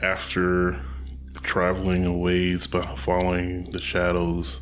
[0.03, 0.81] after
[1.43, 4.61] traveling a ways by following the shadows,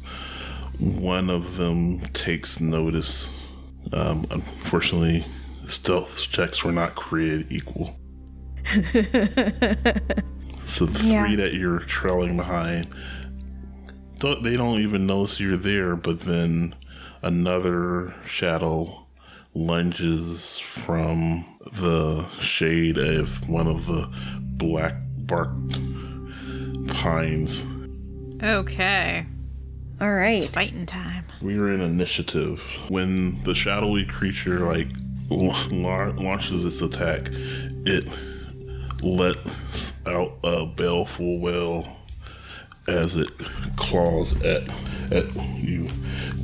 [0.78, 3.30] one of them takes notice.
[3.92, 5.24] Um, unfortunately,
[5.66, 7.98] stealth checks were not created equal.
[10.66, 11.26] so the Yeah.
[11.26, 12.88] three that you're trailing behind,
[14.18, 16.74] don't, they don't even notice you're there, but then
[17.22, 19.06] another shadow
[19.54, 24.08] lunges from the shade of one of the
[24.40, 25.78] black barked
[26.88, 27.64] pines.
[28.42, 29.26] Okay.
[30.00, 30.42] All right.
[30.42, 31.24] It's Fighting time.
[31.40, 32.60] We are in initiative.
[32.88, 34.88] When the shadowy creature like
[35.30, 37.28] la- launches its attack,
[37.86, 38.06] it
[39.02, 41.86] lets out a baleful wail
[42.88, 43.30] as it
[43.76, 44.62] claws at
[45.10, 45.24] at
[45.56, 45.86] you,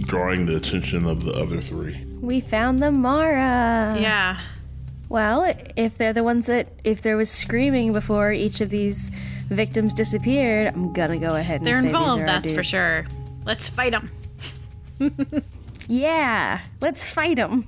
[0.01, 2.05] drawing the attention of the other three.
[2.20, 3.97] We found the Mara.
[4.01, 4.41] Yeah.
[5.09, 9.11] Well, if they're the ones that, if there was screaming before each of these
[9.49, 12.62] victims disappeared, I'm gonna go ahead and They're say these involved, are our that's for
[12.62, 13.07] sure.
[13.45, 14.11] Let's fight them.
[15.89, 17.66] Yeah, let's fight them.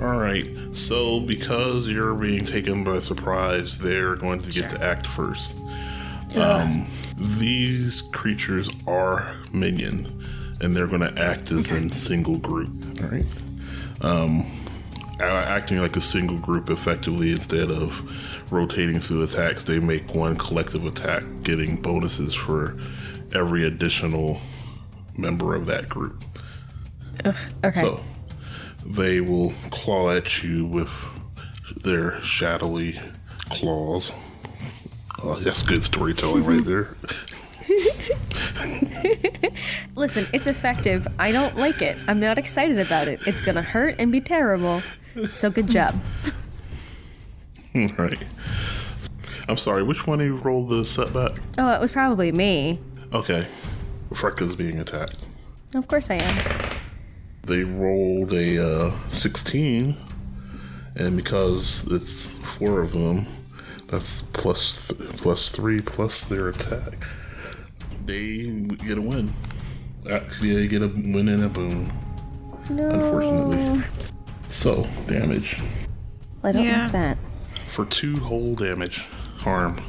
[0.00, 0.46] All right.
[0.72, 5.56] So because you're being taken by surprise, they're going to get to act first.
[6.36, 10.22] Um, these creatures are minion,
[10.60, 12.70] and they're going to act as in single group.
[13.02, 13.24] All right.
[14.00, 14.46] Um,
[15.20, 20.86] acting like a single group effectively instead of rotating through attacks, they make one collective
[20.86, 22.78] attack, getting bonuses for
[23.34, 24.40] every additional
[25.16, 26.24] member of that group.
[27.64, 27.80] Okay.
[27.82, 28.02] So
[28.88, 30.90] they will claw at you with
[31.84, 32.98] their shadowy
[33.50, 34.12] claws.
[35.22, 36.96] Oh, that's good storytelling right there.
[39.94, 41.06] Listen, it's effective.
[41.18, 41.98] I don't like it.
[42.08, 43.20] I'm not excited about it.
[43.26, 44.82] It's gonna hurt and be terrible.
[45.32, 46.00] So good job.
[47.74, 48.18] right.
[49.48, 51.38] I'm sorry, which one of you rolled the setback?
[51.58, 52.78] Oh, it was probably me.
[53.12, 53.46] Okay.
[54.10, 55.26] Freka's being attacked.
[55.74, 56.67] Of course I am.
[57.48, 59.96] They rolled a uh, 16,
[60.96, 63.26] and because it's four of them,
[63.86, 67.06] that's plus th- plus three plus their attack.
[68.04, 69.32] They get a win.
[70.10, 71.90] Actually, they get a win and a boon.
[72.68, 72.90] No.
[72.90, 73.82] Unfortunately.
[74.50, 75.58] So damage
[76.44, 76.82] I don't Yeah.
[76.84, 77.18] like that.
[77.68, 79.04] for two whole damage
[79.38, 79.80] harm.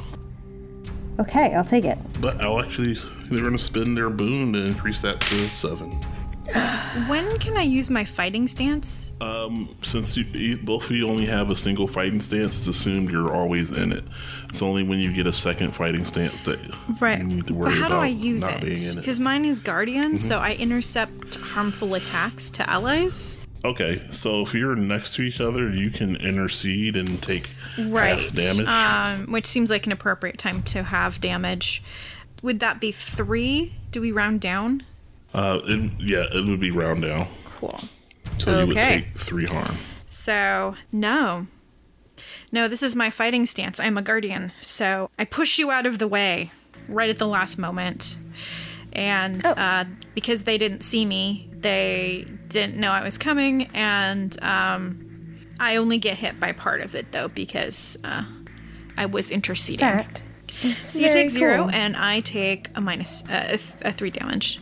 [1.18, 1.98] Okay, I'll take it.
[2.22, 2.94] But I'll actually
[3.30, 6.00] they're gonna spend their boon to increase that to seven.
[7.08, 9.12] When can I use my fighting stance?
[9.20, 13.32] Um, since you, both of you only have a single fighting stance, it's assumed you're
[13.32, 14.04] always in it.
[14.48, 16.58] It's only when you get a second fighting stance that
[17.00, 17.18] Right.
[17.18, 18.78] you need to But worry how do about I use not being it?
[18.78, 18.90] in it.
[18.90, 18.98] Mm-hmm.
[19.00, 23.36] Because mine is guardian, so I intercept harmful attacks to allies.
[23.64, 28.18] Okay, so if you're next to each other, you can intercede and take Right.
[28.18, 28.66] half damage.
[28.66, 31.82] Um, which seems like an appropriate time to have damage.
[32.42, 33.74] Would that be three?
[33.92, 34.82] Do we round down?
[35.34, 37.80] Uh, it, yeah, it would be round down, Cool.
[38.38, 39.00] so you would Okay.
[39.00, 39.76] take three harm.
[40.06, 41.46] So, no.
[42.52, 43.78] No, this is my fighting stance.
[43.80, 44.52] I'm a guardian.
[44.60, 46.50] So I push you out of the way
[46.88, 48.16] right at the last moment.
[48.92, 49.50] And Oh.
[49.52, 49.84] uh,
[50.14, 53.68] because they didn't see me, they didn't know I was coming.
[53.72, 58.24] And um, I only get hit by part of it, though, because uh,
[58.98, 59.78] I was interceding.
[59.86, 60.22] Fact.
[60.50, 64.58] So you take zero, and I take a minus, uh, a, th- a three damage.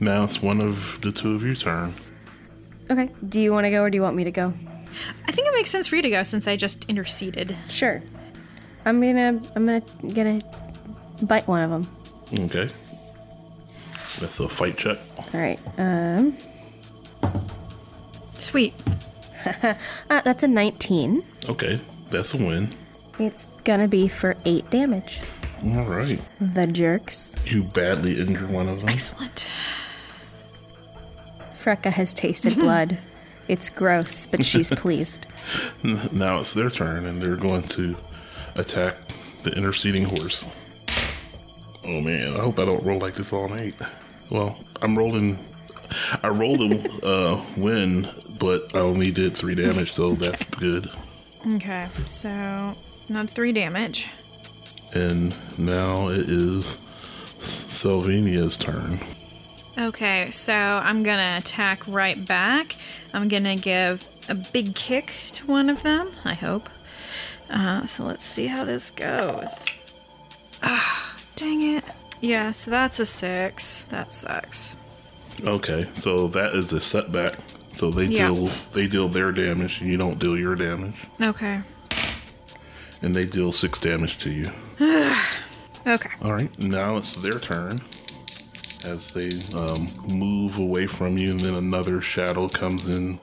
[0.00, 1.94] Now it's one of the two of your turn.
[2.90, 3.10] Okay.
[3.28, 4.52] Do you want to go or do you want me to go?
[5.26, 7.56] I think it makes sense for you to go since I just interceded.
[7.68, 8.02] Sure.
[8.84, 9.42] I'm gonna.
[9.56, 9.82] I'm gonna
[10.14, 10.40] gonna
[11.22, 11.88] bite one of them.
[12.32, 12.68] Okay,
[14.20, 14.98] that's a fight check.
[15.34, 15.58] All right.
[15.78, 16.36] Um.
[18.38, 18.74] Sweet.
[20.10, 21.22] Uh, that's a 19.
[21.48, 22.68] Okay, that's a win.
[23.20, 25.20] It's gonna be for eight damage.
[25.64, 26.20] All right.
[26.40, 27.32] The jerks.
[27.44, 28.88] You badly injure one of them.
[28.88, 29.48] Excellent.
[31.66, 32.98] Freka has tasted blood.
[33.48, 35.26] It's gross, but she's pleased.
[35.82, 37.96] Now it's their turn, and they're going to
[38.54, 38.96] attack
[39.42, 40.46] the interceding horse.
[41.84, 43.74] Oh man, I hope I don't roll like this all night.
[44.30, 45.40] Well, I'm rolling.
[46.22, 50.88] I rolled a uh, win, but I only did three damage, so that's good.
[51.54, 52.76] Okay, so
[53.08, 54.08] not three damage.
[54.92, 56.78] And now it is
[57.40, 59.00] Salvinia's turn.
[59.78, 62.76] Okay, so I'm gonna attack right back.
[63.12, 66.70] I'm gonna give a big kick to one of them, I hope.
[67.50, 69.64] Uh, so let's see how this goes.
[70.62, 71.84] Ah, dang it.
[72.20, 73.82] Yeah, so that's a six.
[73.84, 74.76] That sucks.
[75.44, 77.36] Okay, so that is a setback.
[77.72, 78.28] So they Yeah.
[78.28, 81.60] deal they deal their damage, and you don't deal your damage, Okay.
[83.02, 84.50] and they deal six damage to you.
[85.86, 86.10] Okay.
[86.20, 87.78] All right, now it's their turn
[88.84, 93.18] as they um, move away from you, and then another shadow comes in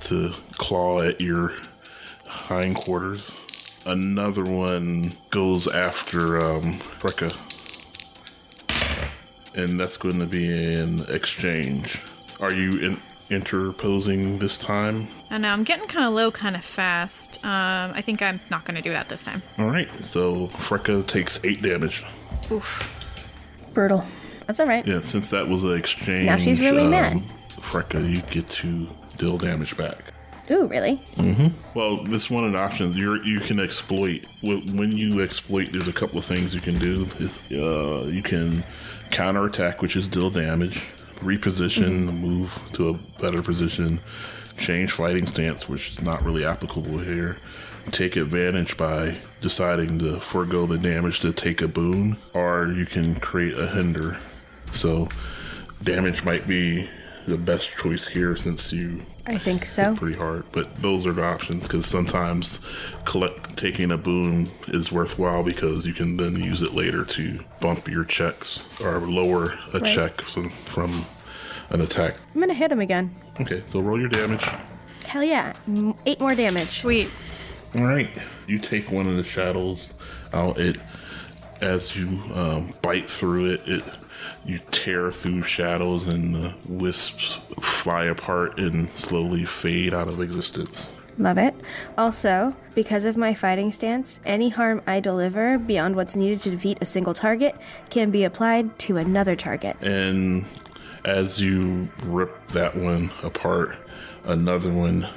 [0.00, 1.54] to claw at your
[2.26, 3.32] hindquarters.
[3.86, 7.34] Another one goes after um, Freka,
[9.54, 12.00] and that's going to be an exchange.
[12.40, 15.08] Are you in- interposing this time?
[15.30, 17.44] I know I'm getting kind of low, kind of fast.
[17.44, 19.42] Um, I think I'm not gonna do that this time.
[19.58, 22.04] All right, so Freka takes eight damage.
[22.50, 22.88] Oof.
[23.74, 24.04] Brutal.
[24.48, 24.84] That's all right.
[24.86, 26.26] Yeah, since that was an exchange.
[26.26, 27.22] Now she's really um, mad.
[27.50, 29.98] Freka, you get to deal damage back.
[30.50, 30.98] Ooh, really?
[31.74, 32.94] Well, this one an option.
[32.94, 34.24] you you can exploit.
[34.40, 37.06] When you exploit, there's a couple of things you can do.
[37.52, 38.64] Uh, you can
[39.10, 40.82] counterattack, which is deal damage,
[41.16, 44.00] reposition, move to a better position,
[44.56, 47.36] change fighting stance, which is not really applicable here.
[47.90, 53.16] Take advantage by deciding to forego the damage to take a boon, or you can
[53.20, 54.16] create a hinder.
[54.72, 55.08] So,
[55.82, 56.88] damage might be
[57.26, 59.94] the best choice here since you I think so.
[59.94, 60.44] pretty hard.
[60.52, 62.58] But those are the options because sometimes
[63.04, 67.86] collect taking a boon is worthwhile because you can then use it later to bump
[67.88, 69.94] your checks or lower a Right.
[69.94, 71.04] check from, from
[71.70, 72.14] an attack.
[72.34, 73.14] I'm gonna hit him again.
[73.40, 74.46] Okay, so roll your damage.
[75.04, 75.52] Hell yeah.
[76.06, 76.68] Eight more damage.
[76.68, 77.10] Sweet.
[77.74, 78.08] All right,
[78.46, 79.92] you take one of the shadows
[80.32, 80.58] out.
[80.58, 80.76] It
[81.60, 83.82] as you um, bite through it, it
[84.44, 90.86] you tear through shadows and the wisps fly apart and slowly fade out of existence.
[91.18, 91.54] Love it.
[91.96, 96.78] Also, because of my fighting stance, any harm I deliver beyond what's needed to defeat
[96.80, 97.56] a single target
[97.90, 99.76] can be applied to another target.
[99.80, 100.44] And
[101.04, 103.76] as you rip that one apart,
[104.24, 105.08] another one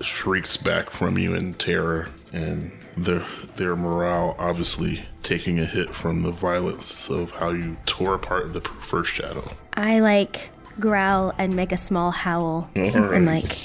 [0.00, 3.24] shrieks back from you in terror, and their
[3.56, 8.60] their morale obviously taking a hit from the violence of how you tore apart the
[8.60, 9.48] first shadow.
[9.74, 10.50] I like
[10.80, 12.94] growl and make a small howl Alright.
[13.12, 13.56] and like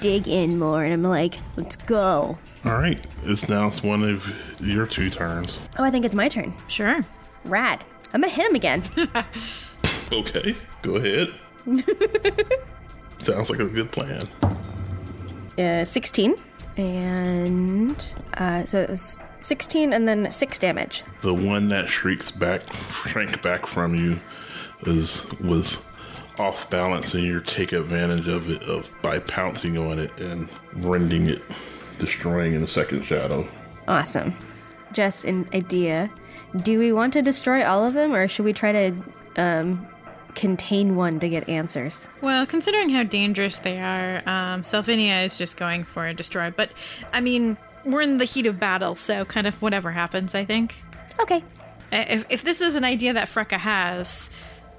[0.00, 2.38] dig in more and I'm like, let's go.
[2.64, 5.58] All right, it's now it's one of your two turns.
[5.78, 6.54] Oh, I think it's my turn.
[6.68, 7.04] Sure.
[7.44, 7.84] Rad.
[8.14, 8.82] I'm gonna hit him again.
[10.12, 11.28] Okay, go ahead.
[13.18, 14.28] Sounds like a good plan.
[15.58, 16.34] uh, 16.
[16.76, 21.04] And uh, so it was 16 and then 6 damage.
[21.22, 22.62] The one that shrieks back,
[23.06, 24.20] shrank back from you,
[24.86, 25.78] is was
[26.38, 31.28] off balance, and you take advantage of it of by pouncing on it and rending
[31.28, 31.42] it,
[31.98, 33.46] destroying in a second shadow.
[33.86, 34.34] Awesome.
[34.92, 36.10] Just an idea.
[36.62, 39.02] Do we want to destroy all of them or should we try to
[39.36, 39.86] um,
[40.34, 42.08] contain one to get answers?
[42.20, 46.50] Well, considering how dangerous they are, um, Salvinia is just going for a destroy.
[46.50, 46.72] But,
[47.12, 50.82] I mean, we're in the heat of battle, so kind of whatever happens, I think.
[51.20, 51.42] Okay.
[51.90, 54.30] If, if this is an idea that Freka has,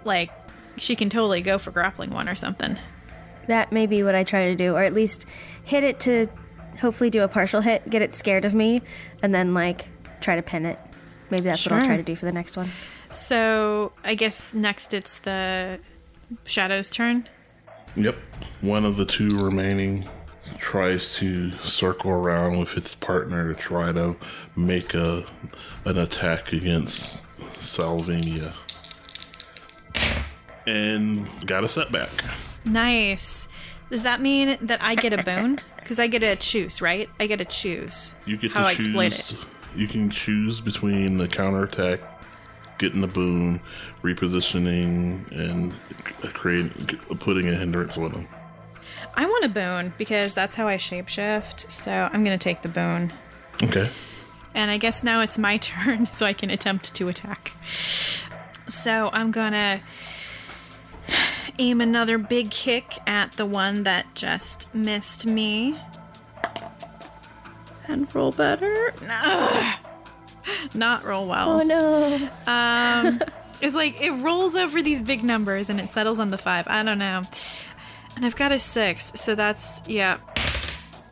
[0.03, 0.31] like,
[0.77, 2.79] she can totally go for grappling one or something.
[3.47, 5.25] That may be what I try to do, or at least
[5.63, 6.27] hit it to
[6.79, 8.81] hopefully do a partial hit, get it scared of me,
[9.21, 9.89] and then like
[10.21, 10.79] try to pin it.
[11.29, 12.69] Maybe that's what I'll try to do for the next one.
[13.13, 15.79] So, I guess next it's the
[16.45, 17.27] Shadow's turn.
[17.95, 18.15] Yep.
[18.61, 20.05] One of the two remaining
[20.57, 24.15] tries to circle around with its partner to try to
[24.55, 25.25] make a
[25.85, 28.53] an attack against Salvinia.
[30.65, 32.09] And got a setback.
[32.65, 33.49] Nice.
[33.89, 35.59] Does that mean that I get a bone?
[35.83, 37.09] Because I get to choose, right?
[37.19, 38.85] I get to choose You get how to I choose.
[38.87, 39.35] exploit it.
[39.75, 41.99] You can choose between the counterattack,
[42.83, 43.61] getting the boon,
[44.01, 45.71] repositioning, and
[46.21, 46.69] c- create
[47.19, 48.27] putting a hindrance on them.
[49.15, 51.71] I want a boon because that's how I shapeshift.
[51.71, 53.13] So I'm gonna take the boon.
[53.63, 53.89] Okay.
[54.53, 57.53] And I guess now it's my turn, so I can attempt to attack.
[58.67, 59.79] So I'm gonna
[61.57, 65.79] aim another big kick at the one that just missed me.
[67.87, 68.93] And roll better.
[69.09, 69.75] Ugh.
[70.73, 71.61] Not roll well.
[71.61, 72.29] Oh no.
[72.47, 73.21] Um,
[73.61, 76.67] it's like it rolls over these big numbers and it settles on the five.
[76.67, 77.23] I don't know.
[78.15, 80.17] And I've got a six, so that's yeah.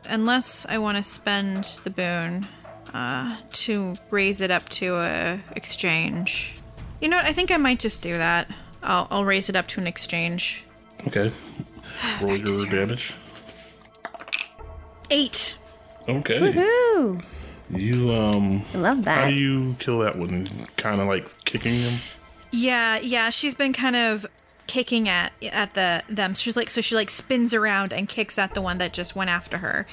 [0.08, 2.46] Unless I want to spend the boon
[2.92, 6.54] uh, to raise it up to a exchange.
[7.00, 7.26] You know what?
[7.26, 8.50] I think I might just do that.
[8.82, 10.64] I'll, I'll raise it up to an exchange.
[11.06, 11.32] Okay.
[12.20, 13.12] Roll your damage.
[15.10, 15.56] Eight.
[16.08, 16.52] Okay.
[16.52, 17.20] Woo!
[17.72, 18.64] You um.
[18.74, 19.20] I love that.
[19.22, 20.48] How do you kill that one?
[20.76, 22.00] Kind of like kicking him.
[22.50, 24.26] Yeah, yeah, she's been kind of
[24.66, 26.34] kicking at at the them.
[26.34, 29.30] She's like so she like spins around and kicks at the one that just went
[29.30, 29.86] after her.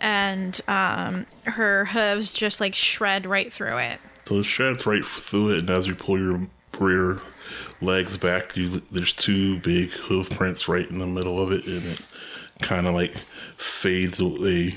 [0.00, 3.98] And um her hooves just like shred right through it.
[4.26, 6.46] So it shreds right through it, and as you pull your
[6.78, 7.18] rear
[7.80, 11.84] legs back, you there's two big hoof prints right in the middle of it, and
[11.84, 12.00] it
[12.62, 13.14] kind of like
[13.56, 14.74] fades away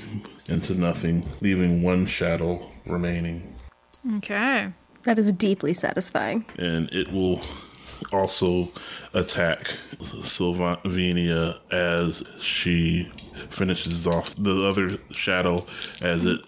[0.49, 3.55] into nothing, leaving one shadow remaining.
[4.17, 4.71] Okay.
[5.03, 6.45] That is deeply satisfying.
[6.57, 7.39] and it will
[8.13, 8.69] also
[9.13, 9.71] attack
[10.23, 13.11] Salvinia as she
[13.49, 15.65] finishes off the other shadow
[16.01, 16.39] as it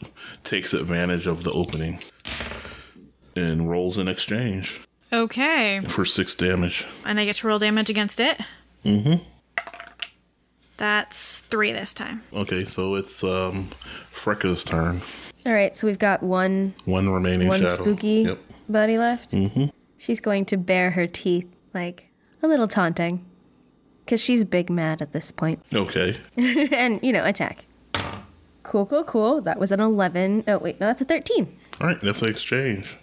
[0.43, 1.99] takes advantage of the opening
[3.35, 4.79] and rolls in exchange
[5.13, 5.81] Okay.
[5.87, 6.85] for six damage.
[7.05, 8.39] And I get to roll damage against it.
[8.85, 9.23] Mm-hmm.
[10.81, 12.23] That's three this time.
[12.33, 13.69] Okay, so it's um
[14.11, 15.03] Freka's turn.
[15.45, 17.83] All right, so we've got one One remaining one shadow.
[17.83, 18.39] spooky Yep.
[18.67, 19.29] buddy left.
[19.29, 19.65] Mm-hmm.
[19.99, 21.45] She's going to bare her teeth,
[21.75, 22.09] like
[22.41, 23.23] a little taunting,
[24.03, 26.17] because she's big mad at this point, Okay.
[26.35, 27.65] and you know, attack.
[28.63, 29.39] Cool, cool, cool.
[29.41, 30.43] That was an eleven.
[30.47, 31.55] Oh wait, no, that's a thirteen.
[31.79, 32.97] All right, that's an exchange.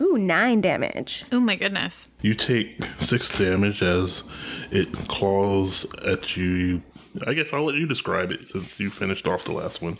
[0.00, 1.24] Ooh, nine damage.
[1.32, 2.08] Oh my goodness.
[2.20, 4.24] You take six damage as
[4.70, 6.82] it claws at you.
[7.26, 9.98] I guess I'll let you describe it since you finished off the last one.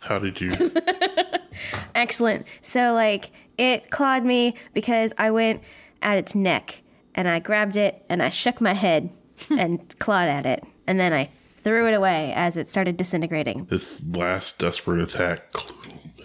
[0.00, 0.52] How did you?
[1.94, 2.46] Excellent.
[2.62, 5.62] So like it clawed me because I went
[6.02, 6.82] at its neck
[7.14, 9.10] and I grabbed it and I shook my head
[9.50, 13.64] and clawed at it and then I threw it away as it started disintegrating.
[13.64, 15.52] this last desperate attack,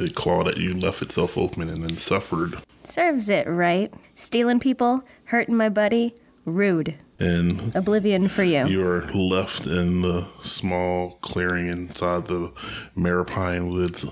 [0.01, 2.61] it clawed at you, left itself open, and then suffered.
[2.83, 3.93] Serves it right.
[4.15, 6.15] Stealing people, hurting my buddy,
[6.45, 6.95] rude.
[7.19, 8.65] And Oblivion for you.
[8.67, 12.51] you are left in the small clearing inside the
[12.95, 14.05] Maripine Woods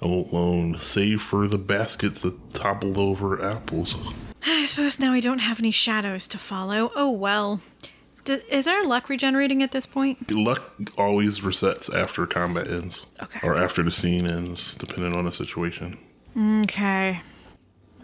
[0.00, 3.96] alone, save for the baskets that toppled over apples.
[4.46, 6.92] I suppose now we don't have any shadows to follow.
[6.94, 7.60] Oh well.
[8.30, 10.30] D- is our luck regenerating at this point?
[10.30, 10.62] Luck
[10.96, 13.06] always resets after combat ends.
[13.20, 13.40] Okay.
[13.42, 15.98] Or after the scene ends, depending on the situation.
[16.62, 17.20] Okay.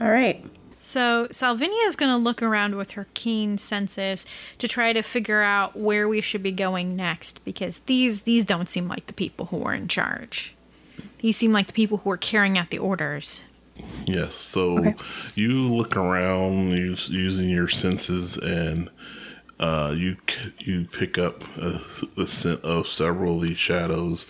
[0.00, 0.44] All right.
[0.80, 4.26] So Salvinia is going to look around with her keen senses
[4.58, 8.68] to try to figure out where we should be going next because these these don't
[8.68, 10.56] seem like the people who are in charge.
[11.20, 13.44] These seem like the people who are carrying out the orders.
[14.06, 14.34] Yes.
[14.34, 14.94] So
[15.34, 18.90] you look around use, using your senses, and
[19.58, 20.16] uh, you
[20.58, 21.80] you pick up a,
[22.16, 24.26] a scent of several of these shadows.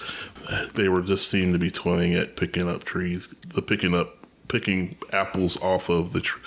[0.75, 4.17] They were just seem to be toying at picking up trees, the picking up
[4.49, 6.39] picking apples off of the tr-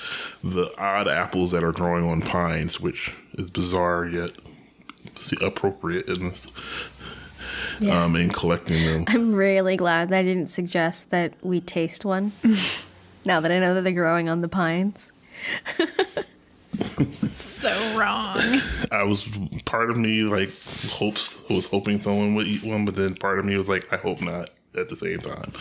[0.43, 4.31] the odd apples that are growing on pines, which is bizarre yet
[5.17, 6.47] see, appropriate in this.
[7.89, 9.05] Um, in collecting them.
[9.07, 12.33] I'm really glad that I didn't suggest that we taste one.
[13.25, 15.13] now that I know that they're growing on the pines.
[17.59, 18.37] So wrong.
[18.89, 19.27] I was
[19.65, 20.49] part of me like
[20.87, 23.97] hopes was hoping someone would eat one, but then part of me was like, I
[23.97, 25.51] hope not at the same time.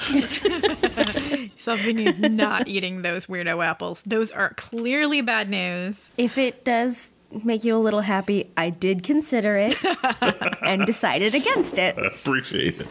[1.56, 4.02] Something is not eating those weirdo apples.
[4.06, 6.12] Those are clearly bad news.
[6.16, 7.10] If it does
[7.44, 9.76] make you a little happy, I did consider it
[10.62, 11.98] and decided against it.
[11.98, 12.86] I appreciate it.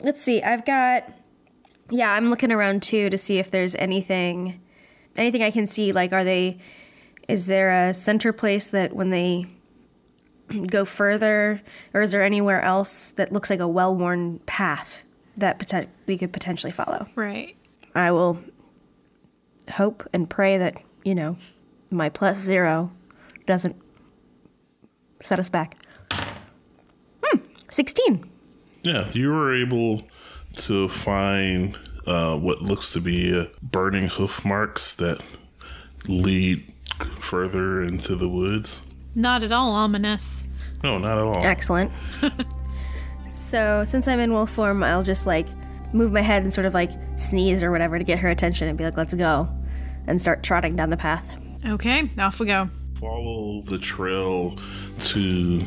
[0.00, 0.42] Let's see.
[0.42, 1.04] I've got
[1.90, 4.60] Yeah, I'm looking around too to see if there's anything
[5.18, 6.58] anything I can see like are they
[7.28, 9.46] is there a center place that when they
[10.66, 11.62] go further
[11.92, 15.04] or is there anywhere else that looks like a well-worn path
[15.36, 17.08] that poten- we could potentially follow?
[17.14, 17.56] Right.
[17.94, 18.38] I will
[19.72, 21.36] hope and pray that, you know,
[21.90, 22.92] my plus 0
[23.46, 23.76] doesn't
[25.20, 25.76] set us back.
[27.22, 27.38] Hmm,
[27.68, 28.28] 16.
[28.82, 30.02] Yeah, you were able
[30.56, 31.76] to find
[32.06, 35.22] uh, what looks to be uh, burning hoof marks that
[36.08, 36.72] lead
[37.20, 38.80] further into the woods.
[39.14, 40.46] Not at all ominous.
[40.82, 41.44] No, not at all.
[41.44, 41.90] Excellent.
[43.36, 45.46] So since I'm in wolf form, I'll just like
[45.92, 48.76] move my head and sort of like sneeze or whatever to get her attention and
[48.76, 49.48] be like, let's go.
[50.06, 51.28] And start trotting down the path.
[51.64, 52.68] Okay, off we go.
[52.98, 54.58] Follow the trail
[55.00, 55.60] to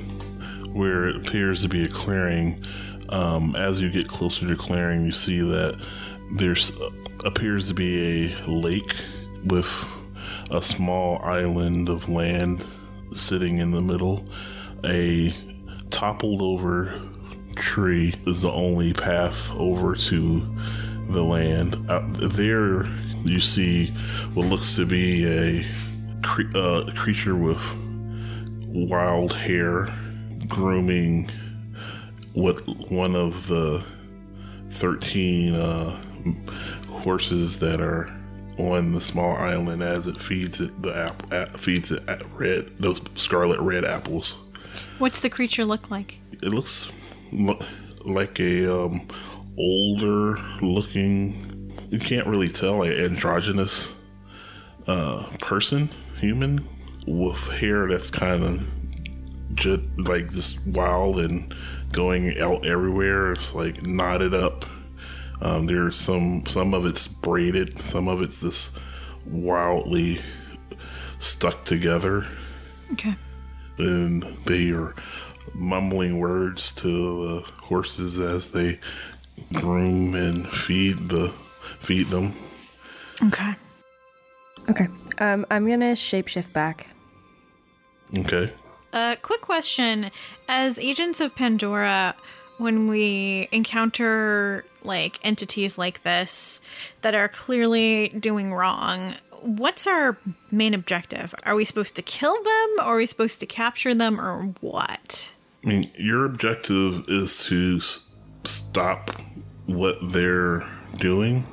[0.74, 2.64] where it appears to be a clearing.
[3.10, 5.80] Um, as you get closer to clearing, you see that
[6.32, 6.90] there's uh,
[7.26, 8.96] appears to be a lake
[9.46, 9.68] with
[10.52, 12.66] a small island of land
[13.14, 14.26] sitting in the middle.
[14.86, 15.34] A
[15.90, 17.00] toppled over
[17.56, 20.56] tree is the only path over to
[21.10, 21.90] the land.
[21.90, 22.86] Out there,
[23.24, 23.88] you see
[24.34, 25.66] what looks to be a
[26.24, 27.62] cre- uh, creature with
[28.68, 29.88] wild hair
[30.48, 31.30] grooming
[32.34, 32.56] what
[32.92, 33.84] one of the
[34.72, 36.02] 13 uh,
[36.90, 38.10] horses that are
[38.58, 42.70] on the small island as it feeds it the app, a- feeds it at red
[42.80, 44.36] those scarlet red apples.
[44.98, 46.20] What's the creature look like?
[46.42, 46.88] it looks
[47.34, 47.60] lo-
[48.06, 49.06] like a um,
[49.58, 51.46] older looking
[51.90, 53.92] you can't really tell an androgynous
[54.88, 55.90] uh, person
[56.20, 56.66] human
[57.08, 58.62] with hair that's kind of
[59.56, 61.54] just like just wild and
[61.92, 63.32] going out everywhere.
[63.34, 64.66] It's like knotted up
[65.42, 68.72] um, there's some some of it's braided some of it's just
[69.26, 70.22] wildly
[71.20, 72.26] stuck together
[72.94, 73.16] Okay.
[73.78, 74.96] and they are
[75.54, 76.88] mumbling words to
[77.28, 78.80] the horses as they
[79.54, 81.34] groom and feed the
[81.80, 82.36] feed them.
[83.24, 83.54] Okay.
[84.70, 84.88] Okay.
[85.20, 86.88] Um, I'm gonna shapeshift back.
[88.18, 88.52] Okay.
[88.94, 90.12] Uh, quick question.
[90.48, 92.16] As agents of Pandora,
[92.58, 96.60] when we encounter like entities like this
[97.02, 100.18] that are clearly doing wrong, what's our
[100.52, 101.34] main objective?
[101.44, 105.34] Are we supposed to kill them or are we supposed to capture them or what?
[105.64, 107.82] I mean, your objective is to
[108.44, 109.12] stop
[109.66, 111.46] what they're doing.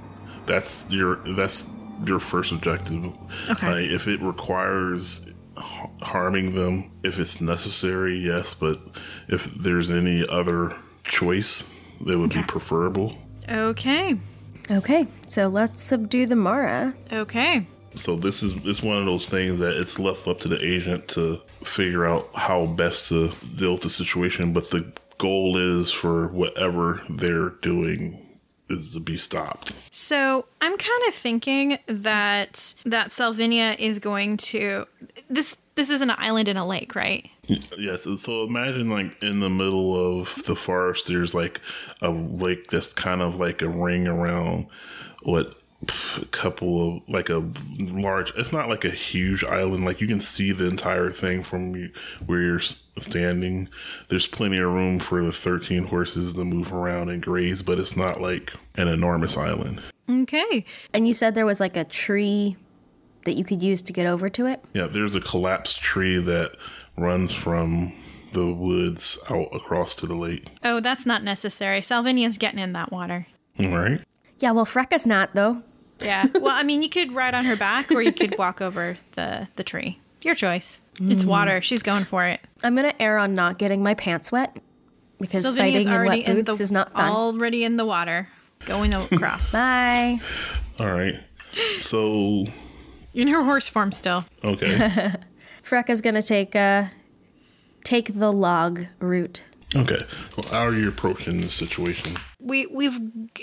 [0.47, 1.67] That's your that's
[2.05, 3.05] your first objective.
[3.49, 3.67] Okay.
[3.67, 5.21] Like, if it requires
[5.59, 8.55] h- harming them, if it's necessary, yes.
[8.55, 8.81] But
[9.29, 11.65] if there's any other choice,
[12.01, 13.17] that would be preferable.
[13.49, 14.19] Okay.
[14.71, 16.95] Okay, so let's subdue the Mara.
[17.13, 17.67] Okay.
[17.95, 21.09] So this is it's one of those things that it's left up to the agent
[21.09, 24.53] to figure out how best to deal with the situation.
[24.53, 28.23] But the goal is for whatever they're doing
[28.69, 29.73] is to be stopped.
[29.91, 34.87] So I'm kind of thinking that that Salvinia is going to
[35.31, 37.31] this this is an island in a lake, right?
[37.47, 38.07] Yes.
[38.19, 41.61] So imagine like in the middle of the forest, there's like
[42.03, 44.67] a lake that's kind of like a ring around
[45.23, 45.61] what
[46.23, 47.47] a couple of like a
[47.79, 48.33] large.
[48.37, 49.85] It's not like a huge island.
[49.85, 51.93] Like you can see the entire thing from
[52.25, 53.69] where you're standing.
[54.09, 57.97] There's plenty of room for the 13 horses to move around and graze, but it's
[57.97, 59.83] not like an enormous island.
[60.09, 60.65] Okay.
[60.95, 62.57] And you said there was like a tree
[63.27, 64.65] that you could use to get over to it?
[64.73, 66.57] Yeah, there's a collapsed tree that
[66.97, 67.93] runs from
[68.33, 70.49] the woods out across to the lake.
[70.65, 71.83] Oh, that's not necessary.
[71.83, 73.27] Salvinia's getting in that water.
[73.61, 74.01] All right.
[74.39, 75.63] Yeah, well, Freka's not, though.
[76.01, 76.27] Yeah.
[76.35, 79.49] Well, I mean, you could ride on her back or you could walk over the
[79.57, 79.99] the tree.
[80.23, 80.81] Your choice.
[81.01, 81.27] It's mm.
[81.27, 81.61] water.
[81.63, 82.41] She's going for it.
[82.63, 84.57] I'm gonna err on not getting my pants wet
[85.21, 87.11] because Salvinia's fighting in already wet in boots the is not fun.
[87.11, 88.29] already in the water,
[88.67, 89.53] going across.
[89.53, 90.21] Bye.
[90.79, 91.15] All right.
[91.79, 92.47] So,
[93.23, 94.25] in her horse form still.
[94.45, 95.13] okay.
[95.63, 96.87] Freka's gonna take uh
[97.85, 99.43] take the log route.
[99.75, 100.03] Okay.
[100.37, 102.17] Well, how are you approaching this situation?
[102.41, 102.99] We we've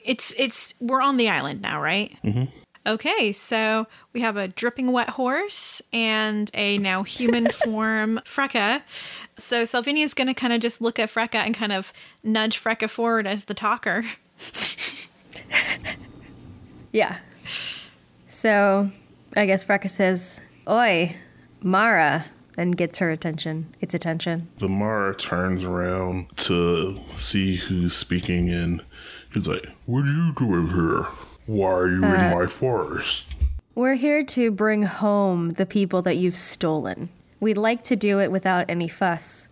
[0.06, 2.16] it's it's we're on the island now, right?
[2.24, 2.46] Mm-hmm.
[2.86, 8.82] Okay, so we have a dripping wet horse and a now human form Freka.
[9.38, 11.92] So Salvinia's gonna kind of just look at Freka and kind of
[12.24, 14.06] nudge Freka forward as the talker.
[16.94, 17.18] Yeah.
[18.28, 18.92] So
[19.36, 21.16] I guess Freka says, Oi,
[21.62, 22.26] Mara,
[22.58, 23.74] and gets her attention.
[23.82, 24.48] Its attention.
[24.60, 28.84] The Mara turns around to see who's speaking, and
[29.34, 31.08] he's like, What are you doing here?
[31.46, 33.26] Why are you in my forest?
[33.76, 37.10] We're here to bring home the people that you've stolen.
[37.40, 39.48] We'd like to do it without any fuss.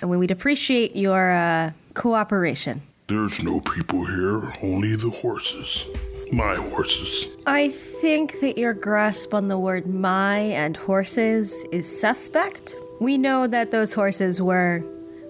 [0.00, 2.82] And we'd appreciate your uh, cooperation.
[3.08, 5.86] There's no people here, only the horses.
[6.32, 7.28] My horses.
[7.46, 12.76] I think that your grasp on the word my and horses is suspect.
[13.00, 14.82] We know that those horses were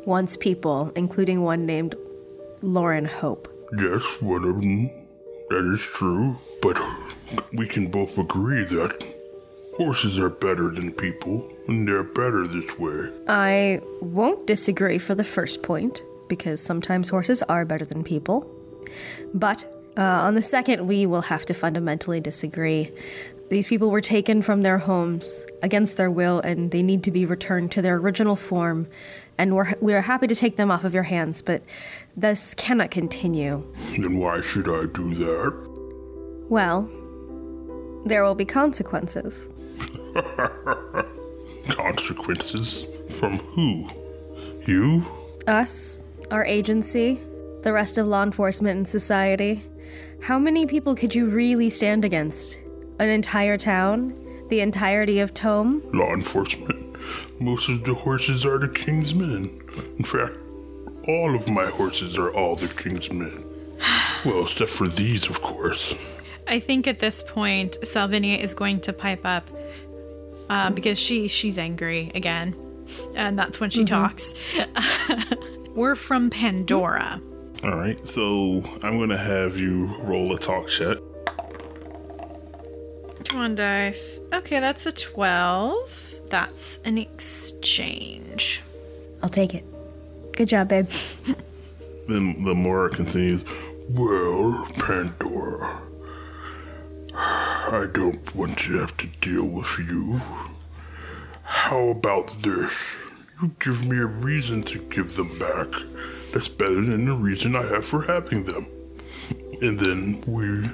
[0.06, 1.94] once people, including one named
[2.62, 3.48] Lauren Hope.
[3.78, 4.90] Yes, one of them.
[5.50, 6.36] That is true.
[6.62, 6.80] But
[7.52, 9.04] we can both agree that
[9.76, 13.10] horses are better than people, and they're better this way.
[13.28, 16.02] I won't disagree for the first point.
[16.28, 18.50] because sometimes horses are better than people.
[19.32, 19.64] But
[19.96, 22.92] uh, on the second, we will have to fundamentally disagree.
[23.48, 27.24] These people were taken from their homes against their will, and they need to be
[27.24, 28.88] returned to their original form.
[29.38, 31.62] And we're, we are happy to take them off of your hands, but
[32.16, 33.64] this cannot continue.
[33.92, 36.46] Then why should I do that?
[36.48, 36.90] Well,
[38.06, 39.48] there will be consequences.
[41.68, 42.86] Consequences?
[43.18, 43.88] From who?
[44.66, 45.04] You?
[45.46, 46.00] Us,
[46.30, 47.20] our agency,
[47.62, 49.62] the rest of law enforcement and society.
[50.26, 52.60] How many people could you really stand against?
[52.98, 54.12] An entire town?
[54.48, 55.88] The entirety of Tome?
[55.92, 56.96] Law enforcement.
[57.40, 59.62] Most of the horses are the king's men.
[59.98, 60.32] In fact,
[61.06, 63.44] all of my horses are all the king's men.
[64.24, 65.94] Well, except for these, of course.
[66.48, 69.48] I think at this point, Salvinia is going to pipe up
[70.50, 72.56] uh, because she she's angry again,
[73.14, 74.34] and that's when she talks.
[75.76, 77.22] We're from Pandora.
[77.64, 80.98] All right, so I'm going to have you roll a talk check.
[83.24, 84.20] Come on, dice.
[84.32, 86.14] Okay, that's a twelve.
[86.28, 88.62] That's an exchange.
[89.22, 89.64] I'll take it.
[90.32, 90.88] Good job, babe.
[92.08, 93.42] Then the Mara continues,
[93.90, 95.80] Well, Pandora,
[97.12, 100.20] I don't want to have to deal with you.
[101.42, 102.94] How about this?
[103.42, 105.66] You give me a reason to give them back.
[106.36, 108.66] That's better than the reason I have for having them.
[109.62, 110.68] And then we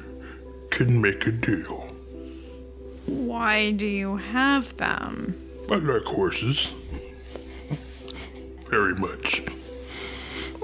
[0.70, 1.88] can make a deal.
[3.06, 5.40] Why do you have them?
[5.70, 6.72] I like horses.
[8.70, 9.44] Very much.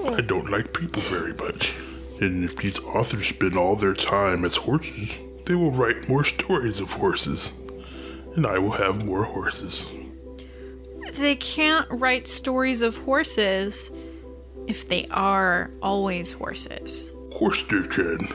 [0.05, 1.73] I don't like people very much.
[2.19, 6.81] And if these authors spend all their time as horses, they will write more stories
[6.81, 7.53] of horses.
[8.35, 9.85] And I will have more horses.
[11.13, 13.91] They can't write stories of horses
[14.69, 17.09] if they are always horses.
[17.09, 18.29] Of course they can.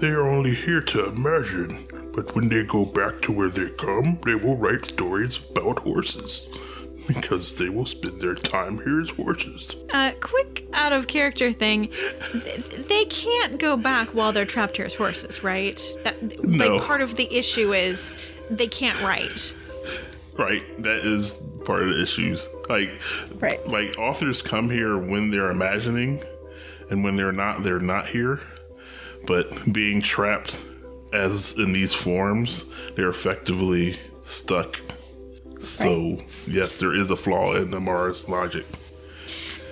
[0.00, 1.86] They are only here to imagine.
[2.14, 6.46] But when they go back to where they come, they will write stories about horses.
[7.06, 9.74] Because they will spend their time here as horses.
[9.90, 11.88] Uh, quick out of character thing.
[12.88, 15.80] They can't go back while they're trapped here as horses, right?
[16.04, 16.76] That No.
[16.76, 18.18] like part of the issue is
[18.50, 19.54] they can't write.
[20.38, 21.32] Right, that is
[21.64, 22.48] part of the issues.
[22.68, 23.00] Like,
[23.40, 23.66] Right.
[23.68, 26.22] like authors come here when they're imagining,
[26.90, 28.40] and when they're not, they're not here.
[29.26, 30.56] But being trapped
[31.12, 34.80] as in these forms, they're effectively stuck.
[35.58, 38.64] So yes, there is a flaw in the Mara's logic.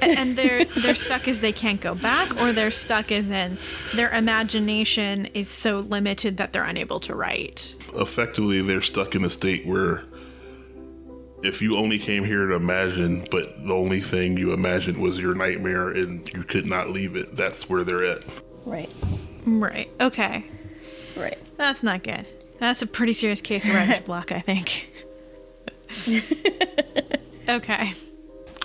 [0.03, 3.57] and they're they're stuck as they can't go back or they're stuck as in
[3.95, 9.31] their imagination is so limited that they're unable to write Effectively, they're stuck in a
[9.31, 10.05] state where
[11.43, 15.35] if you only came here to imagine, but the only thing you imagined was your
[15.35, 18.25] nightmare and you could not leave it, that's where they're at.
[18.65, 18.91] Right.
[19.45, 20.45] right okay
[21.17, 21.39] Right.
[21.57, 22.27] that's not good
[22.59, 24.91] that's a pretty serious case of writer's block i think
[27.49, 27.93] okay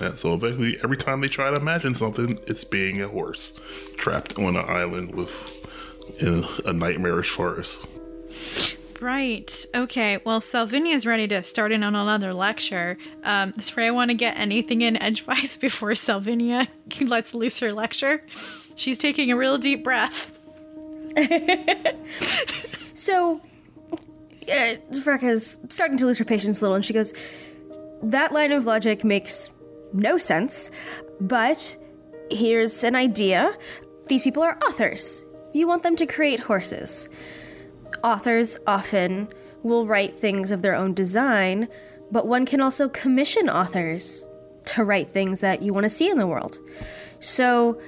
[0.01, 3.53] Yeah, so effectively, every time they try to imagine something, it's being a horse
[3.97, 5.31] trapped on an island with
[6.19, 7.87] in a nightmarish forest.
[9.01, 9.65] Right.
[9.73, 10.19] Okay.
[10.23, 12.97] Well, Salvinia's ready to start in on another lecture.
[13.23, 16.67] Um, does Freya want to get anything in edgewise before Salvinia
[17.01, 18.23] lets loose her lecture?
[18.75, 20.37] She's taking a real deep breath.
[22.93, 23.41] So,
[24.47, 27.13] uh, Freka's starting to lose her patience a little, and she goes,
[28.03, 29.49] That line of logic makes
[29.91, 30.69] no sense,
[31.19, 31.75] but
[32.29, 33.57] here's an idea.
[34.07, 35.25] These people are authors.
[35.51, 37.09] You want them to create horses.
[38.03, 39.29] Authors often
[39.63, 41.67] will write things of their own design,
[42.11, 44.25] but one can also commission authors
[44.65, 46.57] to write things that you want to see in the world.
[47.19, 47.79] So,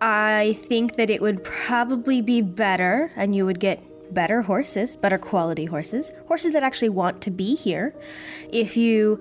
[0.00, 3.82] I think that it would probably be better, and you would get
[4.14, 7.94] better horses, better quality horses, horses that actually want to be here,
[8.50, 9.20] if you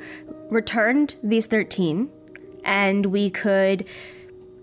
[0.49, 2.09] returned these 13
[2.63, 3.85] and we could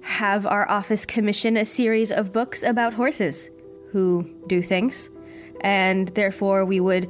[0.03, 3.51] have our office commission a series of books about horses
[3.91, 5.09] who do things,
[5.65, 7.09] and therefore we would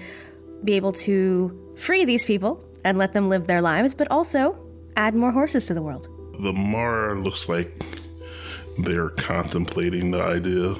[0.62, 4.56] be able to free these people and let them live their lives, but also
[4.96, 6.08] add more horses to the world.
[6.40, 7.84] The Mara looks like
[8.78, 10.74] they're contemplating the idea.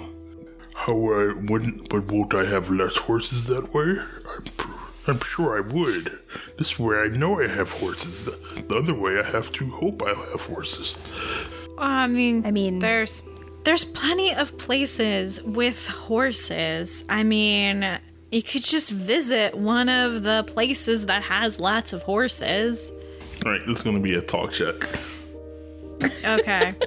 [0.75, 3.97] How I wouldn't, but won't I have less horses that way?
[4.37, 4.45] I'm,
[5.07, 6.19] I'm sure I would.
[6.59, 8.25] This way I know I have horses.
[8.25, 8.33] The,
[8.69, 10.99] the other way I have to hope I'll have horses.
[11.79, 13.23] I mean, I mean- there's
[13.65, 17.05] there's plenty of places with horses.
[17.09, 17.99] I mean,
[18.31, 22.91] you could just visit one of the places that has lots of horses.
[23.45, 24.89] All right, this is going to be a talk check.
[26.25, 26.75] Okay.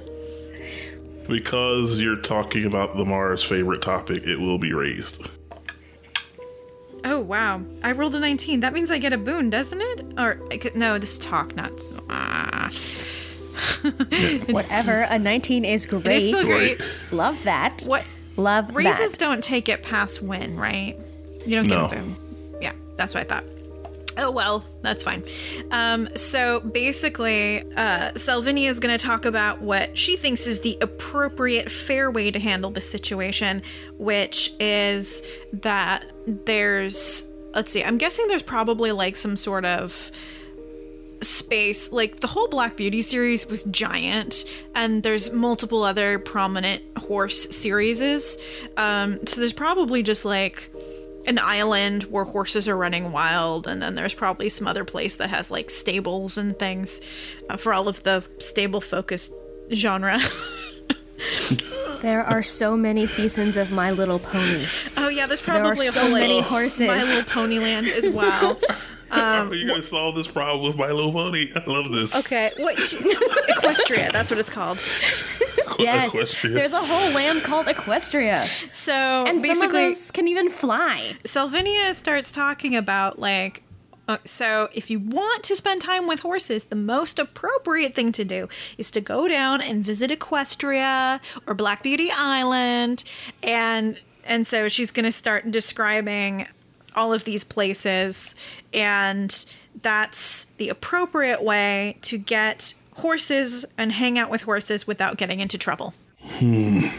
[1.28, 5.28] Because you're talking about Lamar's favorite topic, it will be raised.
[7.04, 7.62] Oh wow!
[7.82, 8.60] I rolled a 19.
[8.60, 10.06] That means I get a boon, doesn't it?
[10.18, 10.40] Or
[10.74, 11.72] no, this talk, not.
[11.74, 11.90] s-
[14.48, 15.06] Whatever.
[15.08, 16.22] A 19 is It is great.
[16.28, 16.78] still great.
[16.78, 17.04] Great.
[17.12, 17.82] Love that.
[17.86, 18.04] What
[18.36, 19.18] Love raises that.
[19.18, 20.96] don't take it past win, right?
[21.46, 21.88] You don't No.
[21.88, 22.16] get a boon.
[22.60, 23.44] Yeah, that's what I thought.
[24.20, 25.22] Oh well, that's fine.
[25.70, 30.76] Um, so basically, uh, Salvinia is going to talk about what she thinks is the
[30.80, 33.62] appropriate, fair way to handle the situation,
[33.96, 35.22] which is
[35.52, 37.22] that there's,
[37.54, 40.10] let's see, I'm guessing there's probably like some sort of
[41.20, 47.48] space like the whole black beauty series was giant and there's multiple other prominent horse
[47.56, 48.36] series
[48.76, 50.70] um so there's probably just like
[51.26, 55.28] an island where horses are running wild and then there's probably some other place that
[55.28, 57.00] has like stables and things
[57.50, 59.32] uh, for all of the stable focused
[59.72, 60.18] genre
[62.00, 64.64] There are so many seasons of My Little Pony.
[64.96, 66.86] oh yeah there's There are probably a so whole like, many horses.
[66.86, 68.56] my little ponyland as well
[69.10, 71.50] How are you going to solve this problem with My Little Pony?
[71.54, 72.14] I love this.
[72.16, 72.76] okay what
[73.48, 74.84] equestria that's what it's called
[75.78, 76.12] Yes.
[76.12, 76.54] Equestria.
[76.54, 78.42] There's a whole land called Equestria.
[78.74, 81.16] so And some of basically those can even fly.
[81.24, 83.62] Salvinia starts talking about like
[84.08, 88.24] uh, so if you want to spend time with horses, the most appropriate thing to
[88.24, 88.48] do
[88.78, 93.04] is to go down and visit Equestria or Black Beauty Island
[93.42, 96.46] and and so she's going to start describing
[96.98, 98.34] all of these places
[98.74, 99.46] and
[99.82, 105.56] that's the appropriate way to get horses and hang out with horses without getting into
[105.56, 105.94] trouble.
[106.40, 106.90] And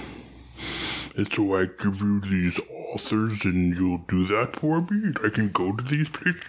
[1.33, 2.59] so I give you these
[2.93, 5.11] authors and you'll do that for me?
[5.23, 6.41] I can go to these places?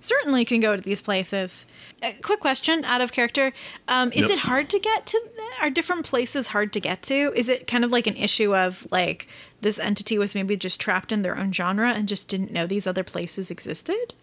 [0.00, 1.66] certainly can go to these places.
[2.02, 3.52] A quick question out of character.
[3.88, 4.30] Um, is Yep.
[4.30, 5.20] it hard to get to?
[5.60, 7.32] Are different places hard to get to?
[7.34, 9.26] Is it kind of like an issue of like
[9.60, 12.86] this entity was maybe just trapped in their own genre and just didn't know these
[12.86, 14.14] other places existed?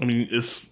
[0.00, 0.66] I mean, it's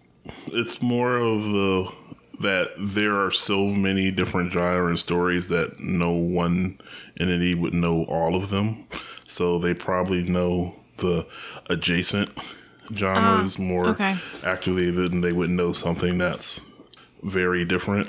[0.48, 1.92] it's more of the
[2.40, 6.78] that there are so many different genre and stories that no one
[7.18, 8.86] entity would know all of them.
[9.26, 11.26] So they probably know the
[11.70, 12.30] adjacent
[12.94, 14.16] genres ah, more okay.
[14.44, 16.60] actively than they would know something that's
[17.22, 18.08] very different.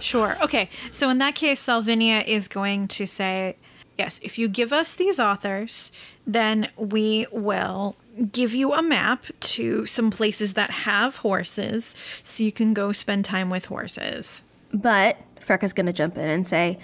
[0.00, 0.36] Sure.
[0.42, 0.68] Okay.
[0.90, 3.56] So in that case, Salvinia is going to say,
[3.98, 5.92] yes, if you give us these authors,
[6.26, 7.96] then we will
[8.32, 13.24] give you a map to some places that have horses so you can go spend
[13.24, 14.42] time with horses.
[14.72, 16.78] But Freka's going to jump in and say,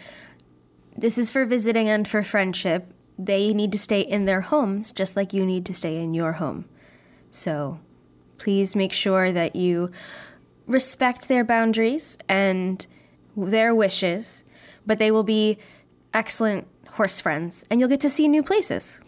[0.96, 2.86] This is for visiting and for friendship.
[3.16, 6.32] They need to stay in their homes just like you need to stay in your
[6.32, 6.64] home.
[7.30, 7.78] So
[8.38, 9.90] please make sure that you
[10.66, 12.84] respect their boundaries and
[13.36, 14.44] their wishes,
[14.86, 15.58] but they will be
[16.12, 19.00] excellent horse friends and you'll get to see new places.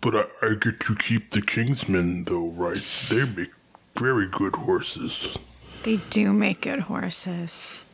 [0.00, 2.82] But I, I get to keep the Kingsmen, though, right?
[3.08, 3.50] They make
[3.96, 5.36] very good horses.
[5.82, 7.84] They do make good horses.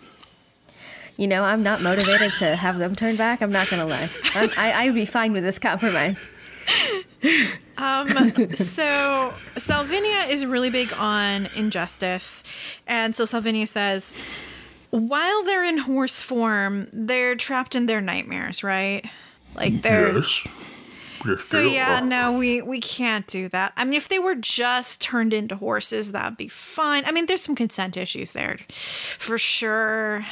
[1.16, 3.42] You know, I'm not motivated to have them turn back.
[3.42, 4.10] I'm not going to lie.
[4.34, 6.30] I'm, I, I would be fine with this compromise.
[7.78, 8.08] Um,
[8.56, 12.42] so Salvinia is really big on injustice.
[12.88, 14.12] And so Salvinia says,
[14.90, 19.04] while they're in horse form, they're trapped in their nightmares, right?
[19.54, 20.46] Like they're Yes.
[21.26, 22.04] Yes, So they yeah, are.
[22.06, 23.72] no, we we can't do that.
[23.76, 27.02] I mean, if they were just turned into horses, that'd be fine.
[27.06, 30.24] I mean, there's some consent issues there, for sure.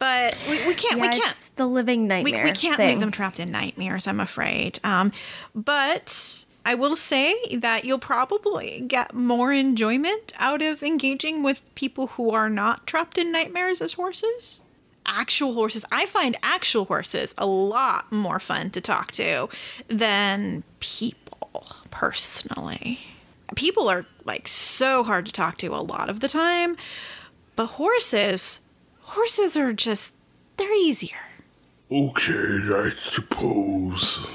[0.00, 2.44] But we, we can't we can't It's the living we, nightmare.
[2.44, 2.88] we can't thing.
[2.88, 4.06] leave them trapped in nightmares.
[4.08, 4.78] I'm afraid.
[4.84, 5.12] Um,
[5.54, 12.08] but I will say that you'll probably get more enjoyment out of engaging with people
[12.08, 14.60] who are not trapped in nightmares as horses
[15.06, 15.84] actual horses.
[15.92, 19.48] I find actual horses a lot more fun to talk to
[19.86, 22.98] than people, personally.
[23.54, 26.76] People are like so hard to talk to a lot of the time,
[27.54, 28.58] but horses,
[29.02, 30.12] horses are just,
[30.56, 31.18] they're easier.
[31.88, 34.26] Okay, I suppose.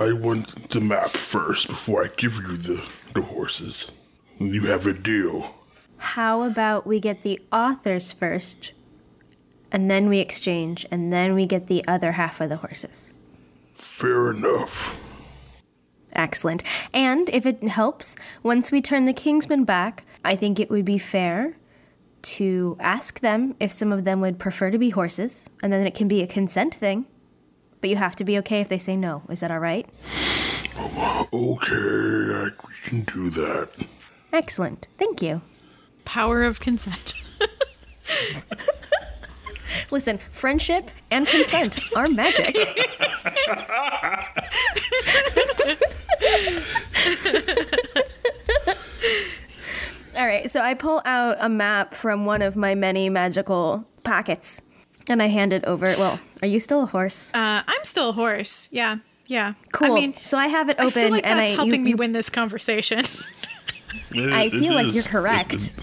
[0.00, 2.84] I want the map first before I give you the,
[3.14, 3.90] the horses.
[4.38, 5.56] You have a deal.
[5.96, 8.70] How about we get the authors first,
[9.72, 13.12] and then we exchange, and then we get the other half of the horses?
[13.74, 14.96] Fair enough.
[16.12, 16.62] Excellent.
[16.94, 18.14] And if it helps,
[18.44, 21.56] once we turn the Kingsmen back, I think it would be fair
[22.22, 25.94] to ask them if some of them would prefer to be horses, and then it
[25.96, 27.06] can be a consent thing.
[27.80, 29.22] But you have to be okay if they say no.
[29.28, 29.86] Is that all right?
[31.32, 33.68] Okay, I, we can do that.
[34.32, 34.86] Excellent.
[34.98, 35.42] Thank you.
[36.04, 37.14] Power of consent.
[39.90, 42.56] Listen, friendship and consent are magic.
[50.16, 54.60] All right, so I pull out a map from one of my many magical pockets
[55.10, 55.86] and I hand it over.
[55.98, 57.32] Well, are you still a horse?
[57.34, 58.68] Uh, I'm still a horse.
[58.70, 59.54] Yeah, yeah.
[59.72, 59.92] Cool.
[59.92, 61.92] I mean, so I have it I open feel like and that's I helping you,
[61.92, 63.04] me win this conversation.
[64.10, 64.94] It- I feel like is.
[64.94, 65.70] you're correct.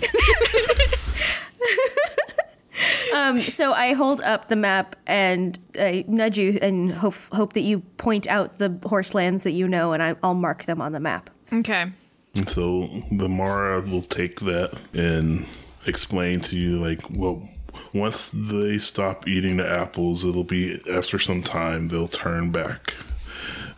[3.16, 7.62] um, so I hold up the map and I nudge you and hope hope that
[7.62, 10.92] you point out the horse lands that you know, and I, I'll mark them on
[10.92, 11.30] the map.
[11.54, 11.92] okay.
[12.36, 15.46] And so the Mara will take that and
[15.88, 17.48] explain to you, like, well,
[17.94, 22.94] once they stop eating the apples, it'll be after some time they'll turn back.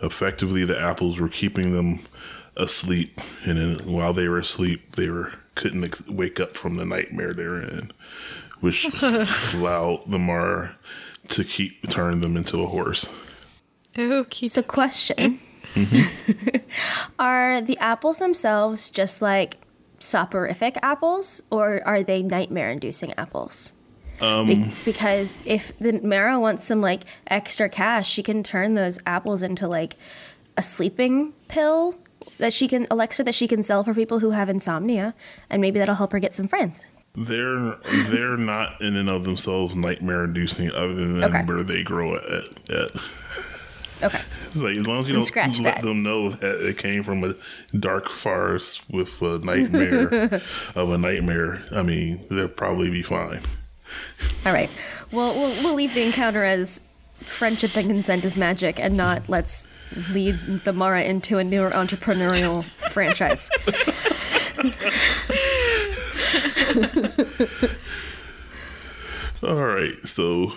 [0.02, 2.02] Effectively, the apples were keeping them
[2.56, 6.86] asleep, and then while they were asleep, they were couldn't ex- wake up from the
[6.86, 7.91] nightmare they were in,
[8.60, 10.76] which allowed the Mara
[11.30, 13.11] to keep turn them into a horse.
[13.98, 14.48] Okay.
[14.48, 15.40] So, question:
[15.74, 16.57] mm-hmm.
[17.19, 19.57] Are the apples themselves just like
[19.99, 23.74] soporific apples, or are they nightmare-inducing apples?
[24.22, 28.99] Um, be- because if the Mara wants some like extra cash, she can turn those
[29.06, 29.95] apples into like
[30.56, 31.95] a sleeping pill
[32.39, 35.14] that she can Alexa that she can sell for people who have insomnia,
[35.49, 36.85] and maybe that'll help her get some friends.
[37.15, 37.76] They're
[38.10, 41.44] they're not in and of themselves nightmare inducing, other than Okay.
[41.44, 42.69] where they grow at.
[42.69, 42.91] at.
[44.03, 44.22] Okay.
[44.48, 45.81] It's like as long as you don't let that.
[45.84, 47.35] them know that it came from a
[47.77, 50.41] dark forest with a nightmare
[50.76, 53.41] of a nightmare, I mean they'll probably be fine.
[54.45, 54.69] All right.
[55.11, 56.82] Well, we'll we'll leave the encounter as
[57.22, 59.68] friendship and consent is magic, and not let's
[60.11, 63.49] lead the Mara into a newer entrepreneurial franchise.
[69.44, 70.53] All right, so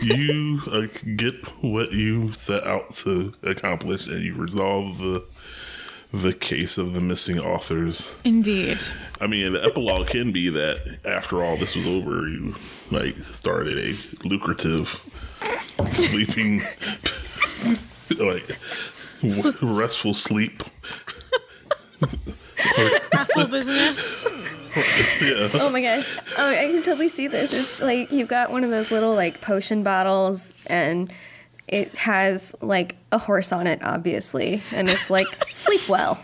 [0.00, 0.86] you uh,
[1.16, 5.24] get what you set out to accomplish, and you resolve the
[6.12, 8.14] the case of the missing authors.
[8.24, 8.78] Indeed.
[9.20, 12.54] I mean, the epilogue can be that after all this was over, you
[12.90, 15.00] like started a lucrative
[15.86, 16.60] sleeping,
[18.18, 18.56] like
[19.22, 20.62] w- restful sleep.
[23.12, 24.40] Apple business.
[25.20, 26.18] Yeah, Oh my gosh!
[26.38, 27.52] Oh, I can totally see this.
[27.52, 31.12] It's like you've got one of those little like potion bottles, and
[31.68, 36.20] it has like a horse on it, obviously, and it's like sleep well.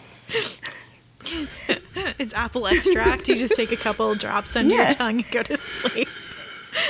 [2.18, 3.28] It's apple extract.
[3.28, 4.82] You just take a couple drops under Yeah.
[4.84, 6.08] your tongue and go to sleep.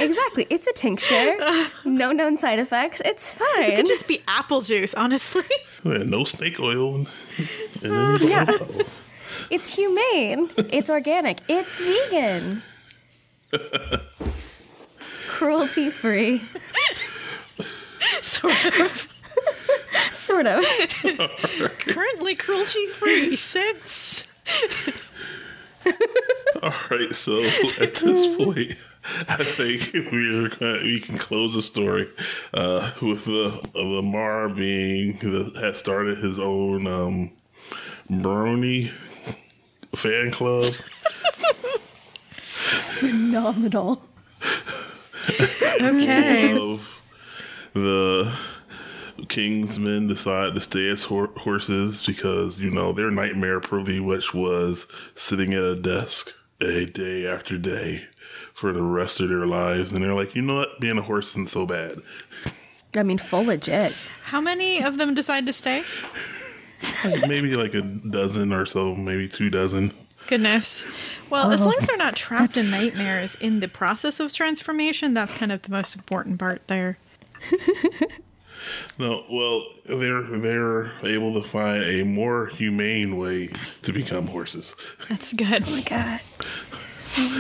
[0.01, 0.47] Exactly.
[0.51, 1.37] It's a tincture.
[1.85, 3.01] No known side effects.
[3.05, 3.63] It's fine.
[3.63, 5.43] It could just be apple juice, honestly.
[5.85, 7.09] Yeah, no snake oil, and
[7.81, 8.45] then Yeah.
[8.45, 8.67] go.
[9.51, 10.51] It's humane.
[10.57, 11.39] It's organic.
[11.49, 12.63] It's vegan.
[15.29, 16.43] Cruelty free.
[18.23, 19.09] sort of.
[20.13, 20.65] Sort of.
[21.79, 24.27] Currently cruelty free since.
[26.63, 27.43] All right, so
[27.81, 28.77] at this point,
[29.29, 32.09] I think we're gonna, we can close the story
[32.53, 37.31] uh, with the Lamar being the, has started his own um,
[38.11, 38.89] Brony
[39.95, 40.73] fan club.
[42.99, 44.03] Phenomenal.
[45.81, 46.79] Okay.
[47.79, 48.39] Of the
[49.27, 54.87] Kingsmen decide to stay as hor- horses because you know their nightmare pretty much was
[55.15, 58.07] sitting at a desk a day after day
[58.55, 61.31] for the rest of their lives, and they're like, you know what, being a horse
[61.31, 61.99] isn't so bad.
[62.97, 63.93] I mean, full legit.
[64.25, 65.85] How many of them decide to stay?
[67.27, 69.93] maybe like a dozen or so, maybe two dozen.
[70.27, 70.85] Goodness.
[71.31, 75.15] Well, as long as they're not oh, trapped in nightmares in the process of transformation,
[75.15, 76.99] that's kind of the most important part there.
[78.99, 83.49] No, well, they're they're able to find a more humane way
[83.83, 84.75] to become horses,
[85.09, 85.63] That's good.
[85.67, 86.21] Oh my god.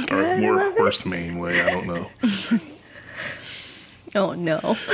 [0.12, 0.78] or I more love it.
[0.80, 1.60] horsemane way.
[1.60, 2.08] I don't know.
[4.14, 4.76] Oh no.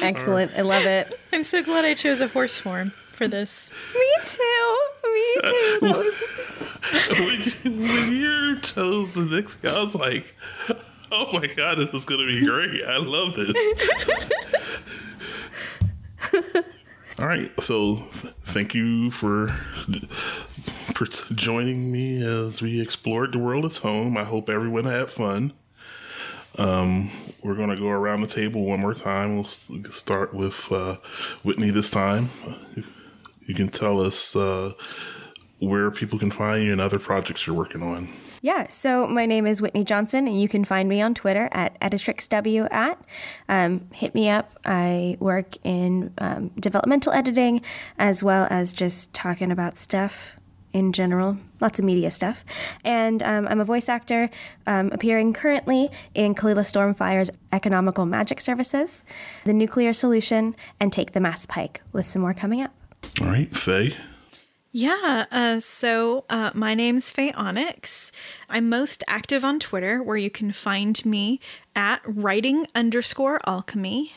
[0.00, 0.52] Excellent.
[0.56, 1.18] I love it.
[1.32, 3.70] I'm so glad I chose a horse form for this.
[3.94, 4.78] Me too.
[5.04, 5.78] Me too.
[5.82, 10.34] That was when, when you chose the next guy, I was like,
[11.16, 12.84] oh my god, this is going to be great.
[12.84, 13.50] I love this.
[17.18, 17.96] All right, so
[18.44, 19.48] thank you for,
[20.92, 24.18] for joining me as we explored the world at home.
[24.18, 25.54] I hope everyone had fun.
[26.58, 27.10] Um,
[27.42, 29.36] we're going to go around the table one more time.
[29.36, 29.48] We'll
[29.90, 30.96] start with uh,
[31.42, 32.28] Whitney this time.
[33.46, 34.72] You can tell us uh,
[35.58, 38.10] where people can find you and other projects you're working on.
[38.42, 41.78] Yeah, so my name is Whitney Johnson, and you can find me on Twitter at
[41.80, 43.00] editrixw at.
[43.48, 44.58] Um, hit me up.
[44.64, 47.62] I work in um, developmental editing
[47.98, 50.36] as well as just talking about stuff
[50.72, 52.44] in general, lots of media stuff.
[52.84, 54.28] And um, I'm a voice actor
[54.66, 59.02] um, appearing currently in Kalila Stormfire's Economical Magic Services,
[59.44, 62.74] The Nuclear Solution, and Take the Mass Pike, with some more coming up.
[63.22, 63.94] All right, Faye.
[64.78, 68.12] Yeah, uh, so uh, my name's Faye Onyx.
[68.50, 71.40] I'm most active on Twitter, where you can find me
[71.74, 74.12] at writing underscore alchemy.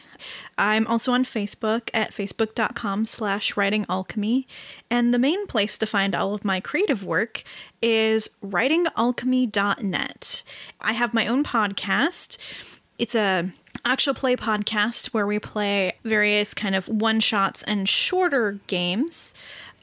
[0.58, 4.50] I'm also on Facebook at facebook.com slash writing alchemy.
[4.92, 7.44] And the main place to find all of my creative work
[7.82, 10.44] is writingalchemy.net.
[10.82, 12.38] I have my own podcast.
[12.98, 13.50] It's a
[13.86, 19.34] actual play podcast where we play various kind of one shots and shorter games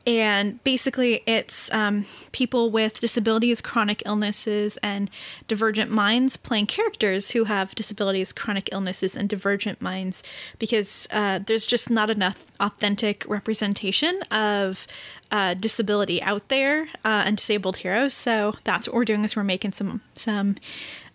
[0.07, 5.11] and basically it's um, people with disabilities chronic illnesses and
[5.49, 10.23] divergent minds playing characters who have disabilities chronic illnesses and divergent minds
[10.59, 14.87] because uh, there's just not enough authentic representation of
[15.31, 18.15] uh, disability out there uh, and disabled heroes.
[18.15, 20.57] So that's what we're doing is we're making some some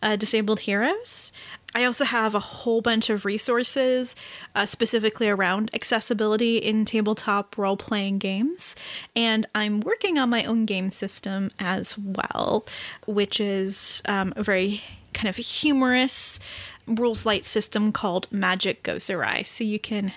[0.03, 1.31] uh, disabled heroes
[1.73, 4.15] I also have a whole bunch of resources
[4.55, 8.75] uh, specifically around accessibility in tabletop role playing games.
[9.15, 12.65] And I'm working on my own game system as well,
[13.05, 14.83] which is um, a very
[15.13, 16.39] kind of humorous
[16.87, 19.43] rules light system called Magic Goes Awry.
[19.43, 20.11] So you can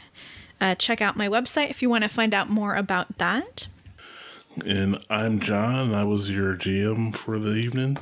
[0.60, 3.68] uh, check out my website if you want to find out more about that.
[4.64, 5.94] And I'm John.
[5.94, 7.98] I was your GM for the evening.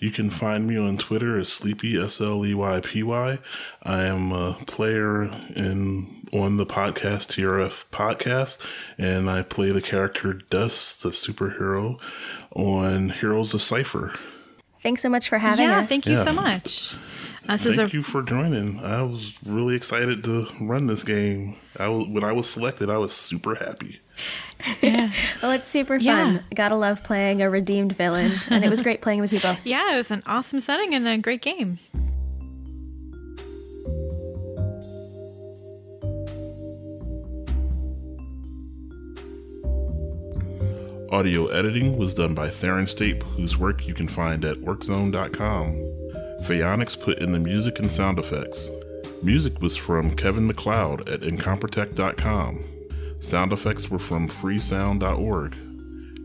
[0.00, 3.38] You can find me on Twitter as Sleepy S L E Y P Y.
[3.82, 5.24] I am a player
[5.54, 8.56] in on the podcast TRF podcast,
[8.96, 12.00] and I play the character Dust, the superhero,
[12.54, 14.14] on Heroes of Cipher.
[14.82, 15.88] Thanks so much for having yeah, us.
[15.88, 16.24] thank you Yeah.
[16.24, 16.94] so much.
[17.48, 18.80] Uh, this Thank a you for joining.
[18.80, 21.56] I was really excited to run this game.
[21.78, 24.00] I was, when I was selected, I was super happy.
[25.42, 26.34] Well, it's super fun.
[26.34, 26.40] Yeah.
[26.54, 29.64] Gotta love playing a redeemed villain, and it was great playing with you both.
[29.66, 31.78] yeah, it was an awesome setting and a great game.
[41.10, 45.74] Audio editing was done by Theron Stape, whose work you can find at workzone.com.
[46.44, 48.70] Phaonics put in the music and sound effects.
[49.22, 52.64] Music was from Kevin MacLeod at incompetech.com.
[53.20, 55.56] Sound effects were from freesound.org.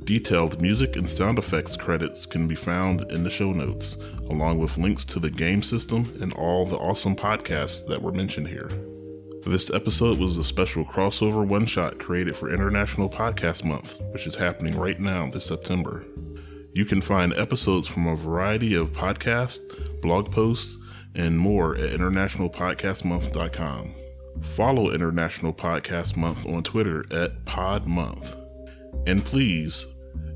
[0.05, 3.97] Detailed music and sound effects credits can be found in the show notes,
[4.29, 8.47] along with links to the game system and all the awesome podcasts that were mentioned
[8.47, 8.69] here.
[9.45, 14.35] This episode was a special crossover one shot created for International Podcast Month, which is
[14.35, 16.05] happening right now this September.
[16.73, 19.59] You can find episodes from a variety of podcasts,
[20.01, 20.77] blog posts,
[21.13, 23.95] and more at internationalpodcastmonth.com.
[24.41, 28.41] Follow International Podcast Month on Twitter at PodMonth.
[29.07, 29.85] And please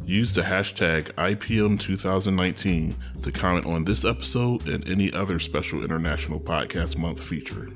[0.05, 6.97] use the hashtag IPM2019 to comment on this episode and any other special International Podcast
[6.97, 7.69] Month feature.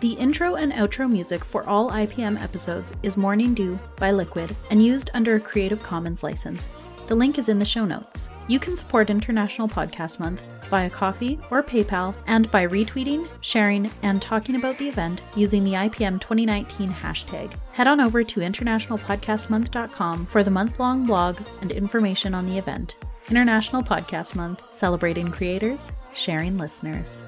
[0.00, 4.80] The intro and outro music for all IPM episodes is Morning Dew by Liquid and
[4.80, 6.68] used under a Creative Commons license.
[7.08, 8.28] The link is in the show notes.
[8.48, 14.20] You can support International Podcast Month via Ko-fi or PayPal and by retweeting, sharing, and
[14.20, 17.50] talking about the event using the IPM 2019 hashtag.
[17.72, 22.96] Head on over to internationalpodcastmonth.com for the month long blog and information on the event.
[23.30, 27.22] International Podcast Month, celebrating creators, sharing listeners.